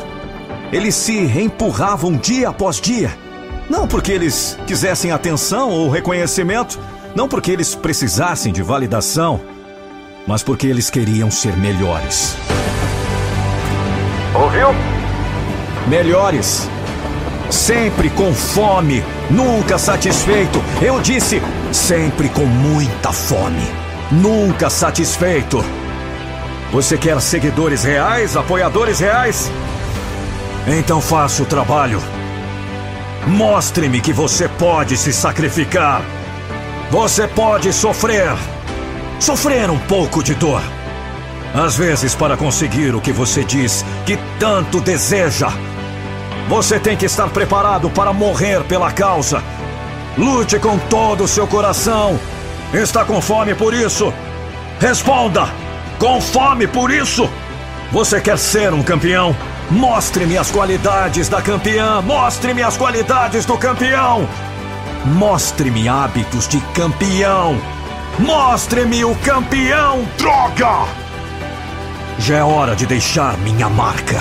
Eles 0.73 0.95
se 0.97 1.17
empurravam 1.41 2.13
dia 2.17 2.49
após 2.49 2.81
dia. 2.81 3.17
Não 3.71 3.87
porque 3.87 4.11
eles 4.13 4.59
quisessem 4.67 5.13
atenção 5.13 5.71
ou 5.71 5.89
reconhecimento, 5.89 6.79
não 7.15 7.29
porque 7.29 7.51
eles 7.53 7.75
precisassem 7.77 8.53
de 8.53 8.61
validação, 8.63 9.41
mas 10.27 10.43
porque 10.43 10.67
eles 10.67 10.91
queriam 10.91 11.31
ser 11.31 11.57
melhores. 11.57 12.37
Ouviu? 14.35 14.69
Melhores. 15.87 16.69
Sempre 17.51 18.11
com 18.11 18.35
fome, 18.35 19.05
nunca 19.31 19.79
satisfeito. 19.79 20.63
Eu 20.81 21.01
disse, 21.01 21.41
sempre 21.73 22.29
com 22.29 22.47
muita 22.47 23.13
fome, 23.13 23.63
nunca 24.11 24.71
satisfeito. 24.71 25.65
Você 26.73 26.97
quer 26.97 27.21
seguidores 27.21 27.85
reais, 27.85 28.37
apoiadores 28.37 28.99
reais? 28.99 29.51
Então 30.67 31.01
faça 31.01 31.43
o 31.43 31.47
trabalho. 31.47 32.01
Mostre-me 33.27 34.01
que 34.01 34.13
você 34.13 34.49
pode 34.49 34.97
se 34.97 35.13
sacrificar. 35.13 36.03
Você 36.91 37.29
pode 37.29 37.73
sofrer. 37.73 38.54
Sofrer 39.21 39.71
um 39.71 39.79
pouco 39.79 40.23
de 40.23 40.35
dor. 40.35 40.63
Às 41.55 41.77
vezes, 41.77 42.15
para 42.15 42.37
conseguir 42.37 42.95
o 42.95 43.01
que 43.01 43.13
você 43.13 43.45
diz 43.45 43.85
que 44.05 44.19
tanto 44.39 44.81
deseja. 44.81 45.49
Você 46.49 46.79
tem 46.79 46.97
que 46.97 47.07
estar 47.07 47.29
preparado 47.29 47.89
para 47.89 48.13
morrer 48.13 48.65
pela 48.65 48.91
causa. 48.91 49.43
Lute 50.19 50.59
com 50.59 50.77
todo 50.79 51.25
o 51.25 51.29
seu 51.29 51.47
coração. 51.47 52.19
Está 52.73 53.05
com 53.05 53.21
fome 53.21 53.55
por 53.55 53.73
isso? 53.73 54.13
Responda! 54.81 55.49
Com 55.99 56.21
fome 56.21 56.67
por 56.67 56.91
isso? 56.91 57.31
Você 57.93 58.21
quer 58.21 58.37
ser 58.37 58.75
um 58.75 58.83
campeão? 58.83 59.35
Mostre-me 59.71 60.37
as 60.37 60.51
qualidades 60.51 61.29
da 61.29 61.41
campeã! 61.41 62.03
Mostre-me 62.03 62.63
as 62.63 62.77
qualidades 62.77 63.47
do 63.47 63.57
campeão! 63.57 64.29
Mostre-me 65.07 65.89
hábitos 65.89 66.49
de 66.49 66.61
campeão! 66.75 67.74
Mostre-me 68.19 69.05
o 69.05 69.15
campeão, 69.17 70.07
droga! 70.17 70.87
Já 72.19 72.37
é 72.39 72.43
hora 72.43 72.77
de 72.77 72.87
deixar 72.87 73.37
minha 73.39 73.69
marca. 73.69 74.21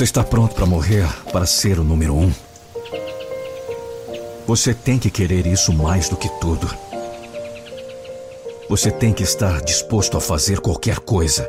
Você 0.00 0.04
está 0.04 0.24
pronto 0.24 0.54
para 0.54 0.64
morrer 0.64 1.06
para 1.30 1.44
ser 1.44 1.78
o 1.78 1.84
número 1.84 2.14
um? 2.14 2.32
Você 4.46 4.72
tem 4.72 4.98
que 4.98 5.10
querer 5.10 5.46
isso 5.46 5.74
mais 5.74 6.08
do 6.08 6.16
que 6.16 6.26
tudo. 6.40 6.74
Você 8.66 8.90
tem 8.90 9.12
que 9.12 9.22
estar 9.22 9.60
disposto 9.60 10.16
a 10.16 10.20
fazer 10.22 10.60
qualquer 10.60 11.00
coisa. 11.00 11.46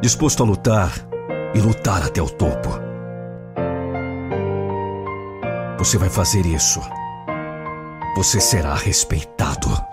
Disposto 0.00 0.44
a 0.44 0.46
lutar 0.46 0.92
e 1.56 1.58
lutar 1.58 2.04
até 2.04 2.22
o 2.22 2.30
topo. 2.30 2.68
Você 5.76 5.98
vai 5.98 6.08
fazer 6.08 6.46
isso. 6.46 6.80
Você 8.14 8.40
será 8.40 8.76
respeitado. 8.76 9.89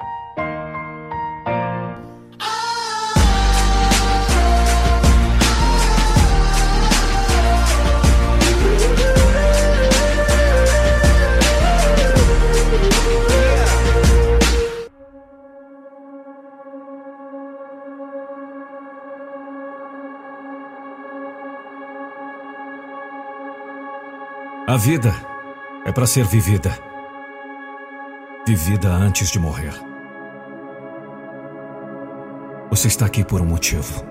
A 24.70 24.76
vida 24.76 25.16
é 25.86 25.94
para 25.94 26.06
ser 26.06 26.26
vivida. 26.26 26.78
Vivida 28.46 28.90
antes 28.90 29.30
de 29.30 29.40
morrer. 29.40 29.72
Você 32.70 32.90
está 32.90 33.06
aqui 33.06 33.24
por 33.24 33.40
um 33.40 33.46
motivo. 33.46 34.04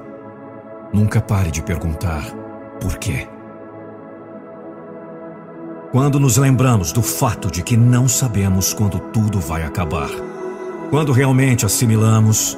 Nunca 0.95 1.21
pare 1.21 1.51
de 1.51 1.61
perguntar 1.61 2.25
por 2.81 2.97
quê. 2.97 3.29
Quando 5.93 6.19
nos 6.19 6.39
lembramos 6.39 6.91
do 6.91 7.03
fato 7.03 7.51
de 7.51 7.63
que 7.63 7.77
não 7.77 8.09
sabemos 8.09 8.73
quando 8.73 8.99
tudo 8.99 9.39
vai 9.39 9.63
acabar. 9.63 10.09
Quando 10.89 11.13
realmente 11.13 11.67
assimilamos 11.67 12.57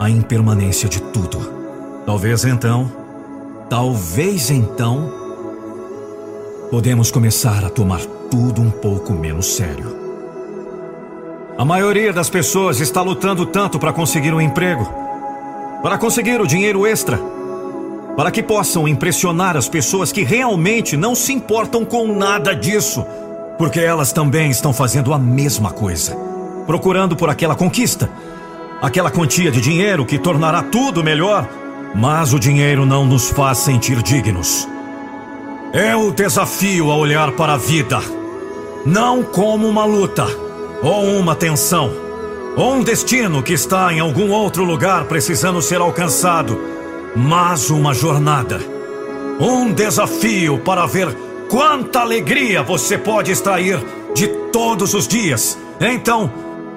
a 0.00 0.10
impermanência 0.10 0.88
de 0.88 1.00
tudo. 1.00 1.38
Talvez 2.04 2.44
então, 2.44 2.90
talvez 3.70 4.50
então, 4.50 5.17
podemos 6.70 7.10
começar 7.10 7.64
a 7.64 7.70
tomar 7.70 8.00
tudo 8.30 8.60
um 8.60 8.70
pouco 8.70 9.14
menos 9.14 9.56
sério. 9.56 9.96
A 11.56 11.64
maioria 11.64 12.12
das 12.12 12.28
pessoas 12.28 12.78
está 12.78 13.00
lutando 13.00 13.46
tanto 13.46 13.78
para 13.78 13.92
conseguir 13.92 14.34
um 14.34 14.40
emprego, 14.40 14.86
para 15.82 15.96
conseguir 15.96 16.40
o 16.40 16.46
dinheiro 16.46 16.86
extra, 16.86 17.18
para 18.16 18.30
que 18.30 18.42
possam 18.42 18.86
impressionar 18.86 19.56
as 19.56 19.68
pessoas 19.68 20.12
que 20.12 20.22
realmente 20.22 20.96
não 20.96 21.14
se 21.14 21.32
importam 21.32 21.86
com 21.86 22.06
nada 22.06 22.54
disso, 22.54 23.04
porque 23.56 23.80
elas 23.80 24.12
também 24.12 24.50
estão 24.50 24.72
fazendo 24.72 25.14
a 25.14 25.18
mesma 25.18 25.72
coisa, 25.72 26.16
procurando 26.66 27.16
por 27.16 27.30
aquela 27.30 27.54
conquista, 27.54 28.10
aquela 28.82 29.10
quantia 29.10 29.50
de 29.50 29.60
dinheiro 29.60 30.04
que 30.04 30.18
tornará 30.18 30.62
tudo 30.62 31.02
melhor, 31.02 31.48
mas 31.94 32.34
o 32.34 32.38
dinheiro 32.38 32.84
não 32.84 33.06
nos 33.06 33.30
faz 33.30 33.58
sentir 33.58 34.02
dignos. 34.02 34.68
É 35.72 35.94
o 35.94 36.10
desafio 36.10 36.90
a 36.90 36.96
olhar 36.96 37.32
para 37.32 37.52
a 37.52 37.56
vida, 37.58 38.00
não 38.86 39.22
como 39.22 39.68
uma 39.68 39.84
luta, 39.84 40.26
ou 40.82 41.04
uma 41.18 41.36
tensão, 41.36 41.92
ou 42.56 42.76
um 42.76 42.82
destino 42.82 43.42
que 43.42 43.52
está 43.52 43.92
em 43.92 44.00
algum 44.00 44.30
outro 44.30 44.64
lugar 44.64 45.04
precisando 45.04 45.60
ser 45.60 45.82
alcançado, 45.82 46.58
mas 47.14 47.68
uma 47.68 47.92
jornada. 47.92 48.58
Um 49.38 49.70
desafio 49.70 50.58
para 50.58 50.86
ver 50.86 51.14
quanta 51.50 52.00
alegria 52.00 52.62
você 52.62 52.96
pode 52.96 53.30
extrair 53.30 53.78
de 54.14 54.26
todos 54.50 54.94
os 54.94 55.06
dias. 55.06 55.58
Então, 55.78 56.32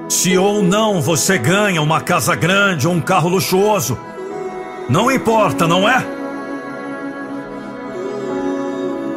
se 0.10 0.38
ou 0.38 0.62
não 0.62 1.00
você 1.00 1.38
ganha 1.38 1.82
uma 1.82 2.02
casa 2.02 2.36
grande 2.36 2.90
ou 2.90 2.94
um 2.94 3.00
carro 3.02 3.30
luxuoso, 3.30 3.98
não 4.90 5.10
importa, 5.10 5.66
não 5.66 5.88
é? 5.88 6.21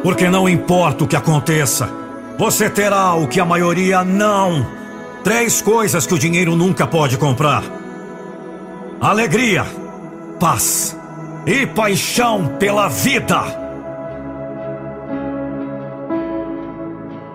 Porque 0.05 0.29
não 0.29 0.47
importa 0.47 1.03
o 1.03 1.07
que 1.07 1.15
aconteça, 1.15 1.89
você 2.37 2.69
terá 2.69 3.15
o 3.15 3.27
que 3.27 3.39
a 3.39 3.45
maioria 3.45 4.03
não. 4.03 4.63
Três 5.23 5.63
coisas 5.63 6.05
que 6.05 6.13
o 6.13 6.19
dinheiro 6.19 6.55
nunca 6.55 6.85
pode 6.85 7.17
comprar: 7.17 7.63
alegria, 9.01 9.65
paz 10.39 10.95
e 11.43 11.65
paixão 11.65 12.55
pela 12.59 12.87
vida. 12.87 13.41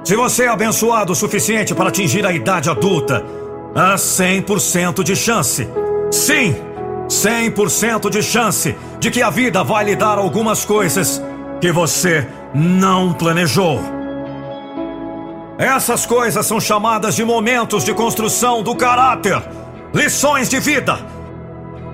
Se 0.04 0.14
você 0.14 0.44
é 0.44 0.48
abençoado 0.48 1.10
o 1.10 1.16
suficiente 1.16 1.74
para 1.74 1.88
atingir 1.88 2.24
a 2.24 2.32
idade 2.32 2.70
adulta, 2.70 3.24
há 3.74 3.96
100% 3.96 5.02
de 5.02 5.16
chance. 5.16 5.68
Sim, 6.12 6.54
100% 7.08 8.08
de 8.08 8.22
chance 8.22 8.76
de 9.00 9.10
que 9.10 9.22
a 9.22 9.28
vida 9.28 9.64
vai 9.64 9.86
lhe 9.86 9.96
dar 9.96 10.18
algumas 10.18 10.64
coisas 10.64 11.20
que 11.60 11.72
você 11.72 12.24
não 12.54 13.12
planejou. 13.12 13.80
Essas 15.58 16.06
coisas 16.06 16.46
são 16.46 16.58
chamadas 16.58 17.14
de 17.14 17.24
momentos 17.24 17.84
de 17.84 17.92
construção 17.92 18.62
do 18.62 18.74
caráter, 18.74 19.42
lições 19.92 20.48
de 20.48 20.58
vida, 20.58 20.98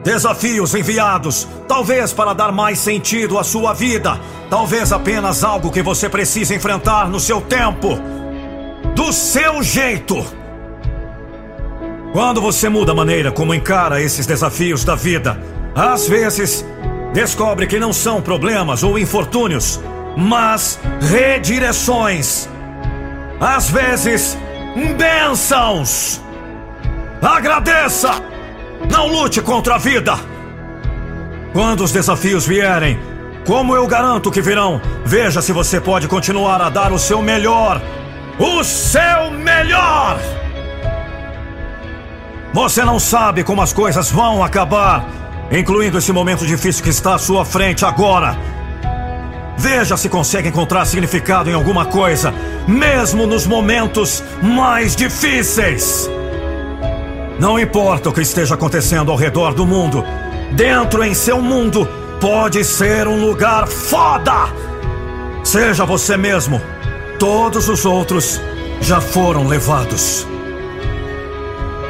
desafios 0.05 0.73
enviados, 0.75 1.49
talvez 1.67 2.13
para 2.13 2.33
dar 2.33 2.53
mais 2.53 2.79
sentido 2.79 3.39
à 3.39 3.43
sua 3.43 3.73
vida, 3.73 4.21
talvez 4.49 4.93
apenas 4.93 5.43
algo 5.43 5.73
que 5.73 5.83
você 5.83 6.09
precisa 6.09 6.55
enfrentar 6.55 7.09
no 7.09 7.19
seu 7.19 7.41
tempo, 7.41 7.99
do 8.95 9.13
seu 9.13 9.63
jeito. 9.65 10.25
Quando 12.13 12.41
você 12.41 12.69
muda 12.69 12.93
a 12.93 12.95
maneira 12.95 13.33
como 13.33 13.53
encara 13.53 14.01
esses 14.01 14.27
desafios 14.27 14.85
da 14.85 14.95
vida, 14.95 15.39
às 15.75 16.07
vezes 16.07 16.65
descobre 17.13 17.67
que 17.67 17.81
não 17.81 17.93
são 17.93 18.23
problemas 18.23 18.85
ou 18.85 18.97
infortúnios, 18.97 19.81
mas 20.17 20.81
redireções. 21.01 22.49
Às 23.39 23.69
vezes, 23.71 24.37
bênçãos. 24.97 26.21
Agradeça! 27.21 28.11
Não 28.91 29.07
lute 29.09 29.43
contra 29.43 29.75
a 29.75 29.79
vida! 29.79 30.14
Quando 31.53 31.85
os 31.85 31.93
desafios 31.93 32.47
vierem, 32.47 32.99
como 33.47 33.75
eu 33.75 33.87
garanto 33.87 34.31
que 34.31 34.43
virão, 34.43 34.81
veja 35.05 35.41
se 35.41 35.53
você 35.53 35.81
pode 35.81 36.09
continuar 36.09 36.61
a 36.61 36.71
dar 36.71 36.93
o 36.93 36.99
seu 36.99 37.21
melhor. 37.21 37.81
O 38.39 38.64
seu 38.64 39.31
melhor! 39.31 40.19
Você 42.53 42.85
não 42.85 42.99
sabe 42.99 43.45
como 43.45 43.61
as 43.61 43.73
coisas 43.73 44.11
vão 44.11 44.43
acabar, 44.43 45.07
incluindo 45.51 45.99
esse 45.99 46.11
momento 46.11 46.47
difícil 46.47 46.83
que 46.83 46.89
está 46.89 47.14
à 47.14 47.19
sua 47.19 47.45
frente 47.45 47.85
agora. 47.85 48.56
Veja 49.59 49.97
se 49.97 50.09
consegue 50.09 50.49
encontrar 50.49 50.85
significado 50.85 51.51
em 51.51 51.55
alguma 51.55 51.87
coisa, 51.87 52.33
mesmo 52.69 53.27
nos 53.27 53.47
momentos 53.47 54.23
mais 54.43 54.95
difíceis. 54.95 56.09
Não 57.39 57.59
importa 57.59 58.09
o 58.09 58.13
que 58.13 58.21
esteja 58.21 58.55
acontecendo 58.55 59.11
ao 59.11 59.17
redor 59.17 59.55
do 59.55 59.67
mundo, 59.67 60.05
dentro 60.53 61.03
em 61.03 61.15
seu 61.15 61.41
mundo 61.41 61.89
pode 62.21 62.65
ser 62.65 63.07
um 63.07 63.21
lugar 63.21 63.67
foda. 63.67 64.49
Seja 65.45 65.85
você 65.85 66.17
mesmo, 66.17 66.61
todos 67.19 67.69
os 67.69 67.85
outros 67.85 68.41
já 68.81 69.01
foram 69.01 69.47
levados. 69.47 70.27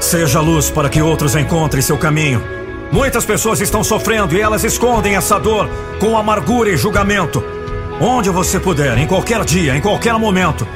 Seja 0.01 0.41
luz 0.41 0.71
para 0.71 0.89
que 0.89 1.03
outros 1.03 1.35
encontrem 1.35 1.83
seu 1.83 1.99
caminho. 1.99 2.43
Muitas 2.93 3.25
pessoas 3.25 3.61
estão 3.61 3.83
sofrendo 3.83 4.37
e 4.37 4.41
elas 4.41 4.63
escondem 4.63 5.17
essa 5.17 5.39
dor 5.39 5.69
com 5.99 6.17
amargura 6.17 6.71
e 6.71 6.77
julgamento. 6.77 7.56
Onde 8.01 8.29
você 8.29 8.61
puder, 8.61 8.99
em 8.99 9.07
qualquer 9.07 9.45
dia, 9.45 9.75
em 9.75 9.81
qualquer 9.81 10.15
momento, 10.19 10.67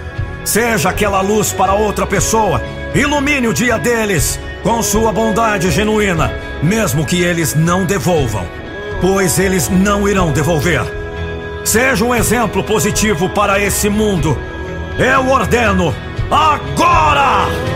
seja 0.44 0.88
aquela 0.88 1.20
luz 1.20 1.52
para 1.52 1.74
outra 1.74 2.06
pessoa. 2.06 2.62
Ilumine 2.94 3.46
o 3.46 3.54
dia 3.54 3.78
deles 3.78 4.40
com 4.62 4.82
sua 4.82 5.12
bondade 5.12 5.70
genuína, 5.70 6.32
mesmo 6.62 7.04
que 7.04 7.20
eles 7.22 7.54
não 7.54 7.84
devolvam, 7.84 8.46
pois 9.00 9.38
eles 9.38 9.68
não 9.68 10.08
irão 10.08 10.32
devolver. 10.32 10.82
Seja 11.64 12.04
um 12.04 12.14
exemplo 12.14 12.64
positivo 12.64 13.28
para 13.28 13.60
esse 13.60 13.88
mundo. 13.88 14.36
Eu 14.98 15.28
ordeno 15.28 15.94
agora! 16.30 17.69